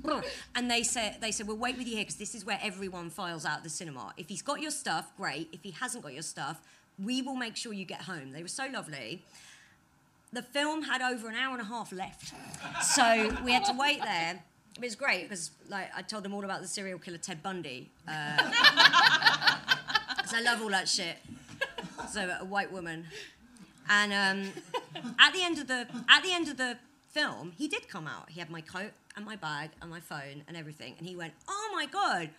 and 0.56 0.72
they 0.72 0.82
said, 0.82 1.18
they 1.20 1.32
said, 1.32 1.46
we'll 1.46 1.58
wait 1.58 1.78
with 1.78 1.88
you 1.88 1.96
here 1.96 2.04
because 2.04 2.16
this 2.16 2.34
is 2.34 2.46
where 2.46 2.58
everyone 2.64 3.10
files 3.10 3.46
out 3.46 3.64
the 3.64 3.70
cinema. 3.70 4.14
If 4.16 4.30
he's 4.30 4.42
got 4.42 4.62
your 4.62 4.72
stuff, 4.72 5.12
great. 5.18 5.50
If 5.52 5.62
he 5.62 5.72
hasn't 5.72 6.06
got 6.06 6.14
your 6.14 6.24
stuff, 6.24 6.62
we 6.98 7.22
will 7.22 7.36
make 7.36 7.58
sure 7.58 7.74
you 7.74 7.84
get 7.84 8.04
home. 8.04 8.32
They 8.32 8.42
were 8.42 8.48
so 8.48 8.68
lovely 8.72 9.26
the 10.34 10.42
film 10.42 10.84
had 10.84 11.02
over 11.02 11.30
an 11.30 11.36
hour 11.36 11.54
and 11.54 11.62
a 11.62 11.66
half 11.66 11.92
left. 11.92 12.34
So 12.82 13.36
we 13.44 13.54
had 13.54 13.66
to 13.66 13.74
wait 13.78 14.02
there. 14.02 14.44
It 14.76 14.82
was 14.82 14.96
great 14.96 15.30
because 15.30 15.52
like 15.70 15.90
I 15.96 16.02
told 16.02 16.24
them 16.24 16.34
all 16.34 16.44
about 16.44 16.62
the 16.62 16.68
serial 16.68 17.00
killer 17.00 17.18
Ted 17.20 17.44
Bundy. 17.44 17.92
Because 18.06 18.48
uh, 18.48 20.36
I 20.36 20.42
love 20.44 20.62
all 20.62 20.70
that 20.70 20.90
shit. 20.90 21.18
So 22.12 22.36
a 22.42 22.46
white 22.46 22.72
woman. 22.72 23.06
And 23.90 24.12
um, 24.14 24.52
at 25.20 25.34
the 25.34 25.44
end 25.44 25.60
of 25.60 25.68
the 25.68 25.88
at 26.10 26.24
the 26.24 26.34
end 26.34 26.48
of 26.48 26.58
the 26.58 26.78
film, 27.12 27.54
he 27.56 27.68
did 27.68 27.88
come 27.88 28.08
out. 28.08 28.30
He 28.30 28.40
had 28.40 28.50
my 28.50 28.62
coat 28.62 28.92
and 29.16 29.26
my 29.26 29.36
bag 29.36 29.70
and 29.82 29.90
my 29.90 30.00
phone 30.00 30.44
and 30.48 30.58
everything. 30.58 30.96
And 30.98 31.08
he 31.08 31.16
went, 31.16 31.34
"Oh 31.48 31.72
my 31.76 31.86
god, 31.86 32.30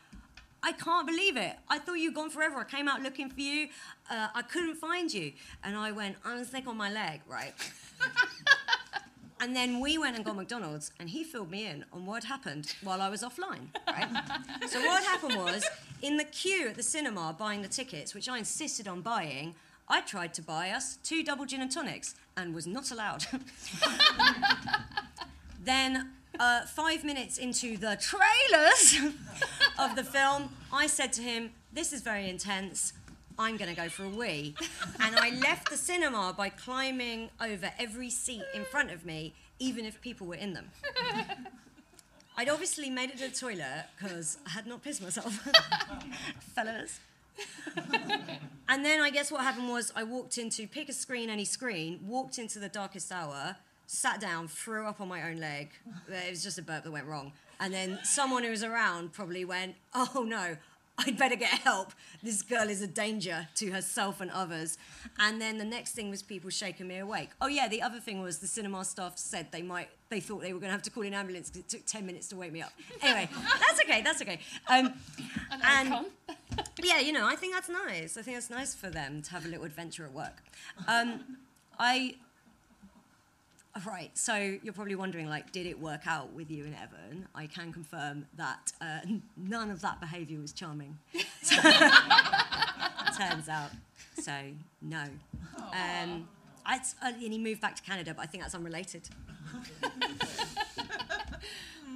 I 0.64 0.72
can't 0.72 1.07
believe 1.07 1.36
it. 1.36 1.57
I 1.68 1.78
thought 1.78 1.95
you'd 1.95 2.14
gone 2.14 2.30
forever. 2.30 2.57
I 2.57 2.64
came 2.64 2.88
out 2.88 3.03
looking 3.03 3.28
for 3.28 3.40
you. 3.40 3.68
Uh, 4.11 4.28
I 4.34 4.40
couldn't 4.40 4.76
find 4.76 5.12
you. 5.12 5.32
And 5.62 5.76
I 5.76 5.92
went, 5.92 6.16
I 6.24 6.34
was 6.36 6.49
sick 6.49 6.66
on 6.66 6.78
my 6.78 6.90
leg, 6.90 7.20
right? 7.28 7.53
and 9.40 9.55
then 9.55 9.80
we 9.80 9.99
went 9.99 10.16
and 10.16 10.24
got 10.24 10.36
McDonald's, 10.36 10.92
and 10.99 11.11
he 11.11 11.24
filled 11.24 11.51
me 11.51 11.66
in 11.66 11.84
on 11.92 12.07
what 12.07 12.24
happened 12.24 12.74
while 12.82 13.01
I 13.01 13.09
was 13.09 13.22
offline, 13.22 13.68
right? 13.86 14.09
so 14.68 14.80
what 14.80 15.03
happened 15.05 15.36
was, 15.36 15.64
in 16.03 16.16
the 16.16 16.24
queue 16.24 16.68
at 16.68 16.76
the 16.76 16.82
cinema 16.82 17.34
buying 17.38 17.62
the 17.62 17.68
tickets, 17.68 18.14
which 18.14 18.28
I 18.28 18.38
insisted 18.38 18.88
on 18.88 19.01
buying, 19.01 19.55
I 19.88 20.01
tried 20.01 20.32
to 20.34 20.42
buy 20.42 20.70
us 20.70 20.97
two 21.03 21.22
double 21.22 21.45
gin 21.45 21.61
and 21.61 21.70
tonics 21.70 22.14
and 22.36 22.55
was 22.55 22.66
not 22.66 22.90
allowed. 22.90 23.26
then 25.64 26.11
uh, 26.40 26.66
five 26.66 27.05
minutes 27.05 27.38
into 27.38 27.76
the 27.76 27.99
trailers 28.01 29.12
of 29.78 29.95
the 29.97 30.05
film, 30.05 30.51
I 30.72 30.86
said 30.86 31.12
to 31.14 31.22
him, 31.22 31.51
This 31.72 31.92
is 31.92 32.01
very 32.01 32.28
intense. 32.28 32.92
I'm 33.39 33.57
going 33.57 33.70
to 33.70 33.76
go 33.76 33.89
for 33.89 34.05
a 34.05 34.09
wee. 34.09 34.55
And 35.01 35.16
I 35.16 35.30
left 35.30 35.70
the 35.70 35.76
cinema 35.76 36.35
by 36.37 36.49
climbing 36.49 37.30
over 37.41 37.70
every 37.78 38.11
seat 38.11 38.45
in 38.55 38.64
front 38.64 38.91
of 38.91 39.05
me, 39.05 39.35
even 39.59 39.85
if 39.85 40.01
people 40.01 40.26
were 40.26 40.35
in 40.37 40.53
them. 40.53 40.70
I'd 42.37 42.49
obviously 42.49 42.91
made 42.91 43.11
it 43.11 43.18
to 43.18 43.28
the 43.28 43.35
toilet 43.35 43.87
because 43.97 44.39
I 44.47 44.51
had 44.51 44.66
not 44.66 44.82
pissed 44.82 45.03
myself. 45.03 45.32
Fellas. 46.55 46.99
and 48.68 48.85
then 48.85 49.01
I 49.01 49.11
guess 49.11 49.30
what 49.30 49.43
happened 49.43 49.68
was 49.68 49.93
I 49.95 50.05
walked 50.05 50.39
into 50.39 50.66
pick 50.66 50.89
a 50.89 50.93
screen, 50.93 51.30
any 51.30 51.45
screen, 51.45 52.01
walked 52.07 52.39
into 52.39 52.59
the 52.59 52.68
darkest 52.68 53.12
hour, 53.12 53.57
sat 53.87 54.20
down, 54.20 54.49
threw 54.49 54.87
up 54.87 55.01
on 55.01 55.09
my 55.09 55.28
own 55.28 55.39
leg. 55.39 55.70
It 56.09 56.30
was 56.30 56.43
just 56.43 56.59
a 56.59 56.62
burp 56.62 56.85
that 56.85 56.91
went 56.91 57.07
wrong. 57.07 57.32
And 57.61 57.72
then 57.72 57.99
someone 58.03 58.43
who 58.43 58.51
was 58.51 58.64
around 58.64 59.12
probably 59.12 59.45
went, 59.45 59.76
oh 59.95 60.24
no, 60.26 60.57
I'd 61.07 61.18
better 61.18 61.34
get 61.36 61.51
help. 61.51 61.92
This 62.22 62.42
girl 62.42 62.68
is 62.68 62.80
a 62.80 62.86
danger 62.86 63.49
to 63.57 63.70
herself 63.72 64.20
and 64.20 64.30
others. 64.30 64.78
And 65.18 65.40
then 65.40 65.59
the 65.59 65.64
next 65.64 65.92
thing 65.92 66.09
was 66.09 66.22
people 66.22 66.51
shaking 66.51 66.86
me 66.86 66.99
awake. 66.99 67.30
Oh 67.40 67.49
yeah, 67.49 67.66
the 67.68 67.82
other 67.82 67.99
thing 67.99 68.22
was 68.22 68.38
the 68.38 68.47
cinema 68.47 68.84
staff 68.84 69.18
said 69.18 69.49
they 69.51 69.62
might, 69.62 69.88
they 70.09 70.20
thought 70.20 70.42
they 70.42 70.53
were 70.53 70.61
going 70.61 70.68
to 70.68 70.72
have 70.72 70.82
to 70.82 70.90
call 70.90 71.03
an 71.03 71.14
ambulance 71.14 71.51
because 71.51 71.62
it 71.62 71.68
took 71.68 71.86
10 71.86 72.07
minutes 72.07 72.28
to 72.28 72.36
wake 72.36 72.53
me 72.53 72.62
up. 72.62 72.72
Anyway, 73.03 73.28
that's 73.61 73.80
okay, 73.80 74.03
that's 74.03 74.22
okay. 74.22 74.38
Um, 74.68 74.92
and 75.64 76.07
yeah, 76.82 77.01
you 77.01 77.12
know, 77.12 77.26
I 77.26 77.34
think 77.34 77.55
that's 77.55 77.68
nice. 77.68 78.16
I 78.16 78.22
think 78.22 78.36
it's 78.36 78.51
nice 78.51 78.74
for 78.74 78.88
them 78.88 79.22
to 79.22 79.30
have 79.32 79.45
a 79.47 79.49
little 79.49 79.64
adventure 79.64 80.05
at 80.05 80.12
work. 80.12 80.42
Um, 80.86 81.38
I 81.78 82.14
Right, 83.85 84.16
so 84.16 84.37
you're 84.62 84.72
probably 84.72 84.95
wondering, 84.95 85.29
like, 85.29 85.51
did 85.51 85.66
it 85.66 85.81
work 85.81 86.07
out 86.07 86.33
with 86.33 86.49
you 86.49 86.64
and 86.64 86.77
Evan? 86.77 87.27
I 87.35 87.49
can 87.49 87.72
confirm 87.72 88.25
that 88.37 88.72
uh, 88.81 89.01
none 89.37 89.68
of 89.70 89.81
that 89.81 90.01
behaviour 90.01 90.41
was 90.41 90.53
charming. 90.53 90.97
turns 93.18 93.49
out, 93.49 93.70
so 94.20 94.33
no. 94.81 95.03
Um, 95.59 96.29
I, 96.64 96.77
uh, 97.03 97.12
and 97.22 97.33
he 97.33 97.39
moved 97.39 97.61
back 97.61 97.75
to 97.77 97.83
Canada, 97.83 98.14
but 98.14 98.22
I 98.22 98.27
think 98.27 98.45
that's 98.45 98.55
unrelated. 98.55 99.09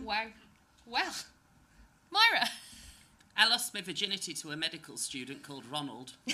wow. 0.05 0.27
Well, 0.85 1.15
Myra. 2.11 2.49
I 3.37 3.49
lost 3.49 3.73
my 3.73 3.81
virginity 3.83 4.35
to 4.35 4.51
a 4.51 4.57
medical 4.57 4.97
student 4.97 5.45
called 5.45 5.63
Ronald. 5.71 6.15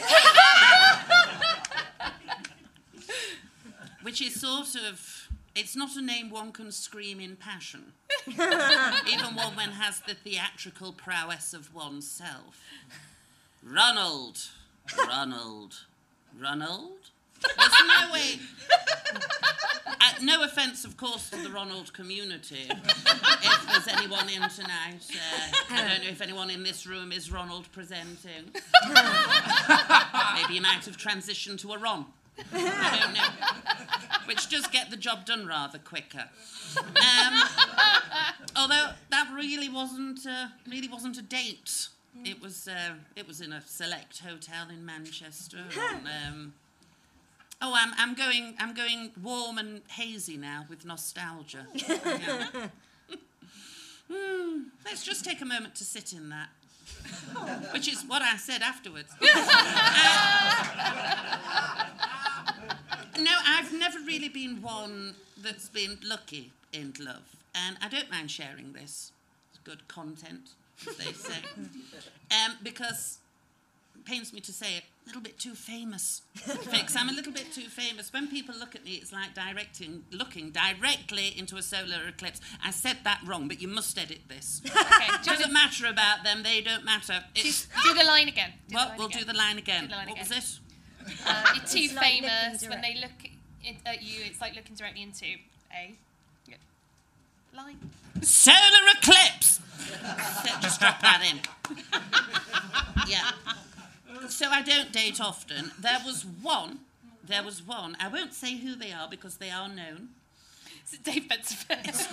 Which 4.02 4.22
is 4.22 4.40
sort 4.40 4.76
of 4.88 5.23
it's 5.54 5.76
not 5.76 5.96
a 5.96 6.02
name 6.02 6.30
one 6.30 6.52
can 6.52 6.72
scream 6.72 7.20
in 7.20 7.36
passion, 7.36 7.92
even 8.28 9.34
one 9.34 9.56
when 9.56 9.70
has 9.70 10.00
the 10.00 10.14
theatrical 10.14 10.92
prowess 10.92 11.54
of 11.54 11.74
oneself. 11.74 12.60
Ronald, 13.62 14.38
Ronald, 14.98 15.74
Ronald. 16.38 17.10
There's 17.40 17.72
no 17.86 18.12
way. 18.12 18.38
Uh, 19.86 20.12
no 20.22 20.42
offence, 20.42 20.84
of 20.84 20.96
course, 20.96 21.30
to 21.30 21.36
the 21.36 21.50
Ronald 21.50 21.92
community. 21.92 22.66
if 22.68 23.66
there's 23.66 23.88
anyone 23.88 24.28
in 24.28 24.48
tonight, 24.50 25.00
uh, 25.10 25.74
I 25.74 25.88
don't 25.88 26.04
know 26.04 26.10
if 26.10 26.20
anyone 26.20 26.50
in 26.50 26.62
this 26.62 26.86
room 26.86 27.12
is 27.12 27.30
Ronald 27.30 27.70
presenting. 27.72 28.50
Maybe 30.34 30.54
you 30.54 30.60
might 30.60 30.84
have 30.84 30.96
transitioned 30.96 31.58
to 31.60 31.72
a 31.72 31.78
Ron. 31.78 32.06
I 32.52 32.98
don't 33.00 33.14
know. 33.14 34.26
Which 34.26 34.48
does 34.48 34.66
get 34.68 34.90
the 34.90 34.96
job 34.96 35.26
done 35.26 35.46
rather 35.46 35.78
quicker. 35.78 36.28
Um, 36.78 37.42
although 38.56 38.90
that 39.10 39.30
really 39.34 39.68
wasn't 39.68 40.26
uh, 40.26 40.48
really 40.66 40.88
wasn't 40.88 41.18
a 41.18 41.22
date. 41.22 41.88
It 42.24 42.40
was 42.40 42.68
uh, 42.68 42.94
it 43.16 43.26
was 43.26 43.40
in 43.40 43.52
a 43.52 43.60
select 43.62 44.20
hotel 44.20 44.68
in 44.70 44.84
Manchester. 44.84 45.58
on, 45.78 46.06
um, 46.06 46.54
oh, 47.60 47.74
I'm 47.76 47.92
I'm 47.98 48.14
going 48.14 48.54
I'm 48.58 48.72
going 48.74 49.10
warm 49.22 49.58
and 49.58 49.82
hazy 49.88 50.36
now 50.36 50.66
with 50.68 50.84
nostalgia. 50.84 51.66
Yeah. 51.74 52.68
Hmm, 54.12 54.64
let's 54.84 55.02
just 55.02 55.24
take 55.24 55.40
a 55.40 55.46
moment 55.46 55.74
to 55.76 55.84
sit 55.84 56.12
in 56.12 56.28
that. 56.28 56.48
Which 57.72 57.88
is 57.88 58.04
what 58.06 58.20
I 58.20 58.36
said 58.36 58.60
afterwards. 58.62 59.12
Uh, 60.76 61.83
no, 63.18 63.32
I've 63.46 63.72
never 63.72 63.98
really 64.00 64.28
been 64.28 64.62
one 64.62 65.14
that's 65.42 65.68
been 65.68 65.98
lucky 66.04 66.52
in 66.72 66.92
love. 66.98 67.36
And 67.54 67.76
I 67.82 67.88
don't 67.88 68.10
mind 68.10 68.30
sharing 68.30 68.72
this. 68.72 69.12
It's 69.50 69.58
good 69.64 69.86
content, 69.88 70.50
as 70.88 70.96
they 70.96 71.12
say. 71.12 71.38
Um, 72.30 72.56
because 72.64 73.18
it 73.94 74.04
pains 74.06 74.32
me 74.32 74.40
to 74.40 74.52
say 74.52 74.78
it, 74.78 74.84
a 75.04 75.08
little 75.08 75.20
bit 75.22 75.38
too 75.38 75.54
famous. 75.54 76.22
Fix. 76.34 76.96
I'm 76.96 77.08
a 77.10 77.12
little 77.12 77.32
bit 77.32 77.52
too 77.52 77.68
famous. 77.68 78.12
When 78.12 78.26
people 78.28 78.54
look 78.58 78.74
at 78.74 78.82
me, 78.84 78.92
it's 78.92 79.12
like 79.12 79.34
directing, 79.34 80.04
looking 80.10 80.50
directly 80.50 81.28
into 81.38 81.56
a 81.56 81.62
solar 81.62 82.08
eclipse. 82.08 82.40
I 82.64 82.70
said 82.70 82.96
that 83.04 83.20
wrong, 83.24 83.46
but 83.46 83.60
you 83.60 83.68
must 83.68 83.96
edit 83.98 84.22
this. 84.28 84.62
Okay, 84.74 85.12
Doesn't 85.22 85.52
matter 85.52 85.86
about 85.86 86.24
them. 86.24 86.42
They 86.42 86.60
don't 86.62 86.84
matter. 86.84 87.22
Do, 87.34 87.40
It's, 87.44 87.68
do 87.84 87.94
the 87.94 88.04
line 88.04 88.28
again. 88.28 88.52
Do 88.68 88.74
the 88.74 88.76
line 88.84 88.98
we'll 88.98 89.06
again. 89.08 89.18
do 89.20 89.24
the 89.26 89.34
line 89.38 89.58
again. 89.58 89.82
Do 89.82 89.88
the 89.88 89.94
line 89.96 90.08
what 90.08 90.18
again. 90.18 90.28
was 90.36 90.56
it? 90.56 90.60
Uh, 91.26 91.44
you're 91.54 91.64
too 91.64 91.78
It's 91.78 91.94
like 91.94 92.14
looking 92.22 92.28
famous 92.28 92.68
when 92.68 92.80
they 92.80 92.94
look 93.00 93.10
i- 93.66 93.76
at 93.90 94.02
you. 94.02 94.20
It's 94.24 94.40
like 94.40 94.54
looking 94.54 94.76
directly 94.76 95.02
into 95.02 95.26
A. 95.74 95.94
Yeah. 96.48 96.56
Line. 97.56 97.78
Solar 98.22 98.56
eclipse. 98.98 99.60
So 99.78 100.54
just 100.60 100.80
drop 100.80 101.00
that 101.02 101.22
in. 101.30 101.40
Yeah. 103.08 103.30
So 104.28 104.48
I 104.48 104.62
don't 104.62 104.92
date 104.92 105.20
often. 105.20 105.72
There 105.78 105.98
was 106.04 106.24
one. 106.24 106.80
There 107.26 107.42
was 107.42 107.62
one. 107.66 107.96
I 108.00 108.08
won't 108.08 108.34
say 108.34 108.56
who 108.56 108.74
they 108.74 108.92
are 108.92 109.08
because 109.08 109.36
they 109.36 109.50
are 109.50 109.68
known. 109.68 110.08
Is 110.86 110.94
it 110.94 111.04
Dave 111.04 111.28
Bedsford? 111.28 111.78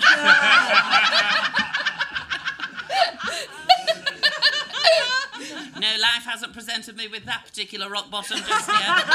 No, 5.80 5.88
life 6.00 6.26
hasn't 6.26 6.54
presented 6.54 6.96
me 6.96 7.08
with 7.08 7.26
that 7.26 7.46
particular 7.46 7.90
rock 7.90 8.10
bottom 8.12 8.38
just 8.38 8.68
yet. 8.68 9.06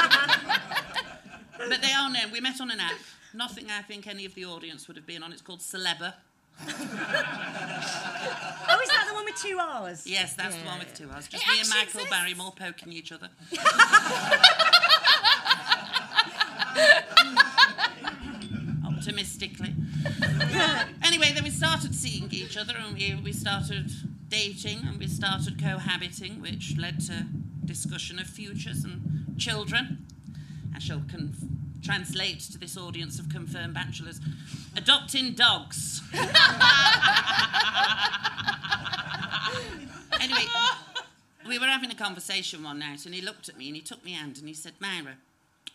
but 1.59 1.81
they 1.83 1.93
are 1.93 2.11
known. 2.11 2.31
We 2.33 2.41
met 2.41 2.61
on 2.61 2.71
an 2.71 2.81
app. 2.81 2.99
Nothing 3.35 3.67
I 3.71 3.83
think 3.83 4.07
any 4.07 4.25
of 4.25 4.35
the 4.35 4.45
audience 4.47 4.89
would 4.89 4.97
have 4.97 5.07
been 5.07 5.23
on. 5.23 5.33
It's 5.33 5.43
called 5.43 5.61
Celeba. 5.61 6.15
Oh, 6.59 6.65
is 8.83 8.89
that 8.89 9.05
the 9.09 9.15
one 9.15 9.25
with 9.27 9.37
two 9.37 9.59
R's? 9.61 10.07
Yes, 10.07 10.35
that's 10.35 10.57
the 10.57 10.65
one 10.65 10.79
with 10.79 10.95
two 10.95 11.09
R's. 11.11 11.29
Just 11.29 11.45
It 11.45 11.49
me 11.53 11.61
and 11.61 11.69
Michael 11.69 12.01
exists. 12.01 12.11
Barrymore 12.11 12.53
poking 12.57 12.93
each 12.93 13.13
other. 13.13 13.29
Optimistically. 18.87 19.75
anyway, 21.05 21.33
then 21.35 21.45
we 21.45 21.51
started 21.51 21.95
seeing 21.95 22.29
each 22.31 22.57
other 22.57 22.75
and 22.77 22.95
we, 22.97 23.19
we 23.23 23.33
started 23.33 23.91
dating 24.29 24.81
and 24.87 24.99
we 24.99 25.07
started 25.07 25.61
cohabiting, 25.61 26.41
which 26.41 26.77
led 26.79 27.01
to 27.07 27.27
discussion 27.65 28.19
of 28.19 28.27
futures 28.27 28.85
and 28.85 29.35
children. 29.39 30.07
I 30.75 30.79
shall 30.79 31.03
translate 31.83 32.41
to 32.41 32.59
this 32.59 32.77
audience 32.77 33.19
of 33.19 33.29
confirmed 33.29 33.75
bachelors. 33.75 34.21
Adopting 34.77 35.35
dogs. 35.35 36.03
anyway, 40.21 40.45
we 41.49 41.59
were 41.59 41.67
having 41.67 41.91
a 41.91 41.95
conversation 41.95 42.63
one 42.63 42.79
night 42.79 43.07
and 43.07 43.15
he 43.15 43.21
looked 43.21 43.49
at 43.49 43.57
me 43.57 43.69
and 43.69 43.77
he 43.77 43.83
took 43.83 44.05
my 44.05 44.11
hand 44.11 44.39
and 44.39 44.49
he 44.49 44.55
said, 44.55 44.75
Myra, 44.81 45.17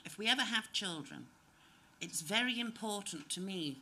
if 0.05 0.17
we 0.17 0.27
ever 0.27 0.41
have 0.41 0.71
children, 0.71 1.27
it's 1.99 2.21
very 2.21 2.59
important 2.59 3.29
to 3.29 3.39
me 3.39 3.77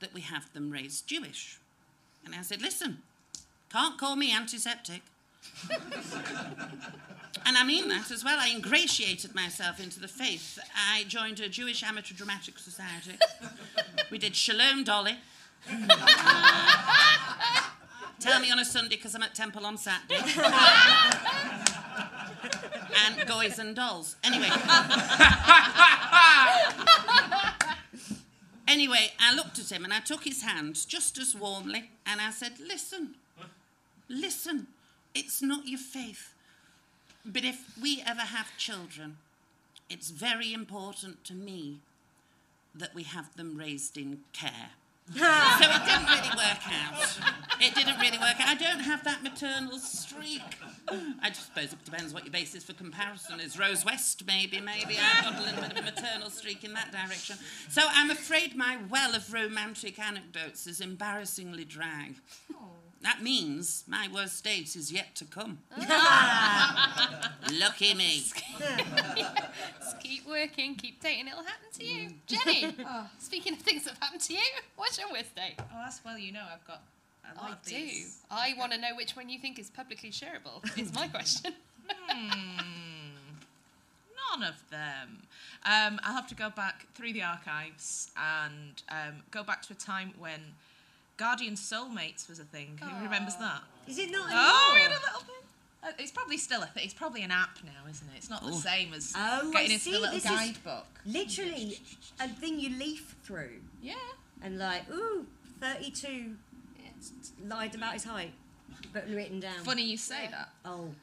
that 0.00 0.14
we 0.14 0.20
have 0.22 0.52
them 0.52 0.70
raised 0.70 1.06
Jewish. 1.06 1.58
And 2.24 2.34
I 2.34 2.42
said, 2.42 2.60
listen, 2.62 2.98
can't 3.70 3.98
call 3.98 4.16
me 4.16 4.34
antiseptic. 4.34 5.02
and 7.44 7.56
I 7.56 7.64
mean 7.64 7.88
that 7.88 8.10
as 8.10 8.24
well. 8.24 8.38
I 8.40 8.50
ingratiated 8.50 9.34
myself 9.34 9.80
into 9.82 10.00
the 10.00 10.08
faith. 10.08 10.58
I 10.90 11.04
joined 11.04 11.40
a 11.40 11.48
Jewish 11.48 11.82
Amateur 11.82 12.14
Dramatic 12.14 12.58
Society. 12.58 13.18
we 14.10 14.18
did 14.18 14.34
Shalom 14.34 14.84
Dolly. 14.84 15.16
Tell 18.20 18.40
me 18.40 18.50
on 18.50 18.58
a 18.58 18.64
Sunday 18.64 18.96
because 18.96 19.14
I'm 19.14 19.22
at 19.22 19.34
Temple 19.34 19.64
on 19.64 19.76
Saturday. 19.78 20.16
and 23.06 23.26
Guys 23.26 23.58
and 23.58 23.76
Dolls. 23.76 24.16
Anyway. 24.24 24.48
anyway, 28.66 29.12
I 29.20 29.34
looked 29.34 29.58
at 29.58 29.70
him 29.70 29.84
and 29.84 29.92
I 29.92 30.00
took 30.00 30.24
his 30.24 30.42
hand 30.42 30.78
just 30.88 31.18
as 31.18 31.36
warmly 31.36 31.90
and 32.06 32.20
I 32.20 32.30
said, 32.30 32.58
Listen, 32.58 33.14
listen, 34.08 34.68
it's 35.14 35.42
not 35.42 35.66
your 35.66 35.78
faith. 35.78 36.34
But 37.24 37.44
if 37.44 37.78
we 37.80 38.02
ever 38.06 38.22
have 38.22 38.56
children, 38.56 39.18
it's 39.90 40.10
very 40.10 40.52
important 40.52 41.24
to 41.24 41.34
me 41.34 41.80
that 42.74 42.94
we 42.94 43.02
have 43.02 43.36
them 43.36 43.56
raised 43.56 43.96
in 43.96 44.20
care. 44.32 44.70
so 45.14 45.22
it 45.22 45.84
didn't 45.86 46.06
really 46.06 46.36
work 46.36 46.60
out. 46.70 47.18
It 47.60 47.74
didn't 47.74 47.98
really 47.98 48.18
work 48.18 48.38
out. 48.40 48.48
I 48.48 48.54
don't 48.54 48.80
have 48.80 49.04
that 49.04 49.22
maternal 49.22 49.78
streak. 49.78 50.42
I 51.22 51.32
suppose 51.32 51.72
it 51.72 51.82
depends 51.82 52.12
what 52.12 52.24
your 52.24 52.32
basis 52.32 52.64
for 52.64 52.74
comparison 52.74 53.40
is. 53.40 53.58
Rose 53.58 53.86
West, 53.86 54.24
maybe, 54.26 54.60
maybe. 54.60 54.98
I've 55.00 55.24
got 55.24 55.38
a 55.38 55.42
little 55.42 55.62
bit 55.62 55.72
of 55.72 55.78
a 55.78 55.82
maternal 55.82 56.28
streak 56.28 56.62
in 56.62 56.74
that 56.74 56.92
direction. 56.92 57.36
So 57.70 57.82
I'm 57.86 58.10
afraid 58.10 58.54
my 58.54 58.76
well 58.90 59.14
of 59.14 59.32
romantic 59.32 59.98
anecdotes 59.98 60.66
is 60.66 60.82
embarrassingly 60.82 61.64
dry. 61.64 62.10
Oh. 62.52 62.67
That 63.02 63.22
means 63.22 63.84
my 63.86 64.08
worst 64.12 64.42
date 64.42 64.74
is 64.74 64.90
yet 64.92 65.14
to 65.16 65.24
come. 65.24 65.58
Lucky 67.52 67.94
me. 67.94 68.24
Just 69.78 70.00
keep 70.00 70.26
working, 70.28 70.74
keep 70.74 71.00
dating, 71.00 71.28
it'll 71.28 71.44
happen 71.44 71.68
to 71.74 71.84
you. 71.84 72.10
Jenny, 72.26 72.74
speaking 73.18 73.52
of 73.52 73.60
things 73.60 73.84
that 73.84 73.90
have 73.94 74.02
happened 74.02 74.22
to 74.22 74.32
you, 74.34 74.40
what's 74.76 74.98
your 74.98 75.10
worst 75.12 75.34
date? 75.36 75.54
Oh, 75.58 75.64
that's 75.84 76.00
well, 76.04 76.18
you 76.18 76.32
know, 76.32 76.42
I've 76.52 76.66
got 76.66 76.82
a 77.32 77.34
lot 77.40 77.50
I 77.50 77.52
of 77.52 77.62
do. 77.62 77.74
these. 77.74 78.18
I 78.30 78.54
want 78.58 78.72
to 78.72 78.78
know 78.78 78.96
which 78.96 79.14
one 79.14 79.28
you 79.28 79.38
think 79.38 79.58
is 79.58 79.70
publicly 79.70 80.10
shareable, 80.10 80.62
is 80.78 80.92
my 80.92 81.06
question. 81.16 81.52
None 84.30 84.42
of 84.42 84.62
them. 84.70 85.22
Um, 85.64 86.00
I'll 86.04 86.14
have 86.14 86.26
to 86.28 86.34
go 86.34 86.50
back 86.50 86.86
through 86.94 87.12
the 87.12 87.22
archives 87.22 88.10
and 88.16 88.82
um, 88.90 89.22
go 89.30 89.42
back 89.42 89.62
to 89.62 89.72
a 89.72 89.76
time 89.76 90.12
when 90.18 90.40
Guardian 91.18 91.54
Soulmates 91.54 92.28
was 92.28 92.38
a 92.38 92.44
thing. 92.44 92.78
Who 92.82 93.04
remembers 93.04 93.36
that? 93.36 93.62
Is 93.86 93.98
it 93.98 94.10
not 94.10 94.28
Oh, 94.32 94.70
we 94.74 94.80
had 94.80 94.90
a 94.92 94.94
little 94.94 95.22
bit. 95.26 95.34
Uh, 95.82 95.92
it's 95.98 96.10
probably 96.12 96.38
still 96.38 96.62
a 96.62 96.66
thing. 96.66 96.84
It's 96.84 96.94
probably 96.94 97.22
an 97.22 97.30
app 97.30 97.58
now, 97.64 97.88
isn't 97.90 98.06
it? 98.08 98.16
It's 98.16 98.30
not 98.30 98.42
the 98.42 98.52
Oh. 98.52 98.58
same 98.58 98.94
as 98.94 99.12
Oh, 99.16 99.50
getting 99.52 99.56
I 99.56 99.74
into 99.74 99.78
see. 99.78 99.92
the 99.92 99.98
little 99.98 100.14
This 100.14 100.24
is 100.24 100.30
guidebook. 100.30 100.86
literally 101.04 101.80
a 102.20 102.28
thing 102.28 102.58
you 102.60 102.70
leaf 102.70 103.14
through 103.24 103.60
Yeah. 103.82 103.94
and 104.42 104.58
like, 104.58 104.88
ooh, 104.90 105.26
32 105.60 106.36
lied 107.44 107.74
about 107.74 107.92
his 107.94 108.04
height, 108.04 108.32
but 108.92 109.08
written 109.08 109.40
down. 109.40 109.62
Funny 109.64 109.82
you 109.84 109.96
say 109.96 110.28
that. 110.30 110.50
Oh. 110.64 110.94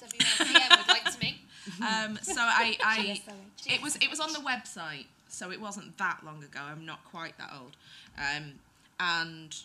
WLTM 0.00 0.78
would 0.78 0.88
like 0.88 1.12
to 1.12 1.18
meet. 1.18 1.38
Um, 1.80 2.18
so 2.20 2.34
I, 2.42 2.76
I 2.84 3.22
it 3.66 3.80
was 3.80 3.96
it 3.96 4.10
was 4.10 4.20
on 4.20 4.34
the 4.34 4.38
website, 4.40 5.06
so 5.30 5.50
it 5.50 5.58
wasn't 5.58 5.96
that 5.96 6.22
long 6.22 6.44
ago. 6.44 6.60
I'm 6.60 6.84
not 6.84 7.02
quite 7.06 7.38
that 7.38 7.52
old, 7.58 7.74
um, 8.18 8.52
and 9.00 9.56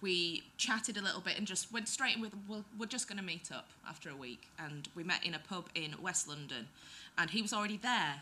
we 0.00 0.42
chatted 0.56 0.96
a 0.96 1.02
little 1.02 1.20
bit 1.20 1.38
and 1.38 1.46
just 1.46 1.72
went 1.72 1.88
straight 1.88 2.16
in 2.16 2.20
with 2.22 2.34
we're, 2.48 2.62
we're 2.78 2.86
just 2.86 3.08
going 3.08 3.18
to 3.18 3.24
meet 3.24 3.50
up 3.52 3.68
after 3.88 4.10
a 4.10 4.16
week, 4.16 4.48
and 4.58 4.88
we 4.94 5.02
met 5.02 5.24
in 5.24 5.34
a 5.34 5.38
pub 5.38 5.66
in 5.74 5.94
West 6.02 6.28
London, 6.28 6.68
and 7.16 7.30
he 7.30 7.42
was 7.42 7.52
already 7.52 7.76
there, 7.78 8.16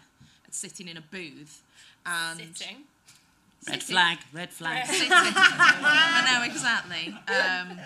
sitting 0.51 0.89
in 0.89 0.97
a 0.97 1.01
booth, 1.03 1.63
and 2.05 2.39
Sitting. 2.57 2.79
Red 3.69 3.83
Sitting. 3.83 3.95
flag, 3.97 4.19
red 4.33 4.53
flag. 4.53 4.85
I 4.89 6.39
know 6.39 6.45
exactly. 6.53 7.09
Um, 7.27 7.81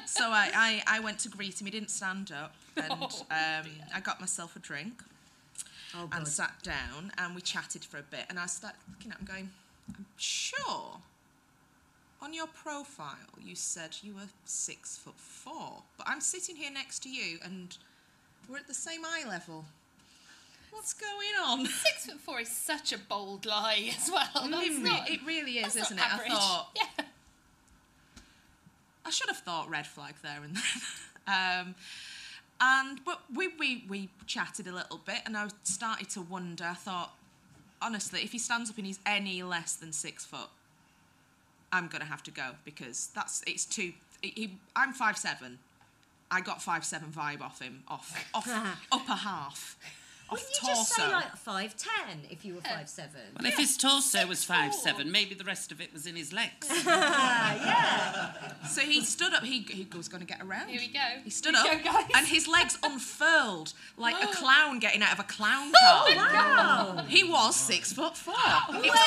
so 0.06 0.24
I, 0.24 0.50
I, 0.86 0.96
I 0.98 1.00
went 1.00 1.18
to 1.20 1.28
greet 1.30 1.60
him. 1.60 1.66
He 1.66 1.70
didn't 1.70 1.90
stand 1.90 2.30
up, 2.30 2.54
and 2.76 2.92
um, 2.92 3.70
I 3.94 4.00
got 4.02 4.20
myself 4.20 4.54
a 4.56 4.58
drink 4.58 5.02
Oh, 5.96 6.08
and 6.12 6.26
sat 6.26 6.54
down, 6.62 7.12
and 7.18 7.34
we 7.36 7.40
chatted 7.40 7.84
for 7.84 7.98
a 7.98 8.02
bit. 8.02 8.24
And 8.28 8.38
I 8.38 8.46
started 8.46 8.78
looking 8.90 9.12
at 9.12 9.18
him, 9.20 9.26
going, 9.26 9.50
"I'm 9.88 10.06
sure." 10.16 11.00
On 12.22 12.32
your 12.32 12.46
profile, 12.46 13.16
you 13.42 13.54
said 13.54 13.96
you 14.02 14.14
were 14.14 14.28
six 14.46 14.96
foot 14.96 15.18
four, 15.18 15.82
but 15.98 16.08
I'm 16.08 16.20
sitting 16.22 16.56
here 16.56 16.70
next 16.70 17.02
to 17.02 17.10
you, 17.10 17.38
and 17.44 17.76
we're 18.48 18.56
at 18.58 18.66
the 18.66 18.72
same 18.74 19.04
eye 19.04 19.24
level. 19.28 19.66
What's 20.70 20.92
going 20.94 21.34
on? 21.46 21.66
Six 21.66 22.06
foot 22.06 22.18
four 22.20 22.40
is 22.40 22.48
such 22.48 22.92
a 22.92 22.98
bold 22.98 23.46
lie 23.46 23.92
as 23.96 24.10
well. 24.10 24.48
That's 24.50 24.66
It, 24.66 24.70
re- 24.78 24.82
not, 24.82 25.08
it 25.08 25.20
really 25.24 25.58
is, 25.58 25.76
isn't 25.76 25.98
it? 25.98 26.04
average. 26.12 26.32
I 26.32 26.34
thought 26.34 26.68
Yeah. 26.98 27.04
I 29.06 29.10
should 29.10 29.28
have 29.28 29.38
thought 29.38 29.68
red 29.70 29.86
flag 29.86 30.14
there 30.22 30.42
and 30.42 30.56
then. 30.56 30.62
um, 31.68 31.74
and 32.60 33.04
but 33.04 33.20
we, 33.34 33.48
we 33.58 33.84
we 33.88 34.08
chatted 34.26 34.66
a 34.66 34.72
little 34.72 34.98
bit, 35.04 35.20
and 35.26 35.36
I 35.36 35.48
started 35.62 36.08
to 36.10 36.22
wonder. 36.22 36.64
I 36.64 36.74
thought, 36.74 37.14
honestly, 37.84 38.22
if 38.22 38.32
he 38.32 38.38
stands 38.38 38.70
up 38.70 38.78
and 38.78 38.86
he's 38.86 38.98
any 39.04 39.42
less 39.42 39.74
than 39.74 39.92
six 39.92 40.24
foot, 40.24 40.48
I'm 41.72 41.88
gonna 41.88 42.04
have 42.04 42.22
to 42.24 42.30
go 42.30 42.52
because 42.64 43.10
that's 43.14 43.42
it's 43.46 43.64
too. 43.64 43.92
He, 44.22 44.58
I'm 44.74 44.92
five 44.92 45.18
seven. 45.18 45.58
I 46.30 46.40
got 46.40 46.62
five 46.62 46.84
seven 46.84 47.10
vibe 47.10 47.42
off 47.42 47.60
him, 47.60 47.82
off 47.88 48.28
off 48.32 48.48
upper 48.92 49.12
half, 49.12 49.76
off 50.30 50.32
Wouldn't 50.32 50.50
you 50.62 50.68
torso. 50.68 50.80
just 50.80 50.92
say 50.94 51.12
like 51.12 51.36
5'10 51.36 52.30
if 52.30 52.44
you 52.44 52.54
were 52.54 52.60
five 52.62 52.88
seven? 52.88 53.20
Well, 53.38 53.46
if 53.46 53.56
his 53.58 53.76
torso 53.76 54.26
was 54.26 54.42
five 54.44 54.74
seven, 54.74 55.10
maybe 55.12 55.34
the 55.34 55.44
rest 55.44 55.70
of 55.72 55.80
it 55.80 55.92
was 55.92 56.06
in 56.06 56.16
his 56.16 56.32
legs. 56.32 56.68
So 58.70 58.80
he 58.80 59.02
stood 59.04 59.34
up. 59.34 59.44
He, 59.44 59.60
he 59.60 59.86
was 59.96 60.08
going 60.08 60.20
to 60.22 60.26
get 60.26 60.40
around. 60.42 60.68
Here 60.68 60.80
we 60.80 60.88
go. 60.88 60.98
He 61.22 61.30
stood 61.30 61.54
Here 61.54 61.72
up, 61.72 61.78
we 61.78 61.84
go, 61.84 61.92
guys. 61.92 62.10
and 62.14 62.26
his 62.26 62.48
legs 62.48 62.78
unfurled 62.82 63.72
like 63.96 64.16
a 64.22 64.26
clown 64.34 64.78
getting 64.78 65.02
out 65.02 65.12
of 65.12 65.20
a 65.20 65.24
clown 65.24 65.70
oh 65.76 66.12
car. 66.14 66.94
Wow. 66.96 67.04
He 67.06 67.22
was 67.24 67.54
six 67.54 67.92
foot 67.92 68.16
four. 68.16 68.34
Oh, 68.36 68.80
it 68.82 68.90
was 68.90 69.00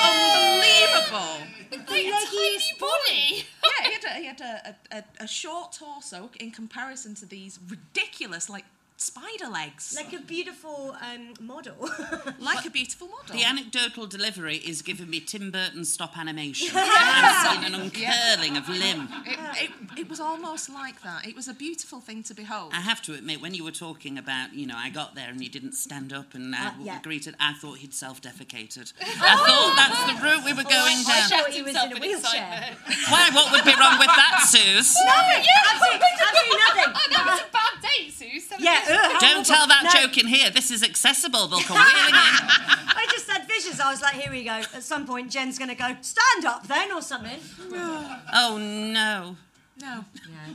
unbelievable. 0.51 1.47
Like 1.71 2.05
a 2.05 2.11
tiny 2.11 2.73
body. 2.79 3.45
Yeah, 3.63 3.87
he 3.87 3.93
had, 3.93 4.03
a, 4.05 4.09
he 4.19 4.25
had 4.25 4.41
a, 4.41 4.75
a, 4.91 4.97
a, 4.99 5.23
a 5.23 5.27
short 5.27 5.73
torso 5.73 6.29
in 6.39 6.51
comparison 6.51 7.15
to 7.15 7.25
these 7.25 7.59
ridiculous, 7.67 8.49
like 8.49 8.65
spider 8.99 9.47
legs, 9.51 9.93
Like 9.95 10.11
a 10.11 10.19
beautiful 10.23 10.95
um, 11.01 11.33
model. 11.39 11.75
like 12.39 12.65
a 12.65 12.69
beautiful 12.71 13.07
model. 13.07 13.35
The 13.35 13.43
anecdotal 13.43 14.07
delivery 14.07 14.57
is 14.57 14.81
giving 14.81 15.07
me 15.09 15.19
Tim 15.19 15.51
Burton 15.51 15.85
stop 15.85 16.17
animation. 16.17 16.69
I'm 16.75 17.61
seeing 17.61 17.73
an 17.73 17.79
uncurling 17.79 18.57
of 18.57 18.67
limb. 18.67 19.07
It, 19.25 19.69
it, 19.69 19.99
it 19.99 20.09
was 20.09 20.19
almost 20.19 20.69
like 20.69 21.01
that. 21.03 21.27
It 21.27 21.35
was 21.35 21.47
a 21.47 21.53
beautiful 21.53 21.99
thing 22.01 22.23
to 22.23 22.33
behold. 22.33 22.71
I 22.73 22.81
have 22.81 23.01
to 23.03 23.13
admit, 23.13 23.39
when 23.39 23.53
you 23.53 23.63
were 23.63 23.71
talking 23.71 24.17
about, 24.17 24.53
you 24.55 24.65
know, 24.65 24.75
I 24.75 24.89
got 24.89 25.13
there 25.13 25.29
and 25.29 25.39
he 25.39 25.47
didn't 25.47 25.73
stand 25.73 26.11
up 26.11 26.33
and 26.33 26.55
I 26.55 26.67
Uh, 26.69 26.71
yeah. 26.81 26.99
greeted, 27.01 27.35
I 27.39 27.53
thought 27.53 27.77
he'd 27.77 27.93
self-defecated. 27.93 28.93
I 29.01 29.35
thought 29.45 29.73
that's 29.77 30.03
the 30.09 30.25
route 30.25 30.43
we 30.43 30.53
were 30.53 30.63
going 30.67 31.03
down. 31.03 31.15
I 31.15 31.27
down. 31.29 31.39
thought 31.41 31.49
he 31.51 31.61
was 31.61 31.75
in 31.75 31.93
a 31.93 31.99
wheelchair. 31.99 32.75
Why? 33.09 33.29
What 33.31 33.51
would 33.51 33.63
be 33.63 33.75
wrong 33.79 33.99
with 33.99 34.07
that, 34.07 34.41
Sooz? 34.49 34.95
Nothing. 35.05 35.45
Absolutely, 35.77 36.07
absolutely 36.17 36.57
nothing. 36.57 36.93
Oh, 37.17 37.39
no, 37.87 38.05
it's 38.07 38.19
a 38.21 38.25
date, 38.25 38.31
Sue. 38.33 38.39
Seven 38.39 38.63
Yeah, 38.65 38.81
ugh, 38.89 39.19
Don't 39.19 39.45
tell 39.45 39.67
that 39.67 39.83
No, 39.93 40.01
joke 40.01 40.17
in 40.17 40.27
here. 40.27 40.49
This 40.49 40.71
is 40.71 40.83
accessible. 40.83 41.47
They'll 41.47 41.59
come 41.61 41.77
wheeling 41.77 42.09
in. 42.09 42.15
I 42.15 43.05
just 43.11 43.25
said 43.27 43.47
visions. 43.47 43.79
I 43.79 43.89
was 43.91 44.01
like, 44.01 44.15
here 44.15 44.31
we 44.31 44.43
go. 44.43 44.51
At 44.51 44.83
some 44.83 45.05
point, 45.05 45.31
Jen's 45.31 45.57
going 45.57 45.69
to 45.69 45.75
go, 45.75 45.95
stand 46.01 46.45
up 46.45 46.67
then 46.67 46.91
or 46.91 47.01
something. 47.01 47.39
Oh 48.33 48.57
no. 48.59 49.35
no. 49.81 50.05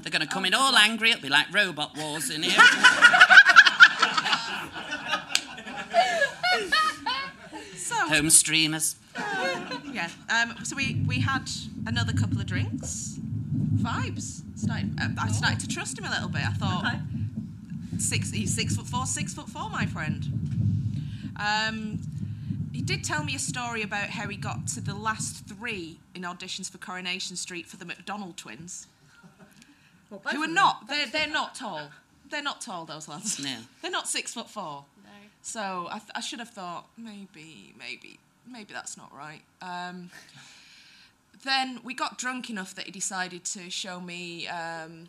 They're 0.03 0.11
going 0.11 0.23
to 0.23 0.27
come 0.29 0.45
in 0.45 0.55
all 0.55 0.77
angry. 0.77 1.11
It'll 1.11 1.23
be 1.23 1.29
like 1.29 1.53
robot 1.53 1.97
wars 1.97 2.31
in 2.31 2.43
here. 2.43 2.59
So 7.77 7.95
Home 8.09 8.31
streamers. 8.31 8.97
yeah. 9.93 10.09
Um, 10.29 10.55
so 10.65 10.77
we 10.77 11.03
we 11.07 11.21
had 11.21 11.49
another 11.87 12.13
couple 12.13 12.41
of 12.41 12.47
drinks. 12.47 13.19
Vibes. 13.75 14.43
Started, 14.59 14.97
uh, 15.01 15.09
I 15.21 15.29
started 15.31 15.61
to 15.61 15.69
trust 15.69 15.99
him 15.99 16.05
a 16.05 16.11
little 16.11 16.29
bit. 16.29 16.43
I 16.47 16.53
thought 16.53 16.87
Okay. 16.87 16.99
Six. 18.03 18.31
He's 18.31 18.55
six 18.55 18.77
foot 18.77 18.87
four. 18.87 19.07
Six 19.07 19.35
foot 19.35 19.49
four, 19.49 19.71
my 19.71 19.87
friend. 19.87 20.27
Um, 21.39 21.99
he 22.73 22.81
did 22.83 23.05
tell 23.05 23.25
me 23.25 23.35
a 23.35 23.39
story 23.39 23.83
about 23.83 24.11
how 24.11 24.29
he 24.29 24.37
got 24.37 24.67
to 24.69 24.81
the 24.81 24.95
last 24.95 25.47
three 25.47 25.99
in 26.15 26.23
auditions 26.23 26.71
for 26.71 26.79
Coronation 26.79 27.37
Street 27.37 27.67
for 27.67 27.77
the 27.77 27.85
McDonald 27.85 28.37
twins, 28.37 28.87
Well, 30.11 30.21
both 30.25 30.33
who 30.33 30.43
are 30.43 30.47
not. 30.47 30.89
They're 30.89 31.07
they're 31.07 31.29
not 31.29 31.55
tall. 31.55 31.91
They're 32.31 32.43
not 32.43 32.61
tall. 32.61 32.85
Those 32.87 33.09
lads. 33.09 33.39
No. 33.39 33.57
They're 33.83 33.91
not 33.91 34.09
six 34.09 34.33
foot 34.33 34.49
four. 34.49 34.85
No. 35.05 35.11
So 35.43 35.89
I, 35.91 35.99
th- 35.99 36.11
I 36.15 36.21
should 36.21 36.39
have 36.39 36.49
thought 36.49 36.87
maybe, 36.97 37.75
maybe, 37.79 38.19
maybe 38.51 38.73
that's 38.73 38.97
not 38.97 39.15
right. 39.15 39.43
Um, 39.61 40.11
then 41.45 41.81
we 41.85 41.93
got 41.93 42.17
drunk 42.17 42.49
enough 42.49 42.75
that 42.77 42.87
he 42.87 42.91
decided 42.91 43.45
to 43.45 43.69
show 43.69 44.01
me. 44.01 44.49
Um, 44.49 45.09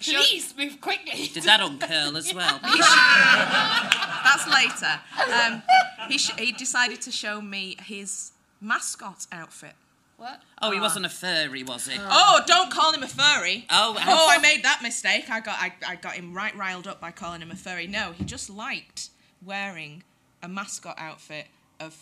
Please 0.00 0.54
move 0.56 0.80
quickly. 0.80 1.28
Did 1.32 1.44
that 1.44 1.60
uncurl 1.60 2.16
as 2.16 2.32
well? 2.34 2.60
that's 2.62 4.46
later. 4.48 5.00
Um, 5.32 5.62
he, 6.08 6.18
sh- 6.18 6.34
he 6.38 6.52
decided 6.52 7.00
to 7.02 7.10
show 7.10 7.40
me 7.40 7.76
his 7.84 8.32
mascot 8.60 9.26
outfit. 9.32 9.74
What? 10.16 10.40
Oh, 10.62 10.70
he 10.70 10.78
wasn't 10.78 11.06
a 11.06 11.08
furry, 11.08 11.62
was 11.64 11.86
he? 11.88 11.98
Oh, 12.00 12.40
don't 12.46 12.70
call 12.70 12.92
him 12.92 13.02
a 13.02 13.08
furry. 13.08 13.66
Oh, 13.70 13.96
Oh, 13.98 14.26
I 14.30 14.38
made 14.38 14.62
that 14.62 14.80
mistake. 14.82 15.28
I 15.28 15.40
got 15.40 15.56
I, 15.58 15.72
I 15.86 15.96
got 15.96 16.12
him 16.14 16.32
right 16.32 16.54
riled 16.56 16.86
up 16.86 17.00
by 17.00 17.10
calling 17.10 17.40
him 17.42 17.50
a 17.50 17.56
furry. 17.56 17.86
No, 17.88 18.12
he 18.12 18.24
just 18.24 18.48
liked 18.48 19.08
wearing 19.44 20.04
a 20.42 20.48
mascot 20.48 20.94
outfit 20.98 21.46
of 21.80 21.96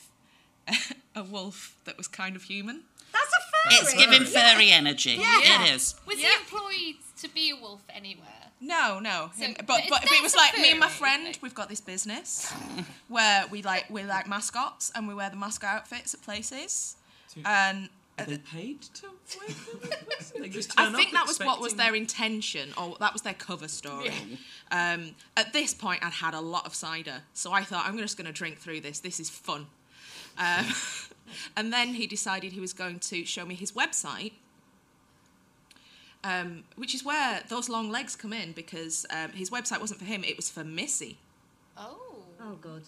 a 1.16 1.22
wolf 1.24 1.76
that 1.84 1.96
was 1.96 2.06
kind 2.06 2.36
of 2.36 2.42
human. 2.44 2.82
That's 3.12 3.32
a 3.32 3.40
furry. 3.70 3.74
It's 3.80 3.94
giving 3.94 4.24
furry 4.26 4.70
energy. 4.70 5.12
Yeah. 5.20 5.66
It 5.66 5.74
is. 5.74 5.94
Was 6.06 6.18
Yeah. 6.20 6.28
he 6.30 6.34
employed 6.36 7.02
to 7.20 7.28
be 7.28 7.50
a 7.50 7.56
wolf 7.56 7.82
anywhere? 7.90 8.28
No, 8.60 8.98
no. 9.00 9.30
So- 9.36 9.44
Him- 9.44 9.54
but 9.58 9.66
but 9.66 9.88
but 9.90 10.04
if 10.04 10.12
it 10.12 10.22
was 10.22 10.34
like 10.36 10.56
me 10.58 10.70
and 10.70 10.80
my 10.80 10.88
friend, 10.88 11.22
isn't 11.28 11.42
we've 11.42 11.54
got 11.54 11.68
this 11.68 11.80
business 11.80 12.52
where 13.08 13.46
we 13.48 13.62
like 13.62 13.86
we 13.90 14.02
like 14.04 14.26
mascots 14.28 14.90
and 14.94 15.06
we 15.08 15.14
wear 15.14 15.30
the 15.30 15.36
mascot 15.36 15.70
outfits 15.70 16.14
at 16.14 16.22
places. 16.22 16.96
And 17.44 17.88
Are 18.18 18.26
they 18.26 18.36
paid 18.38 18.82
to 18.82 19.06
wear 19.38 19.48
them? 19.48 20.72
I 20.76 20.92
think 20.92 21.12
that 21.12 21.26
was 21.26 21.38
what 21.40 21.60
was 21.60 21.74
their 21.74 21.94
intention, 21.94 22.72
or 22.76 22.96
that 23.00 23.12
was 23.12 23.22
their 23.22 23.34
cover 23.34 23.68
story. 23.68 24.12
Um, 24.70 25.14
at 25.36 25.52
this 25.52 25.72
point, 25.74 26.04
I'd 26.04 26.12
had 26.12 26.34
a 26.34 26.40
lot 26.40 26.66
of 26.66 26.74
cider, 26.74 27.22
so 27.32 27.52
I 27.52 27.62
thought 27.64 27.86
I'm 27.86 27.96
just 27.98 28.16
going 28.16 28.26
to 28.26 28.32
drink 28.32 28.58
through 28.58 28.80
this. 28.82 29.00
This 29.00 29.18
is 29.18 29.30
fun. 29.30 29.66
Um, 30.38 30.66
and 31.56 31.72
then 31.72 31.94
he 31.94 32.06
decided 32.06 32.52
he 32.52 32.60
was 32.60 32.72
going 32.72 32.98
to 33.00 33.24
show 33.24 33.44
me 33.44 33.54
his 33.54 33.72
website, 33.72 34.32
um, 36.24 36.64
which 36.76 36.94
is 36.94 37.04
where 37.04 37.42
those 37.48 37.68
long 37.68 37.90
legs 37.90 38.14
come 38.16 38.32
in 38.32 38.52
because 38.52 39.04
um, 39.10 39.30
his 39.32 39.50
website 39.50 39.80
wasn't 39.80 39.98
for 40.00 40.06
him; 40.06 40.22
it 40.24 40.36
was 40.36 40.48
for 40.50 40.64
Missy. 40.64 41.18
Oh. 41.76 41.98
Oh, 42.44 42.56
God. 42.60 42.82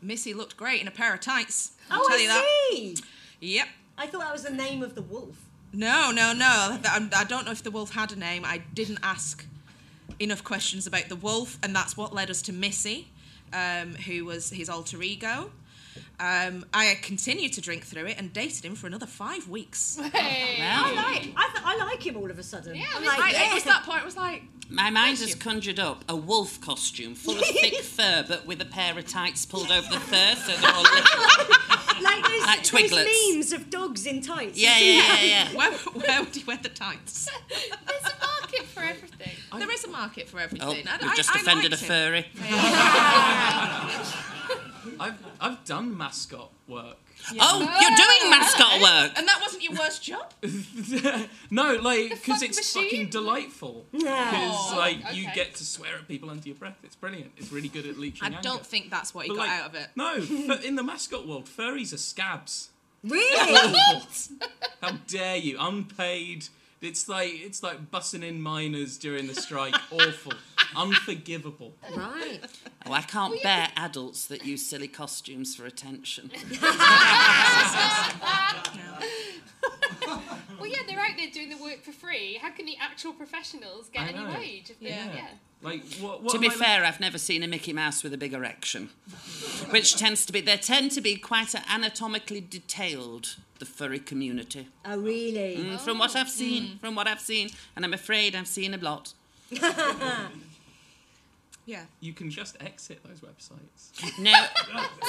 Missy 0.00 0.32
looked 0.32 0.56
great 0.56 0.80
in 0.80 0.88
a 0.88 0.90
pair 0.90 1.12
of 1.12 1.20
tights. 1.20 1.72
I'll 1.90 2.00
Oh, 2.02 2.08
tell 2.08 2.16
I 2.18 2.20
you 2.22 2.28
that. 2.28 2.44
see. 2.72 2.96
Yep. 3.40 3.68
I 3.98 4.06
thought 4.06 4.20
that 4.22 4.32
was 4.32 4.42
the 4.44 4.50
name 4.50 4.82
of 4.82 4.94
the 4.94 5.02
wolf. 5.02 5.36
No, 5.74 6.10
no, 6.10 6.32
no. 6.32 6.78
I'm- 6.86 7.10
I 7.14 7.24
don't 7.24 7.44
know 7.44 7.50
if 7.52 7.62
the 7.62 7.70
wolf 7.70 7.90
had 7.94 8.12
a 8.12 8.16
name. 8.16 8.44
I 8.46 8.58
didn't 8.72 9.00
ask 9.02 9.44
enough 10.18 10.42
questions 10.42 10.86
about 10.86 11.08
the 11.10 11.16
wolf, 11.16 11.58
and 11.62 11.76
that's 11.76 11.96
what 11.98 12.14
led 12.14 12.30
us 12.30 12.40
to 12.42 12.52
Missy, 12.52 13.08
um, 13.52 13.94
who 13.94 14.24
was 14.24 14.50
his 14.50 14.70
alter 14.70 15.02
ego. 15.02 15.52
Um, 16.20 16.64
I 16.72 16.96
continued 17.02 17.52
to 17.54 17.60
drink 17.60 17.84
through 17.84 18.06
it 18.06 18.16
and 18.18 18.32
dated 18.32 18.64
him 18.64 18.76
for 18.76 18.86
another 18.86 19.06
five 19.06 19.48
weeks. 19.48 19.98
Hey. 20.12 20.58
I 20.62 20.92
like. 20.94 21.28
I, 21.36 21.48
th- 21.52 21.64
I 21.64 21.76
like 21.84 22.06
him 22.06 22.16
all 22.16 22.30
of 22.30 22.38
a 22.38 22.42
sudden. 22.42 22.76
Yeah, 22.76 22.84
I'm 22.94 23.02
it's 23.02 23.06
like, 23.18 23.20
I, 23.20 23.30
yeah. 23.32 23.50
It 23.50 23.54
was 23.54 23.64
that 23.64 23.82
point. 23.84 24.02
It 24.02 24.04
was 24.04 24.16
like, 24.16 24.42
My 24.70 24.90
mind 24.90 25.18
has 25.18 25.34
conjured 25.34 25.80
up 25.80 26.04
a 26.08 26.14
wolf 26.14 26.60
costume 26.60 27.14
full 27.16 27.36
of 27.36 27.44
thick 27.44 27.74
fur, 27.82 28.24
but 28.28 28.46
with 28.46 28.60
a 28.60 28.64
pair 28.64 28.96
of 28.96 29.06
tights 29.08 29.44
pulled 29.44 29.72
over 29.72 29.88
the 29.92 29.98
fur, 30.00 30.34
so 30.36 30.52
they're 30.56 30.70
all 30.72 30.82
little. 30.82 31.02
like 32.02 32.22
those, 32.24 32.72
like 32.72 32.90
those 32.90 33.06
memes 33.34 33.52
of 33.52 33.68
dogs 33.70 34.06
in 34.06 34.20
tights. 34.20 34.56
Yeah, 34.58 34.78
You 34.78 34.92
yeah, 34.92 35.14
yeah, 35.20 35.24
yeah. 35.50 35.56
where, 35.56 35.72
where 35.72 36.22
would 36.22 36.36
you 36.36 36.44
wear 36.46 36.58
the 36.62 36.68
tights? 36.68 37.28
There's 37.48 38.04
a 38.04 38.14
market 38.24 38.66
for 38.66 38.80
everything. 38.84 39.32
There 39.58 39.70
is 39.72 39.84
a 39.84 39.88
market 39.88 40.28
for 40.28 40.38
Oh, 40.38 40.44
everything. 40.44 40.86
I, 40.88 40.98
we've 41.02 41.10
I- 41.10 41.16
just 41.16 41.34
I 41.34 41.40
offended 41.40 41.72
a 41.72 41.76
liked 41.76 41.82
him. 41.82 41.88
furry. 41.88 42.26
I've 45.00 45.18
I've 45.40 45.64
done 45.64 45.96
mascot 45.96 46.50
work. 46.68 46.96
Oh, 47.40 47.60
you're 47.60 47.96
doing 47.96 48.30
mascot 48.30 48.80
work. 48.80 49.12
And 49.16 49.26
that 49.28 49.38
wasn't 49.40 49.62
your 49.62 49.72
worst 49.74 50.02
job? 50.02 50.32
no, 51.50 51.74
like 51.76 52.10
because 52.10 52.40
fuck 52.40 52.48
it's 52.48 52.74
machine? 52.74 52.90
fucking 52.90 53.10
delightful. 53.10 53.86
Yeah. 53.92 54.30
Because 54.30 54.72
oh, 54.72 54.76
like 54.76 54.98
you 55.14 55.24
okay. 55.26 55.34
get 55.34 55.54
to 55.56 55.64
swear 55.64 55.94
at 55.96 56.08
people 56.08 56.30
under 56.30 56.46
your 56.46 56.56
breath. 56.56 56.76
It's 56.82 56.96
brilliant. 56.96 57.32
It's 57.36 57.52
really 57.52 57.68
good 57.68 57.86
at 57.86 57.98
leeching 57.98 58.24
I 58.24 58.26
anger. 58.28 58.40
don't 58.42 58.66
think 58.66 58.90
that's 58.90 59.14
what 59.14 59.26
he 59.26 59.30
But, 59.30 59.36
got 59.36 59.48
like, 59.48 59.60
out 59.60 59.70
of 59.70 59.74
it. 59.76 59.88
No, 59.96 60.20
fu- 60.20 60.66
in 60.66 60.74
the 60.76 60.82
mascot 60.82 61.26
world, 61.26 61.46
furries 61.46 61.92
are 61.92 61.98
scabs. 61.98 62.70
Really? 63.02 63.74
How 64.82 64.92
dare 65.06 65.36
you? 65.36 65.56
Unpaid. 65.60 66.46
It's 66.80 67.08
like 67.08 67.32
it's 67.34 67.62
like 67.62 67.90
bussing 67.90 68.22
in 68.22 68.42
miners 68.42 68.98
during 68.98 69.26
the 69.26 69.34
strike. 69.34 69.74
Awful. 69.90 70.32
Unforgivable. 70.76 71.72
right. 71.96 72.40
Oh, 72.86 72.92
I 72.92 73.02
can't 73.02 73.42
bear 73.42 73.68
adults 73.76 74.26
that 74.26 74.44
use 74.44 74.64
silly 74.66 74.88
costumes 74.88 75.54
for 75.56 75.66
attention. 75.66 76.30
Well, 80.60 80.66
yeah, 80.72 80.78
they're 80.86 80.98
out 81.00 81.16
there 81.16 81.30
doing 81.32 81.50
the 81.50 81.56
work 81.62 81.82
for 81.82 81.92
free. 81.92 82.38
How 82.40 82.50
can 82.50 82.64
the 82.64 82.76
actual 82.80 83.12
professionals 83.12 83.88
get 83.92 84.02
I 84.02 84.08
any 84.10 84.18
know. 84.24 84.34
wage? 84.38 84.70
If 84.70 84.80
they, 84.80 84.88
Yeah. 84.88 85.12
yeah. 85.14 85.26
Like 85.62 85.82
what? 85.96 86.22
what 86.22 86.32
to 86.32 86.38
be 86.38 86.46
I 86.48 86.50
fair, 86.50 86.84
I've 86.84 87.00
never 87.00 87.18
seen 87.18 87.42
a 87.42 87.48
Mickey 87.48 87.72
Mouse 87.72 88.02
with 88.02 88.12
a 88.14 88.18
big 88.18 88.32
erection, 88.34 88.90
which 89.70 89.96
tends 89.96 90.24
to 90.26 90.32
be 90.32 90.40
they 90.40 90.56
tend 90.56 90.90
to 90.92 91.00
be 91.00 91.16
quite 91.16 91.54
anatomically 91.70 92.40
detailed. 92.40 93.36
The 93.60 93.64
furry 93.66 93.98
community, 94.00 94.68
Oh, 94.84 94.98
really? 94.98 95.56
Mm, 95.58 95.80
from 95.80 95.98
what 95.98 96.16
I've 96.16 96.28
seen, 96.28 96.78
from 96.80 96.94
what 96.96 97.06
I've 97.06 97.20
seen, 97.20 97.50
and 97.76 97.84
I'm 97.84 97.94
afraid 97.94 98.34
I've 98.34 98.48
seen 98.48 98.74
a 98.74 98.78
lot. 98.78 99.14
Yeah. 101.66 101.84
You 102.00 102.12
can 102.12 102.30
just 102.30 102.56
exit 102.60 103.00
those 103.04 103.20
websites. 103.20 104.18
No, 104.18 104.34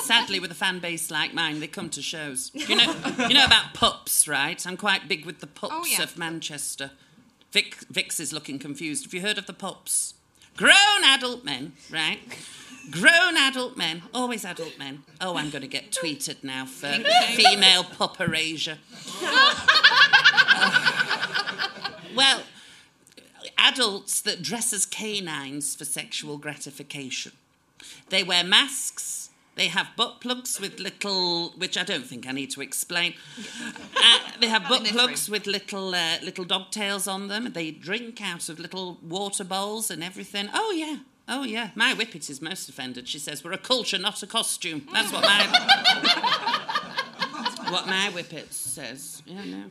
sadly, 0.03 0.39
with 0.39 0.51
a 0.51 0.55
fan 0.55 0.79
base 0.79 1.11
like 1.11 1.33
mine, 1.33 1.59
they 1.59 1.67
come 1.67 1.89
to 1.89 2.01
shows. 2.01 2.49
You 2.53 2.77
know, 2.77 2.95
you 3.27 3.33
know 3.33 3.43
about 3.45 3.73
pups, 3.73 4.25
right? 4.25 4.65
I'm 4.65 4.77
quite 4.77 5.09
big 5.09 5.25
with 5.25 5.39
the 5.41 5.47
pups 5.47 5.73
Oh, 5.75 5.83
yeah. 5.85 6.03
of 6.03 6.17
Manchester. 6.17 6.91
Vic, 7.51 7.75
Vix 7.89 8.21
is 8.21 8.31
looking 8.31 8.57
confused. 8.57 9.03
Have 9.03 9.13
you 9.13 9.19
heard 9.21 9.37
of 9.37 9.47
the 9.47 9.53
pups? 9.53 10.13
Grown 10.55 11.03
adult 11.03 11.43
men, 11.43 11.73
right? 11.91 12.19
Grown 12.89 13.35
adult 13.35 13.75
men, 13.75 14.03
always 14.13 14.45
adult 14.45 14.79
men. 14.79 15.03
Oh, 15.19 15.35
I'm 15.35 15.49
going 15.49 15.63
to 15.63 15.67
get 15.67 15.91
tweeted 15.91 16.41
now 16.41 16.65
for 16.65 16.87
female 17.35 17.83
pup 17.83 18.21
erasure. 18.21 18.77
well, 22.15 22.43
adults 23.65 24.21
that 24.21 24.41
dress 24.41 24.73
as 24.73 24.85
canines 24.85 25.75
for 25.75 25.85
sexual 25.85 26.37
gratification. 26.37 27.31
They 28.09 28.23
wear 28.23 28.43
masks, 28.43 29.29
they 29.55 29.67
have 29.67 29.87
butt 29.95 30.19
plugs 30.19 30.59
with 30.59 30.79
little, 30.79 31.49
which 31.51 31.77
I 31.77 31.83
don't 31.83 32.05
think 32.05 32.27
I 32.27 32.31
need 32.31 32.51
to 32.51 32.61
explain. 32.61 33.13
Uh, 33.95 34.19
they 34.41 34.47
have 34.47 34.67
butt 34.67 34.83
plugs 34.85 35.29
with 35.29 35.47
little 35.47 35.95
uh, 35.95 36.17
little 36.21 36.43
dog 36.43 36.71
tails 36.71 37.07
on 37.07 37.29
them. 37.29 37.53
They 37.53 37.71
drink 37.71 38.21
out 38.21 38.49
of 38.49 38.59
little 38.59 38.97
water 39.01 39.45
bowls 39.45 39.89
and 39.89 40.03
everything. 40.03 40.49
Oh 40.53 40.71
yeah. 40.71 40.97
Oh 41.27 41.43
yeah, 41.43 41.71
my 41.73 41.95
whippet 41.95 42.29
is 42.29 42.39
most 42.39 42.69
offended. 42.69 43.07
She 43.07 43.17
says 43.17 43.43
we're 43.43 43.53
a 43.53 43.57
culture, 43.57 43.97
not 43.97 44.21
a 44.21 44.27
costume. 44.27 44.87
That's 44.93 45.11
what 45.11 45.23
my 45.23 46.44
what 47.71 47.87
my 47.87 48.09
whippet 48.09 48.53
says. 48.53 49.21
Yeah, 49.25 49.43
no. 49.45 49.65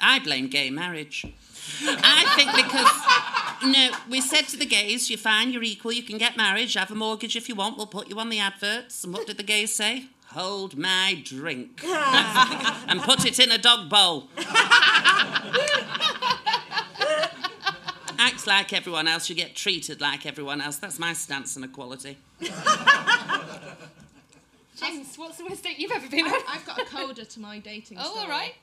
I 0.00 0.18
blame 0.18 0.48
gay 0.48 0.70
marriage. 0.70 1.26
I 1.84 2.24
think 2.36 2.50
because 2.54 3.72
no, 3.72 3.90
we 4.10 4.20
said 4.20 4.48
to 4.48 4.56
the 4.56 4.66
gays, 4.66 5.08
you're 5.10 5.18
fine, 5.18 5.52
you're 5.52 5.62
equal, 5.62 5.92
you 5.92 6.02
can 6.02 6.18
get 6.18 6.36
married, 6.36 6.74
have 6.74 6.90
a 6.90 6.94
mortgage 6.94 7.36
if 7.36 7.48
you 7.48 7.54
want, 7.54 7.76
we'll 7.76 7.86
put 7.86 8.08
you 8.08 8.18
on 8.18 8.28
the 8.28 8.38
adverts. 8.38 9.04
And 9.04 9.12
what 9.12 9.26
did 9.26 9.36
the 9.36 9.42
gays 9.42 9.74
say? 9.74 10.06
Hold 10.28 10.76
my 10.78 11.20
drink 11.22 11.82
and 11.84 13.00
put 13.02 13.26
it 13.26 13.38
in 13.38 13.50
a 13.50 13.58
dog 13.58 13.90
bowl. 13.90 14.28
Acts 18.18 18.46
like 18.46 18.72
everyone 18.72 19.08
else, 19.08 19.28
you 19.28 19.34
get 19.34 19.54
treated 19.54 20.00
like 20.00 20.24
everyone 20.24 20.60
else. 20.60 20.76
That's 20.76 20.98
my 20.98 21.12
stance 21.12 21.56
on 21.56 21.64
equality. 21.64 22.16
James, 24.76 25.16
what's 25.16 25.38
the 25.38 25.44
worst 25.44 25.62
date 25.62 25.78
you've 25.78 25.92
ever 25.92 26.08
been 26.08 26.26
on? 26.26 26.40
I've 26.48 26.64
got 26.64 26.78
a 26.80 26.84
coda 26.84 27.24
to 27.24 27.40
my 27.40 27.58
dating 27.58 27.98
Oh, 28.00 28.04
story. 28.04 28.20
all 28.24 28.28
right. 28.28 28.54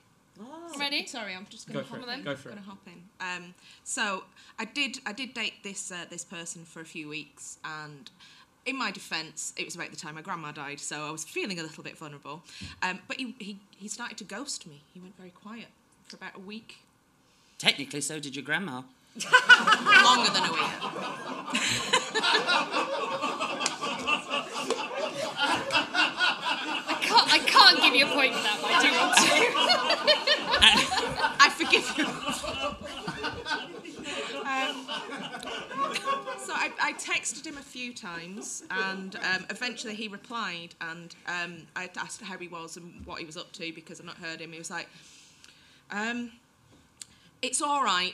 Ready? 0.79 1.05
Sorry, 1.05 1.35
I'm 1.35 1.45
just 1.49 1.67
Go 1.67 1.73
going 1.73 1.85
for 1.85 1.95
to 1.97 2.01
it. 2.03 2.05
hop 2.07 2.17
in. 2.17 2.23
Go 2.23 2.35
for 2.35 2.49
it. 2.49 2.55
Gonna 2.55 2.65
hop 2.65 2.87
in. 2.87 3.03
Um, 3.19 3.53
so 3.83 4.23
I 4.57 4.63
did 4.65 4.99
I 5.05 5.11
did 5.11 5.33
date 5.33 5.55
this 5.63 5.91
uh, 5.91 6.05
this 6.09 6.23
person 6.23 6.63
for 6.63 6.79
a 6.79 6.85
few 6.85 7.09
weeks, 7.09 7.57
and 7.65 8.09
in 8.65 8.77
my 8.77 8.89
defence, 8.89 9.53
it 9.57 9.65
was 9.65 9.75
about 9.75 9.91
the 9.91 9.97
time 9.97 10.15
my 10.15 10.21
grandma 10.21 10.51
died, 10.53 10.79
so 10.79 11.01
I 11.05 11.11
was 11.11 11.25
feeling 11.25 11.59
a 11.59 11.63
little 11.63 11.83
bit 11.83 11.97
vulnerable. 11.97 12.41
Um, 12.81 12.99
but 13.09 13.17
he, 13.17 13.35
he 13.39 13.57
he 13.77 13.89
started 13.89 14.17
to 14.19 14.23
ghost 14.23 14.65
me. 14.65 14.81
He 14.93 15.01
went 15.01 15.17
very 15.17 15.31
quiet 15.31 15.67
for 16.07 16.15
about 16.15 16.35
a 16.37 16.39
week, 16.39 16.77
Technically, 17.57 17.99
so 17.99 18.19
did 18.21 18.33
your 18.35 18.45
grandma. 18.45 18.83
longer 20.03 20.31
than 20.31 20.43
a 20.45 20.53
week. 20.53 20.69
can't, 27.09 27.33
I 27.33 27.39
can't 27.39 27.81
give 27.81 27.95
you 27.95 28.05
a 28.05 28.09
point 28.09 28.33
for 28.33 28.43
that, 28.43 28.59
but 28.61 28.71
I 28.71 28.81
do 28.81 28.91
want 28.95 29.15
to. 29.17 29.25
I 31.41 31.49
forgive 31.49 31.97
you. 31.97 32.05
um, 34.45 34.85
so 36.39 36.53
I, 36.53 36.71
I 36.81 36.93
texted 36.93 37.45
him 37.45 37.57
a 37.57 37.61
few 37.61 37.93
times, 37.93 38.63
and 38.69 39.15
um, 39.17 39.45
eventually 39.49 39.95
he 39.95 40.07
replied, 40.07 40.75
and 40.81 41.15
um, 41.27 41.67
I 41.75 41.89
asked 41.97 42.21
how 42.21 42.37
he 42.37 42.47
was 42.47 42.77
and 42.77 43.05
what 43.05 43.19
he 43.19 43.25
was 43.25 43.37
up 43.37 43.51
to 43.53 43.71
because 43.73 43.99
I've 43.99 44.05
not 44.05 44.17
heard 44.17 44.39
him. 44.41 44.51
He 44.51 44.57
was 44.57 44.69
like, 44.71 44.87
um, 45.91 46.31
"It's 47.41 47.61
all 47.61 47.83
right. 47.83 48.13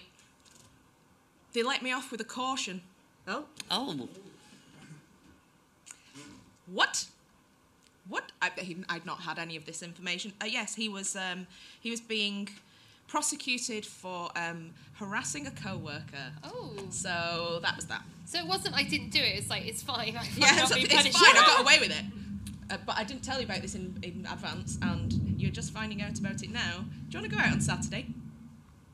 They 1.54 1.64
let 1.64 1.82
me 1.82 1.92
off 1.92 2.12
with 2.12 2.22
a 2.22 2.26
caution." 2.26 2.82
Oh, 3.28 3.46
Oh, 3.72 4.08
What? 6.68 7.06
What? 8.08 8.32
I, 8.42 8.52
he, 8.58 8.78
I'd 8.90 9.06
not 9.06 9.22
had 9.22 9.40
any 9.40 9.56
of 9.56 9.66
this 9.66 9.82
information. 9.82 10.34
Uh, 10.42 10.46
yes, 10.46 10.76
he 10.76 10.90
was. 10.90 11.16
Um, 11.16 11.48
he 11.80 11.92
was 11.92 12.02
being 12.02 12.50
prosecuted 13.08 13.86
for 13.86 14.30
um, 14.36 14.72
harassing 14.96 15.48
a 15.48 15.52
co-worker. 15.52 16.32
Oh. 16.44 16.74
So 16.90 17.60
that 17.62 17.76
was 17.76 17.86
that. 17.86 18.04
So 18.26 18.40
it 18.40 18.48
wasn't 18.48 18.76
I 18.76 18.84
didn't 18.84 19.10
do 19.10 19.20
it, 19.20 19.38
it's 19.38 19.50
like, 19.50 19.68
it's 19.68 19.84
fine. 19.84 20.18
I 20.18 20.28
Yeah, 20.36 20.64
it's, 20.64 20.72
it's 20.72 21.18
fine. 21.18 21.38
I 21.38 21.44
got 21.46 21.62
away 21.62 21.78
with 21.80 21.92
it. 21.92 22.06
Uh, 22.70 22.78
but 22.86 22.98
I 22.98 23.04
didn't 23.04 23.24
tell 23.24 23.38
you 23.38 23.46
about 23.46 23.62
this 23.62 23.76
in, 23.76 23.98
in 24.02 24.28
advance, 24.32 24.80
and 24.82 25.14
you're 25.38 25.52
just 25.52 25.72
finding 25.72 26.02
out 26.02 26.18
about 26.18 26.42
it 26.42 26.50
now. 26.50 26.86
Do 27.10 27.18
you 27.18 27.20
want 27.20 27.32
to 27.32 27.38
go 27.38 27.44
out 27.44 27.54
on 27.54 27.62
Saturday? 27.62 28.08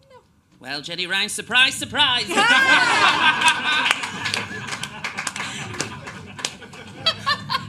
No. 0.09 0.17
Well, 0.59 0.81
Jenny 0.81 1.07
Ryan, 1.07 1.29
surprise, 1.29 1.75
surprise. 1.75 2.25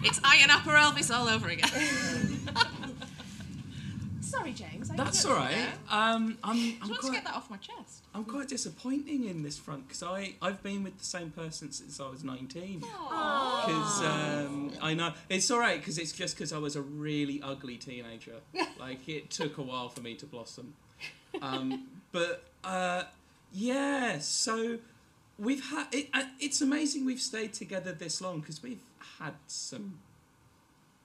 It's 0.05 0.21
Iron 0.25 0.51
Upper 0.51 0.71
Elvis 0.71 1.15
all 1.15 1.29
over 1.29 1.49
again. 1.49 1.69
Sorry, 4.21 4.53
James. 4.53 4.91
I 4.91 4.97
That's 4.97 5.25
all 5.25 5.37
right. 5.37 5.69
Um, 5.91 6.39
I'm, 6.43 6.57
I 6.57 6.77
I'm 6.83 6.89
just 6.89 6.91
want 6.91 7.03
to 7.03 7.13
get 7.13 7.25
that 7.25 7.35
off 7.35 7.49
my 7.51 7.59
chest. 7.59 8.03
I'm 8.15 8.25
quite 8.25 8.49
disappointing 8.49 9.29
in 9.29 9.43
this 9.43 9.59
front 9.59 9.87
because 9.87 10.03
I 10.03 10.35
I've 10.43 10.63
been 10.63 10.83
with 10.83 10.99
the 10.99 11.05
same 11.05 11.31
person 11.31 11.71
since 11.71 12.01
I 12.01 12.09
was 12.09 12.25
19. 12.25 12.81
Because 12.81 14.03
um, 14.03 14.73
I 14.81 14.95
know 14.95 15.13
it's 15.29 15.51
all 15.51 15.61
right 15.61 15.79
because 15.79 15.99
it's 15.99 16.13
just 16.13 16.35
because 16.37 16.53
I 16.53 16.59
was 16.59 16.75
a 16.75 16.83
really 16.83 17.41
ugly 17.43 17.77
teenager. 17.77 18.37
like 18.81 19.09
it 19.09 19.31
took 19.31 19.59
a 19.59 19.63
while 19.63 19.89
for 19.89 20.01
me 20.01 20.15
to 20.17 20.27
blossom. 20.27 20.75
Um, 21.41 21.87
but 22.11 22.43
uh, 22.65 23.05
yeah, 23.53 24.19
so 24.19 24.79
we've 25.43 25.71
had 25.71 25.89
it, 25.93 26.09
it's 26.39 26.61
amazing 26.61 27.05
we've 27.05 27.21
stayed 27.21 27.53
together 27.53 27.93
this 27.93 28.21
long 28.21 28.41
because 28.41 28.63
we've 28.63 28.85
had 29.19 29.35
some 29.49 29.99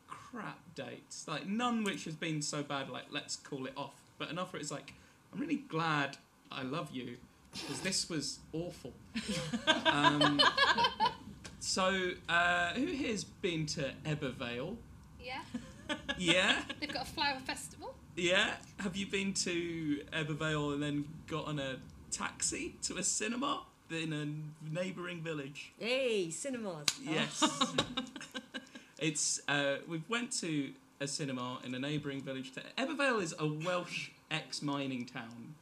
crap 0.08 0.60
dates. 0.76 1.28
Like 1.28 1.48
none 1.48 1.84
which 1.84 2.06
has 2.06 2.16
been 2.16 2.42
so 2.42 2.62
bad 2.64 2.90
like 2.90 3.06
let's 3.12 3.36
call 3.36 3.66
it 3.66 3.74
off. 3.76 3.96
But 4.18 4.30
enough 4.30 4.54
where 4.54 4.62
it's 4.62 4.72
like 4.72 4.94
i'm 5.34 5.40
really 5.42 5.58
glad 5.68 6.18
i 6.52 6.64
love 6.64 6.90
you 6.92 7.18
because 7.52 7.82
this 7.82 8.10
was 8.10 8.40
awful. 8.54 8.94
Um, 9.86 10.42
so 11.60 12.12
uh, 12.30 12.74
who 12.74 12.86
here's 12.86 13.24
been 13.24 13.66
to 13.68 13.92
Ebbw 14.06 14.34
Vale? 14.34 14.78
Yeah. 15.20 15.42
yeah? 16.18 16.62
They've 16.80 16.94
got 16.94 17.04
a 17.04 17.10
flower 17.10 17.40
festival. 17.46 17.96
yeah? 18.16 18.56
Have 18.80 18.96
you 18.96 19.08
been 19.08 19.34
to 19.34 20.04
Ebbw 20.14 20.38
Vale 20.38 20.72
and 20.72 20.84
then 20.84 21.06
got 21.26 21.46
on 21.46 21.60
a 21.60 21.78
taxi 22.12 22.76
to 22.84 22.98
a 22.98 23.04
cinema 23.04 23.62
in 23.92 24.14
a 24.14 24.74
neighbouring 24.74 25.22
village 25.22 25.72
hey, 25.80 26.30
cinemas. 26.30 26.88
Yes. 27.02 27.44
it's 29.00 29.42
uh, 29.48 29.78
we 29.88 30.02
went 30.10 30.32
to 30.42 30.72
a 31.00 31.08
cinema 31.08 31.60
in 31.64 31.74
a 31.76 31.80
neighbouring 31.80 32.22
village. 32.22 32.52
To 32.54 32.62
Ebbw 32.78 32.98
Vale 32.98 33.20
is 33.20 33.36
a 33.40 33.48
Welsh 33.48 34.10
ex-mining 34.32 35.06
town, 35.06 35.56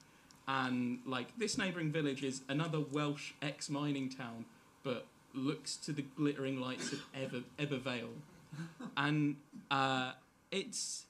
and 0.47 0.99
like 1.05 1.37
this 1.37 1.57
neighbouring 1.57 1.91
village 1.91 2.23
is 2.23 2.41
another 2.47 2.79
Welsh 2.79 3.33
ex-mining 3.41 4.09
town, 4.09 4.45
but 4.83 5.05
looks 5.33 5.75
to 5.77 5.91
the 5.91 6.01
glittering 6.01 6.59
lights 6.61 6.93
of 6.93 7.01
Eber 7.13 7.41
Ebbw 7.59 7.81
Vale, 7.81 8.09
and 8.97 9.35
uh, 9.69 10.13
it's 10.51 11.05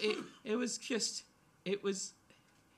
it 0.00 0.18
it 0.44 0.56
was 0.56 0.78
just 0.78 1.24
it 1.64 1.82
was 1.82 2.12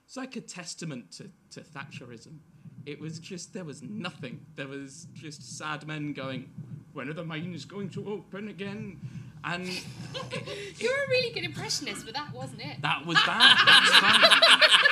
it's 0.06 0.16
like 0.16 0.36
a 0.36 0.40
testament 0.40 1.10
to, 1.12 1.30
to 1.50 1.60
Thatcherism. 1.60 2.38
It 2.86 3.00
was 3.00 3.18
just 3.18 3.52
there 3.54 3.64
was 3.64 3.82
nothing. 3.82 4.40
There 4.56 4.68
was 4.68 5.06
just 5.14 5.56
sad 5.58 5.86
men 5.86 6.12
going, 6.12 6.50
"When 6.92 7.08
are 7.08 7.14
the 7.14 7.24
mines 7.24 7.64
going 7.64 7.90
to 7.90 8.06
open 8.08 8.48
again?" 8.48 9.00
And 9.44 9.66
it- 9.68 9.84
You 10.80 10.90
were 10.90 11.04
a 11.04 11.08
really 11.08 11.32
good 11.32 11.44
impressionist, 11.44 12.04
but 12.04 12.14
that 12.14 12.32
wasn't 12.32 12.62
it. 12.62 12.80
that 12.82 13.04
was 13.06 13.16
bad. 13.26 13.56
That's 13.66 13.90
fine. 13.98 14.20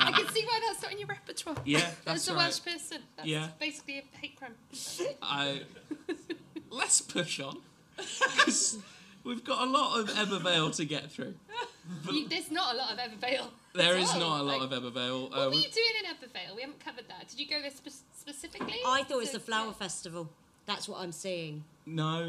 I 0.00 0.10
uh, 0.14 0.16
can 0.18 0.28
see 0.34 0.44
why 0.44 0.60
that's 0.66 0.82
not 0.82 0.92
in 0.92 0.98
your 0.98 1.08
repertoire. 1.08 1.56
Yeah, 1.64 1.78
That's 1.80 2.04
that's 2.04 2.28
a 2.28 2.32
right. 2.34 2.38
Welsh 2.44 2.62
person. 2.64 2.98
That's 3.16 3.28
Yeah. 3.28 3.48
basically 3.58 3.98
a 3.98 4.16
hate 4.18 4.36
crime. 4.38 4.54
I 5.22 5.62
let's 6.70 7.00
push 7.00 7.40
on 7.40 7.58
because 7.96 8.78
we've 9.24 9.44
got 9.44 9.66
a 9.66 9.70
lot 9.70 9.98
of 10.00 10.08
Ebbw 10.10 10.40
Vale 10.42 10.70
to 10.72 10.84
get 10.84 11.10
through. 11.10 11.34
You, 12.10 12.28
there's 12.28 12.50
not 12.50 12.74
a 12.74 12.78
lot 12.78 12.92
of 12.92 12.98
Ebbw 12.98 13.16
Vale. 13.18 13.50
There 13.78 13.94
at 13.96 14.02
is 14.02 14.10
all. 14.12 14.20
not 14.20 14.40
a 14.40 14.42
lot 14.44 14.60
Like, 14.60 14.72
of 14.72 14.82
Ebbw 14.82 14.92
Vale. 14.92 15.22
What 15.30 15.38
Uh, 15.38 15.48
were 15.48 15.54
you 15.54 15.62
doing 15.62 15.94
in 16.04 16.10
Ebbw 16.14 16.32
Vale? 16.32 16.54
We 16.56 16.62
haven't 16.62 16.80
covered 16.84 17.08
that. 17.08 17.28
Did 17.28 17.40
you 17.40 17.46
go 17.46 17.60
there 17.62 17.70
spe- 17.70 18.02
specifically? 18.16 18.80
I 18.86 19.02
thought 19.04 19.10
it 19.12 19.16
was 19.16 19.30
To- 19.30 19.38
the 19.38 19.44
flower 19.44 19.68
yeah. 19.68 19.72
festival. 19.72 20.28
That's 20.66 20.86
what 20.88 21.00
I'm 21.00 21.12
seeing. 21.12 21.64
No, 21.86 22.26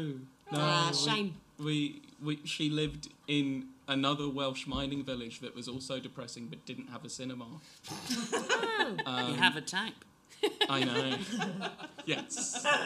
no. 0.50 0.58
Ah, 0.58 0.92
shame. 0.92 1.34
We, 1.58 2.00
we, 2.22 2.40
she 2.44 2.70
lived 2.70 3.08
in 3.28 3.66
another 3.86 4.28
Welsh 4.30 4.66
mining 4.66 5.04
village 5.04 5.40
that 5.40 5.54
was 5.54 5.68
also 5.68 5.98
depressing 6.00 6.46
but 6.46 6.64
didn't 6.64 6.88
have 6.88 7.04
a 7.04 7.10
cinema. 7.10 7.46
you 8.18 9.34
have 9.34 9.56
a 9.56 9.60
type. 9.60 10.04
I 10.68 10.84
know. 10.84 11.18
yes. 12.06 12.64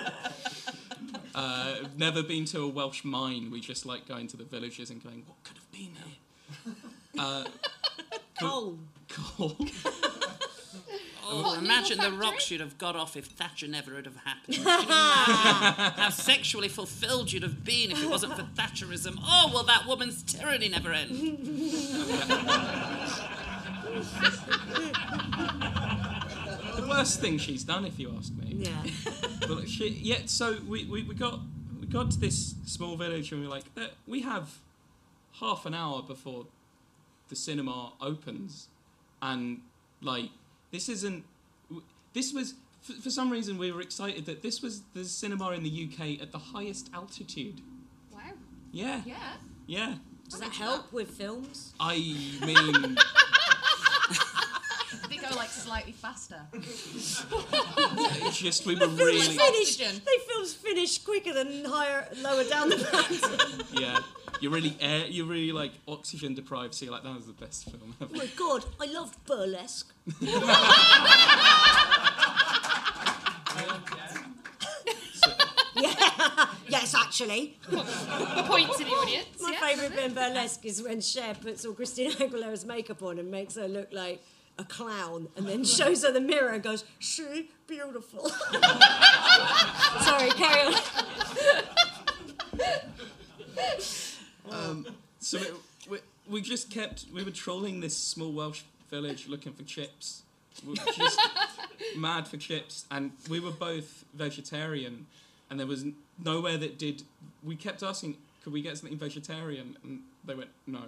Uh, 1.35 1.79
never 1.97 2.23
been 2.23 2.45
to 2.45 2.61
a 2.63 2.69
Welsh 2.69 3.03
mine. 3.05 3.51
We 3.51 3.61
just 3.61 3.85
like 3.85 4.07
going 4.07 4.29
to 4.29 4.37
the 4.37 4.45
villages 4.45 4.89
and 4.91 5.03
going, 5.03 5.25
what 5.27 5.43
could 5.43 5.57
have 5.57 5.73
been 5.73 5.91
here? 6.05 6.75
Uh, 7.19 7.45
Coal. 8.39 8.79
coal. 9.09 9.57
Oh, 11.27 11.43
What, 11.43 11.59
imagine 11.59 11.97
the 11.99 12.11
Noodle 12.11 12.19
rocks 12.19 12.51
you'd 12.51 12.61
have 12.61 12.77
got 12.77 12.97
off 12.97 13.17
if 13.17 13.25
Thatcher 13.27 13.67
never 13.67 13.95
had 13.95 14.05
have 14.05 14.17
happened. 14.17 14.57
Can 14.63 15.93
how 15.97 16.11
sexually 16.11 16.69
fulfilled 16.69 17.33
you'd 17.33 17.43
have 17.43 17.65
been 17.65 17.91
if 17.91 18.03
it 18.03 18.11
wasn't 18.11 18.35
for 18.35 18.43
Thatcherism. 18.43 19.19
Oh, 19.23 19.51
well, 19.55 19.63
that 19.65 19.87
woman's 19.87 20.23
tyranny 20.23 20.69
never 20.69 20.93
end. 20.93 21.11
the 26.77 26.87
worst 26.89 27.21
thing 27.21 27.39
she's 27.39 27.65
done, 27.65 27.87
if 27.87 27.99
you 27.99 28.13
ask 28.17 28.33
me. 28.35 28.57
Yeah. 28.59 28.83
But 29.49 29.69
she, 29.69 29.89
yeah. 30.03 30.19
So 30.27 30.59
we, 30.69 30.85
we, 30.85 31.05
we 31.05 31.15
got 31.15 31.41
we 31.81 31.87
got 31.87 32.11
to 32.13 32.19
this 32.19 32.55
small 32.67 32.97
village 32.97 33.33
and 33.33 33.41
we 33.41 33.47
were 33.47 33.55
like, 33.55 33.65
"Uh, 33.77 33.87
we 34.07 34.21
have 34.23 34.59
half 35.41 35.65
an 35.67 35.75
hour 35.75 36.03
before 36.03 36.47
the 37.29 37.37
cinema 37.37 37.93
opens, 38.01 38.69
and 39.23 39.61
like 40.03 40.31
this 40.71 40.89
isn't. 40.89 41.25
This 42.13 42.33
was 42.33 42.55
for, 42.83 42.93
for 42.95 43.11
some 43.11 43.31
reason 43.31 43.59
we 43.59 43.73
were 43.73 43.81
excited 43.81 44.27
that 44.27 44.43
this 44.43 44.63
was 44.63 44.83
the 44.95 45.05
cinema 45.05 45.51
in 45.51 45.63
the 45.63 45.89
UK 45.91 46.21
at 46.23 46.31
the 46.33 46.39
highest 46.39 46.91
altitude. 46.95 47.61
Wow. 48.13 48.21
Yeah, 48.73 49.03
Yeah. 49.05 49.17
yeah. 49.67 49.95
Does 50.29 50.41
that 50.41 50.53
help 50.53 50.93
with 50.93 51.11
films? 51.11 51.75
I 51.79 51.97
mean, 52.45 52.97
They 55.11 55.17
go 55.17 55.29
like 55.37 55.51
slightly 55.51 55.93
faster. 55.93 56.41
it's 56.55 58.39
just 58.39 58.65
we 58.67 58.75
were 58.77 58.81
Films 58.83 58.99
really 58.99 59.21
finish. 59.21 59.77
They 59.77 60.19
films 60.29 60.55
finish 60.55 60.99
quicker 60.99 61.33
than 61.35 61.65
higher, 61.65 62.09
lower 62.23 62.45
down 62.45 62.69
the 62.71 62.79
mountain. 62.93 63.67
yeah. 63.83 63.99
You're 64.41 64.53
really 64.53 64.77
air. 64.81 65.07
You're 65.07 65.27
really 65.27 65.53
like 65.53 65.73
oxygen 65.87 66.35
deprived. 66.35 66.75
So 66.75 66.85
you're 66.85 66.95
like 66.95 67.05
that 67.05 67.15
was 67.15 67.27
the 67.27 67.33
best 67.33 67.71
film 67.71 67.95
ever. 68.01 68.11
oh 68.15 68.19
my 68.19 68.27
god, 68.37 68.65
I 68.81 68.87
loved 68.87 69.25
burlesque. 69.27 69.93
yeah. 75.77 76.47
yes, 76.69 76.95
actually. 76.95 77.59
The 77.69 78.45
point 78.47 78.71
to 78.73 78.85
the 78.85 78.91
audience. 78.91 79.27
My 79.43 79.53
yeah. 79.53 79.61
favourite 79.61 79.95
bit 79.95 80.05
in 80.05 80.15
burlesque 80.15 80.65
is 80.65 80.83
when 80.83 81.01
Cher 81.01 81.35
puts 81.35 81.65
all 81.65 81.73
Christina 81.73 82.15
Aguilera's 82.15 82.65
makeup 82.65 83.03
on 83.03 83.19
and 83.19 83.31
makes 83.31 83.57
her 83.57 83.69
look 83.69 83.93
like 83.93 84.23
a 84.59 84.65
clown 84.65 85.29
and 85.37 85.47
then 85.47 85.65
shows 85.65 86.05
her 86.05 86.13
the 86.13 86.21
mirror 86.21 86.51
and 86.51 86.63
goes, 86.63 86.85
she 86.99 87.51
beautiful. 87.67 88.29
Sorry, 90.01 90.31
carry 90.31 90.67
on. 90.67 90.75
Um, 94.51 94.87
so 95.21 95.39
it, 95.39 95.55
we, 95.89 95.99
we 96.29 96.41
just 96.41 96.71
kept. 96.71 97.07
We 97.13 97.23
were 97.23 97.31
trolling 97.31 97.81
this 97.81 97.97
small 97.97 98.33
Welsh 98.33 98.63
village 98.91 99.29
looking 99.29 99.53
for 99.53 99.63
chips. 99.63 100.23
We 100.65 100.71
were 100.71 100.93
just 100.93 101.21
mad 101.97 102.29
for 102.29 102.37
chips, 102.37 102.87
and 102.91 103.13
we 103.29 103.41
were 103.41 103.51
both 103.51 104.05
vegetarian, 104.15 105.07
and 105.51 105.59
there 105.59 105.67
was 105.67 105.85
nowhere 106.23 106.57
that 106.59 106.79
did. 106.79 107.03
We 107.43 107.57
kept 107.57 107.83
asking, 107.83 108.17
"Could 108.43 108.53
we 108.53 108.63
get 108.63 108.79
something 108.79 108.99
vegetarian?" 108.99 109.77
And 109.83 110.01
they 110.25 110.35
went, 110.35 110.51
"No, 110.67 110.83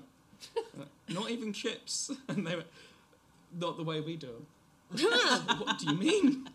not 1.08 1.30
even 1.30 1.52
chips." 1.52 2.10
And 2.28 2.46
they 2.46 2.54
went, 2.56 2.68
"Not 3.58 3.76
the 3.76 3.84
way 3.84 4.00
we 4.00 4.16
do." 4.16 4.28
'em." 4.28 4.46
what 5.58 5.78
do 5.78 5.86
you 5.86 5.96
mean? 5.96 6.48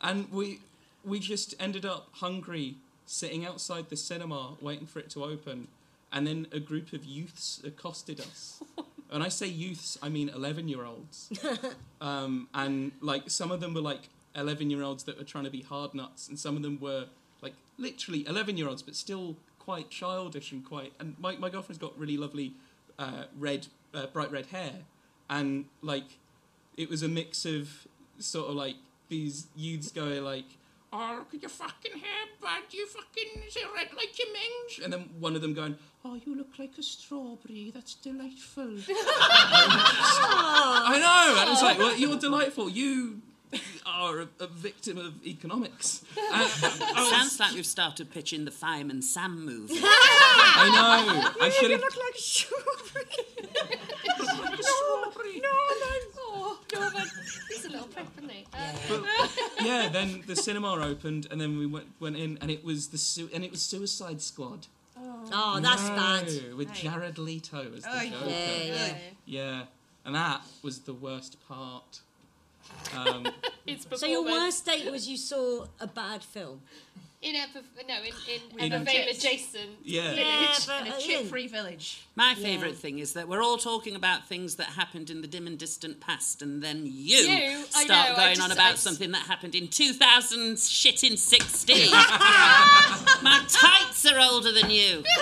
And 0.00 0.30
we 0.30 0.60
we 1.04 1.18
just 1.18 1.54
ended 1.58 1.84
up 1.84 2.08
hungry, 2.12 2.76
sitting 3.06 3.44
outside 3.44 3.88
the 3.90 3.96
cinema 3.96 4.56
waiting 4.60 4.86
for 4.86 4.98
it 5.00 5.10
to 5.10 5.24
open, 5.24 5.68
and 6.14 6.26
then 6.26 6.46
a 6.52 6.60
group 6.60 6.92
of 6.94 7.04
youths 7.04 7.60
accosted 7.64 8.20
us. 8.20 8.62
When 9.10 9.22
I 9.22 9.28
say 9.28 9.46
youths, 9.46 9.96
I 10.02 10.08
mean 10.08 10.28
eleven-year-olds, 10.28 11.30
um, 12.00 12.48
and 12.52 12.90
like 13.00 13.30
some 13.30 13.52
of 13.52 13.60
them 13.60 13.72
were 13.72 13.80
like 13.80 14.08
eleven-year-olds 14.34 15.04
that 15.04 15.18
were 15.18 15.24
trying 15.24 15.44
to 15.44 15.50
be 15.50 15.60
hard 15.60 15.94
nuts, 15.94 16.26
and 16.26 16.36
some 16.36 16.56
of 16.56 16.62
them 16.62 16.80
were 16.80 17.04
like 17.40 17.52
literally 17.78 18.26
eleven-year-olds, 18.26 18.82
but 18.82 18.96
still 18.96 19.36
quite 19.60 19.88
childish 19.88 20.50
and 20.50 20.64
quite. 20.64 20.94
And 20.98 21.14
my 21.20 21.36
my 21.36 21.48
girlfriend's 21.48 21.78
got 21.78 21.96
really 21.96 22.16
lovely 22.16 22.54
uh, 22.98 23.24
red, 23.38 23.68
uh, 23.92 24.06
bright 24.06 24.32
red 24.32 24.46
hair, 24.46 24.72
and 25.30 25.66
like 25.80 26.18
it 26.76 26.88
was 26.88 27.04
a 27.04 27.08
mix 27.08 27.44
of 27.44 27.86
sort 28.18 28.48
of 28.48 28.56
like 28.56 28.76
these 29.08 29.46
youths 29.54 29.92
going 29.92 30.24
like, 30.24 30.56
"Oh, 30.96 31.16
look 31.18 31.34
at 31.34 31.42
your 31.42 31.48
fucking 31.50 31.92
hair, 31.98 32.24
bud! 32.40 32.62
You 32.70 32.86
fucking 32.86 33.42
is 33.48 33.56
it 33.56 33.66
red 33.74 33.88
like 33.96 34.16
your 34.18 34.28
mange?" 34.32 34.80
And 34.84 34.92
then 34.92 35.10
one 35.18 35.34
of 35.34 35.42
them 35.42 35.52
going, 35.54 35.76
"Oh, 36.04 36.14
you 36.24 36.36
look 36.36 36.56
like 36.58 36.78
a 36.78 36.82
strawberry. 36.82 37.72
That's 37.74 37.94
delightful." 37.96 38.78
I 40.86 40.98
know. 41.00 41.40
And 41.42 41.50
it's 41.50 41.62
like, 41.62 41.78
well, 41.78 41.96
you're 41.96 42.18
delightful. 42.18 42.68
You 42.68 43.20
are 43.86 44.20
a, 44.22 44.28
a 44.40 44.46
victim 44.48 44.98
of 44.98 45.24
economics. 45.26 46.02
And 46.16 46.42
um, 46.42 46.48
I 46.96 47.00
was- 47.00 47.10
Sounds 47.10 47.38
like 47.40 47.52
we've 47.54 47.66
started 47.66 48.10
pitching 48.12 48.44
the 48.44 48.50
Fireman 48.50 49.02
Sam 49.02 49.44
movie. 49.44 49.74
I 49.82 50.68
know. 50.74 51.44
I 51.44 51.48
should 51.50 51.70
You 51.70 51.76
have. 51.76 51.80
look 51.80 51.96
like 51.96 52.14
a 52.14 52.18
strawberry. 52.18 53.06
Strawberry. 54.60 55.42
Oh, 55.46 56.58
Norman. 56.72 57.10
He's 57.48 57.64
a 57.64 57.70
little 57.70 57.86
prick, 57.88 58.06
isn't 58.18 58.30
he? 58.30 58.44
Uh, 58.52 58.72
But 58.88 59.02
yeah, 59.64 59.88
then 59.88 60.22
the 60.26 60.36
cinema 60.36 60.72
opened, 60.84 61.26
and 61.30 61.40
then 61.40 61.58
we 61.58 61.66
went 61.66 61.86
went 62.00 62.16
in, 62.16 62.38
and 62.40 62.50
it 62.50 62.64
was 62.64 62.88
the 62.88 62.98
su- 62.98 63.30
and 63.34 63.44
it 63.44 63.50
was 63.50 63.62
Suicide 63.62 64.20
Squad. 64.20 64.66
Oh, 65.32 65.58
that's 65.60 65.82
bad. 65.82 66.56
With 66.56 66.72
Jared 66.72 67.18
Leto 67.18 67.72
as 67.76 67.82
the 67.82 67.90
Oh, 67.90 68.04
Joker. 68.04 68.30
Yeah, 68.30 68.62
yeah. 68.64 68.94
Yeah, 69.26 69.62
and 70.04 70.14
that 70.14 70.42
was 70.62 70.80
the 70.80 70.94
worst 70.94 71.36
part. 71.48 72.00
Um, 72.96 73.26
it's 73.66 73.86
So 73.98 74.06
your 74.06 74.24
worst 74.24 74.64
date 74.66 74.90
was 74.90 75.08
you 75.08 75.16
saw 75.16 75.66
a 75.80 75.86
bad 75.86 76.22
film? 76.22 76.60
In 77.24 77.34
Ever, 77.36 77.60
no, 77.88 77.94
in, 78.02 78.12
in 78.60 78.72
In- 78.72 78.82
Ebbw 78.82 78.84
Vale 78.84 79.08
adjacent. 79.10 79.70
yeah. 79.82 80.12
Yeah, 80.12 80.80
In 80.82 80.86
a 80.88 80.90
uh, 80.94 80.98
chip-free 80.98 81.46
village. 81.46 82.02
My 82.16 82.34
favourite 82.34 82.76
thing 82.76 82.98
is 82.98 83.14
that 83.14 83.26
we're 83.28 83.42
all 83.42 83.56
talking 83.56 83.96
about 83.96 84.28
things 84.28 84.56
that 84.56 84.66
happened 84.66 85.08
in 85.08 85.22
the 85.22 85.26
dim 85.26 85.46
and 85.46 85.58
distant 85.58 86.00
past, 86.00 86.42
and 86.42 86.62
then 86.62 86.82
you, 86.84 87.16
You, 87.16 87.64
start 87.64 87.88
know, 87.88 88.14
going 88.16 88.34
just- 88.34 88.42
on 88.42 88.52
about 88.52 88.74
s- 88.74 88.80
something 88.82 89.10
that 89.12 89.22
happened 89.22 89.54
in 89.54 89.68
2000 89.68 90.58
shit 90.58 91.02
in 91.02 91.16
16. 91.16 91.90
My 91.92 93.42
tights 93.48 94.04
are 94.04 94.20
older 94.20 94.52
than 94.52 94.68
you. 94.68 95.02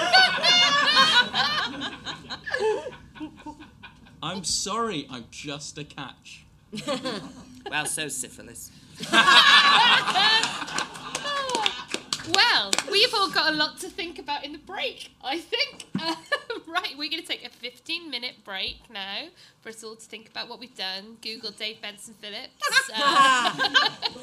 I'm 4.24 4.42
sorry, 4.42 5.06
I'm 5.08 5.24
just 5.30 5.78
a 5.78 5.84
catch. 5.84 6.44
Well, 7.70 7.86
so 7.86 8.08
syphilis. 8.08 8.72
Well, 12.34 12.70
we've 12.90 13.12
all 13.14 13.30
got 13.30 13.52
a 13.52 13.56
lot 13.56 13.78
to 13.80 13.88
think 13.88 14.18
about 14.18 14.44
in 14.44 14.52
the 14.52 14.58
break, 14.58 15.10
I 15.24 15.38
think. 15.38 15.86
Um, 16.02 16.16
right, 16.66 16.94
we're 16.98 17.08
going 17.10 17.22
to 17.22 17.28
take 17.28 17.44
a 17.46 17.48
15 17.48 18.10
minute 18.10 18.34
break 18.44 18.78
now 18.90 19.26
for 19.60 19.68
us 19.68 19.84
all 19.84 19.94
to 19.94 20.02
think 20.04 20.28
about 20.28 20.48
what 20.48 20.58
we've 20.58 20.74
done. 20.76 21.16
Google 21.22 21.52
Dave 21.52 21.80
Benson 21.80 22.14
Phillips. 22.14 22.90
Uh, 22.94 23.68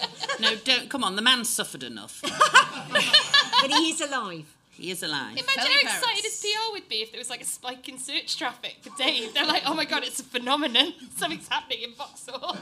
No, 0.42 0.56
don't. 0.66 0.90
Come 0.90 1.06
on, 1.06 1.16
the 1.16 1.22
man 1.22 1.46
suffered 1.46 1.84
enough. 1.84 2.22
But 2.22 3.72
he 3.72 3.92
is 3.92 4.02
alive. 4.02 4.46
He 4.72 4.92
is 4.92 5.04
alive. 5.04 5.32
imagine 5.38 5.46
Tell 5.56 5.66
how 5.66 5.72
your 5.72 5.82
excited 5.82 6.02
parents. 6.06 6.42
his 6.44 6.54
PR 6.54 6.72
would 6.74 6.90
be 6.90 6.96
if 6.98 7.12
there 7.12 7.20
was 7.20 7.30
like 7.30 7.42
a 7.42 7.46
spike 7.46 7.88
in 7.88 7.98
search 7.98 8.38
traffic 8.38 8.78
for 8.82 8.90
Dave. 8.98 9.34
They're 9.34 9.46
like, 9.48 9.64
oh 9.66 9.74
my 9.74 9.86
god, 9.86 10.04
it's 10.04 10.20
a 10.20 10.24
phenomenon. 10.24 10.94
Something's 11.16 11.48
happening 11.48 11.84
in 11.84 11.94
Vauxhall. 11.94 12.58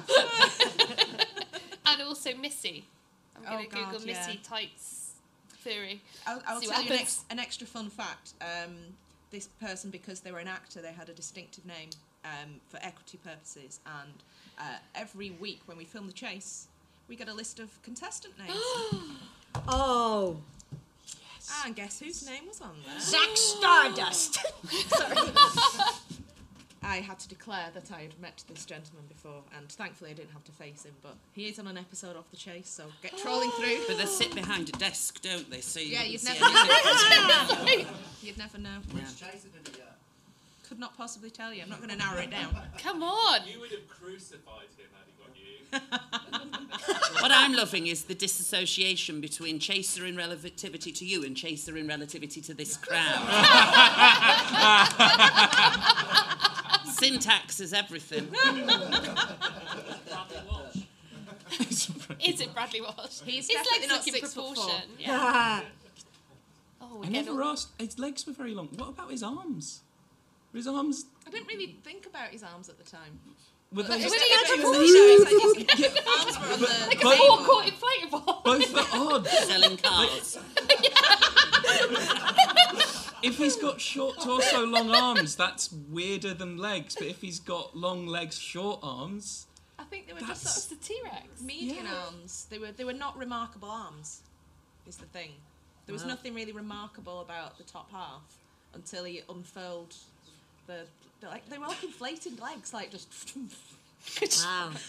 and 1.88 2.02
also 2.04 2.36
Missy. 2.36 2.86
I'm 3.36 3.44
Oh, 3.48 3.52
going 3.58 3.70
to 3.70 3.76
God, 3.76 3.92
Google 3.94 4.08
yeah. 4.08 4.14
Missy 4.28 4.40
tights 4.44 4.97
theory. 5.58 6.01
I'll, 6.26 6.41
I'll 6.47 6.62
tell 6.62 6.84
you 6.84 6.91
an, 6.91 6.99
ex- 6.99 7.26
an 7.30 7.39
extra 7.39 7.68
fun 7.68 7.89
fact. 7.89 8.34
Um, 8.41 8.76
this 9.32 9.47
person, 9.60 9.89
because 9.89 10.22
they 10.22 10.32
were 10.32 10.39
an 10.39 10.47
actor, 10.47 10.82
they 10.82 10.93
had 10.93 11.10
a 11.10 11.14
distinctive 11.14 11.66
name 11.66 11.89
um, 12.24 12.62
for 12.70 12.78
equity 12.78 13.18
purposes. 13.24 13.80
And 13.86 14.14
uh, 14.60 14.78
every 14.95 15.32
week 15.32 15.62
when 15.66 15.78
we 15.78 15.86
film 15.86 16.08
the 16.08 16.14
chase, 16.14 16.68
we 17.08 17.16
get 17.16 17.28
a 17.28 17.34
list 17.34 17.60
of 17.60 17.82
contestant 17.84 18.34
names. 18.38 18.58
Oh, 19.70 20.38
and 21.66 21.76
guess 21.76 21.99
whose 21.99 22.26
name 22.28 22.47
was 22.47 22.62
on 22.62 22.76
there? 22.86 22.99
Zack 22.99 23.36
Stardust. 23.36 24.39
I 26.88 26.98
had 27.02 27.20
to 27.20 27.28
declare 27.28 27.68
that 27.74 27.92
I 27.92 28.04
had 28.04 28.18
met 28.22 28.44
this 28.48 28.64
gentleman 28.66 29.04
before, 29.10 29.42
and 29.58 29.68
thankfully 29.70 30.12
I 30.12 30.14
didn't 30.14 30.32
have 30.32 30.46
to 30.46 30.52
face 30.54 30.84
him. 30.86 30.94
But 31.04 31.16
he 31.34 31.48
is 31.50 31.60
on 31.60 31.68
an 31.68 31.78
episode 31.78 32.16
of 32.16 32.24
The 32.32 32.38
Chase, 32.38 32.70
so 32.70 32.86
get 33.04 33.18
trolling 33.18 33.52
through. 33.52 33.80
But 33.88 33.98
they 33.98 34.06
sit 34.06 34.34
behind 34.34 34.70
a 34.70 34.72
desk, 34.74 35.22
don't 35.22 35.50
they? 35.52 35.60
So 35.60 35.82
you 35.82 35.88
Yeah, 35.88 35.98
wouldn't 36.04 36.12
you'd 36.14 36.22
see 36.22 36.40
never 36.40 36.46
anything. 36.56 37.84
know. 37.84 37.90
You'd 38.24 38.38
never 38.38 38.58
know. 38.58 38.78
Chasing 39.20 39.52
did 39.64 39.76
he, 39.76 39.82
uh, 39.82 39.86
Could 40.70 40.80
not 40.80 40.96
possibly 40.98 41.30
tell 41.30 41.54
you. 41.54 41.62
I'm 41.62 41.70
not 41.70 41.80
going 41.80 41.90
to 41.92 41.98
narrow 41.98 42.20
it 42.22 42.32
down. 42.32 42.56
Come 42.78 43.04
on. 43.04 43.42
You 43.52 43.60
would 43.60 43.72
have 43.72 43.88
crucified 43.90 44.70
him 44.78 44.88
had 44.96 45.06
he 45.08 45.14
got 45.22 45.36
you. 45.36 47.22
What 47.22 47.32
I'm 47.34 47.54
loving 47.54 47.88
is 47.88 48.04
the 48.06 48.16
disassociation 48.16 49.20
between 49.20 49.60
chaser 49.60 50.06
in 50.06 50.16
relativity 50.16 50.92
to 50.94 51.06
you 51.06 51.24
and 51.26 51.36
chaser 51.36 51.76
in 51.78 51.86
relativity 51.88 52.40
to 52.42 52.54
this 52.54 52.78
crowd. 52.78 53.26
Syntax 57.00 57.60
is 57.60 57.74
everything. 57.74 58.28
Is 62.26 62.41
it 62.41 62.54
Bradley 62.54 62.82
Walsh? 62.82 63.22
He's 63.26 63.48
His 63.48 63.56
legs 63.72 63.88
not 63.88 63.98
look 64.00 64.08
in 64.08 64.14
six 64.14 64.34
foot 64.34 64.45
proportion. 64.56 64.89
Yeah. 65.00 65.62
Oh, 66.82 67.00
I 67.04 67.08
again, 67.08 67.26
never 67.26 67.41
asked. 67.43 67.70
His 67.80 67.98
legs 67.98 68.26
were 68.28 68.34
very 68.34 68.54
long. 68.54 68.68
What 68.76 68.89
about 68.89 69.12
his 69.12 69.24
arms? 69.24 69.82
Were 70.52 70.58
his 70.58 70.68
arms? 70.68 71.06
I 71.26 71.30
didn't 71.30 71.48
really 71.48 71.78
think 71.84 72.06
about 72.06 72.30
his 72.30 72.43
arms 72.43 72.68
at 72.70 72.78
the 72.78 72.84
time. 72.84 73.20
Were 73.74 73.84
they? 73.84 74.00
Just 74.02 74.12
When 74.12 74.20
he 74.20 74.30
had 74.34 74.43
everything 74.45 74.72
the 74.72 74.80
was 74.80 75.60
like 75.60 75.72
his 75.78 75.88
arms 76.20 76.38
were 76.39 76.54
on 76.54 76.60
the 76.60 76.68
like 76.88 77.00
a 77.00 77.04
Both- 77.04 77.18
forecourt 77.18 77.66
inflatable. 77.66 78.43
Both 78.43 78.74
were 78.74 78.88
odd. 79.16 79.28
Selling 79.28 79.78
cars. 79.78 80.38
if 83.24 83.38
he's 83.38 83.55
got 83.55 83.80
short 83.82 84.20
torso, 84.22 84.65
long 84.65 84.91
arms, 84.91 85.36
that's 85.36 85.72
weirder 85.72 86.34
than 86.34 86.57
legs. 86.57 86.95
But 86.95 87.07
if 87.07 87.22
he's 87.22 87.39
got 87.39 87.76
long 87.76 88.05
legs, 88.07 88.38
short 88.38 88.80
arms, 88.84 89.47
I 89.80 89.84
think 89.84 90.07
they 90.07 90.13
were 90.13 90.20
That's- 90.20 90.43
just 90.43 90.70
sort 90.70 90.80
of 90.80 90.88
The 90.88 90.93
T 90.93 90.99
Rex. 91.03 91.41
median 91.41 91.88
arms. 91.88 92.45
They 92.49 92.59
were 92.59 92.72
they 92.72 92.84
were 92.84 92.93
not 92.93 93.18
remarkable 93.18 93.70
arms. 93.70 94.22
Is 94.88 94.97
the 94.97 95.05
thing. 95.07 95.32
There 95.86 95.93
was 95.93 96.03
Wow. 96.03 96.09
nothing 96.09 96.34
really 96.34 96.51
remarkable 96.53 97.22
about 97.22 97.57
the 97.57 97.63
top 97.63 97.91
half 97.91 98.22
until 98.74 99.03
he 99.05 99.22
unfurled 99.30 99.95
the, 100.68 100.86
the 101.22 101.28
like 101.28 101.47
they 101.49 101.57
were 101.57 101.68
like 101.68 101.84
inflated 101.84 102.39
legs, 102.39 102.74
like 102.74 102.91
just. 102.91 103.36
Wow. 104.43 104.72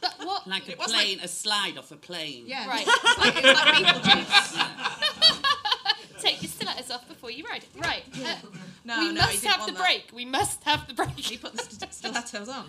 But 0.00 0.14
what? 0.26 0.46
Like 0.46 0.68
a 0.68 0.72
It 0.72 0.78
was 0.78 0.92
plane, 0.92 1.18
a 1.22 1.28
slide 1.28 1.78
off 1.78 1.90
a 1.90 1.96
plane. 1.96 2.44
Yeah, 2.46 2.68
Right. 2.68 2.86
It's 2.92 3.18
like, 3.18 3.36
it's 3.36 3.58
like 3.58 3.84
Beetlejuice. 4.02 6.20
Take 6.20 6.42
your 6.42 6.50
stilettos 6.64 6.90
off 6.90 7.08
before 7.08 7.30
you 7.30 7.44
ride 7.50 7.62
it. 7.64 7.68
Right. 7.80 8.04
Uh, 8.14 8.36
No, 8.84 8.98
we 8.98 9.04
no, 9.06 9.10
he 9.12 9.16
must 9.18 9.32
didn't 9.42 9.52
have 9.54 9.66
the 9.66 9.72
that. 9.72 9.80
break. 9.80 10.10
We 10.12 10.24
must 10.24 10.62
have 10.64 10.86
the 10.88 10.94
break. 10.94 11.10
He 11.16 11.36
put 11.36 11.52
the 11.54 11.62
st- 11.62 11.92
stilettos 11.94 12.48
on. 12.48 12.66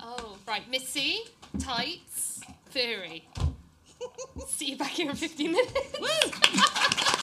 Oh, 0.00 0.36
right. 0.48 0.68
Missy, 0.70 1.20
tights, 1.58 2.40
furry. 2.70 3.28
See 4.48 4.70
you 4.70 4.76
back 4.76 4.90
here 4.90 5.08
in 5.10 5.16
15 5.16 5.52
minutes. 5.52 5.72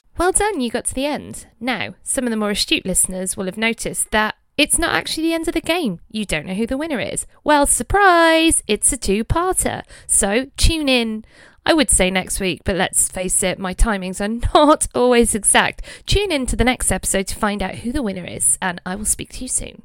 well 0.18 0.32
done, 0.32 0.60
you 0.60 0.70
got 0.70 0.86
to 0.86 0.94
the 0.94 1.04
end. 1.06 1.46
Now, 1.60 1.94
some 2.02 2.24
of 2.24 2.30
the 2.30 2.36
more 2.36 2.50
astute 2.50 2.86
listeners 2.86 3.36
will 3.36 3.44
have 3.46 3.58
noticed 3.58 4.10
that 4.12 4.36
it's 4.56 4.78
not 4.78 4.94
actually 4.94 5.24
the 5.24 5.34
end 5.34 5.46
of 5.48 5.54
the 5.54 5.60
game. 5.60 6.00
You 6.10 6.24
don't 6.24 6.46
know 6.46 6.54
who 6.54 6.66
the 6.66 6.76
winner 6.78 7.00
is. 7.00 7.26
Well, 7.44 7.66
surprise! 7.66 8.62
It's 8.66 8.92
a 8.92 8.96
two 8.96 9.24
parter. 9.24 9.82
So 10.06 10.46
tune 10.56 10.88
in. 10.88 11.24
I 11.66 11.74
would 11.74 11.90
say 11.90 12.10
next 12.10 12.40
week, 12.40 12.62
but 12.64 12.76
let's 12.76 13.08
face 13.08 13.42
it, 13.42 13.58
my 13.58 13.74
timings 13.74 14.20
are 14.20 14.28
not 14.54 14.88
always 14.94 15.34
exact. 15.34 15.82
Tune 16.06 16.32
in 16.32 16.46
to 16.46 16.56
the 16.56 16.64
next 16.64 16.90
episode 16.90 17.26
to 17.28 17.36
find 17.36 17.62
out 17.62 17.76
who 17.76 17.92
the 17.92 18.02
winner 18.02 18.24
is, 18.24 18.58
and 18.62 18.80
I 18.86 18.94
will 18.94 19.04
speak 19.04 19.32
to 19.34 19.42
you 19.42 19.48
soon. 19.48 19.82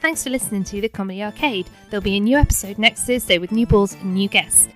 Thanks 0.00 0.22
for 0.22 0.30
listening 0.30 0.62
to 0.64 0.80
The 0.80 0.88
Comedy 0.88 1.22
Arcade. 1.22 1.68
There'll 1.90 2.02
be 2.02 2.16
a 2.16 2.20
new 2.20 2.36
episode 2.36 2.78
next 2.78 3.04
Thursday 3.06 3.38
with 3.38 3.50
new 3.50 3.66
balls 3.66 3.94
and 3.94 4.14
new 4.14 4.28
guests. 4.28 4.68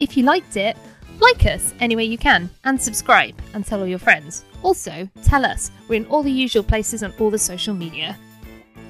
If 0.00 0.16
you 0.16 0.24
liked 0.24 0.56
it, 0.56 0.76
like 1.20 1.46
us 1.46 1.72
any 1.80 1.96
way 1.96 2.04
you 2.04 2.18
can 2.18 2.50
and 2.64 2.80
subscribe 2.80 3.34
and 3.54 3.64
tell 3.64 3.80
all 3.80 3.86
your 3.86 3.98
friends. 3.98 4.44
Also, 4.62 5.08
tell 5.22 5.44
us. 5.44 5.70
We're 5.88 6.02
in 6.02 6.06
all 6.06 6.22
the 6.22 6.30
usual 6.30 6.62
places 6.62 7.02
on 7.02 7.14
all 7.18 7.30
the 7.30 7.38
social 7.38 7.74
media. 7.74 8.18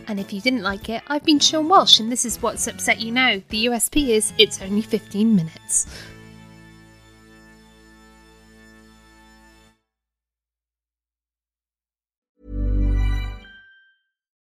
And 0.08 0.20
if 0.20 0.32
you 0.32 0.40
didn't 0.40 0.62
like 0.62 0.88
it, 0.88 1.02
I've 1.08 1.24
been 1.24 1.40
Sean 1.40 1.68
Walsh 1.68 2.00
and 2.00 2.10
this 2.10 2.24
is 2.24 2.40
what's 2.40 2.66
upset 2.66 3.00
you 3.00 3.10
now. 3.12 3.40
The 3.48 3.66
USP 3.66 4.08
is 4.08 4.32
it's 4.38 4.62
only 4.62 4.82
15 4.82 5.34
minutes. 5.34 5.86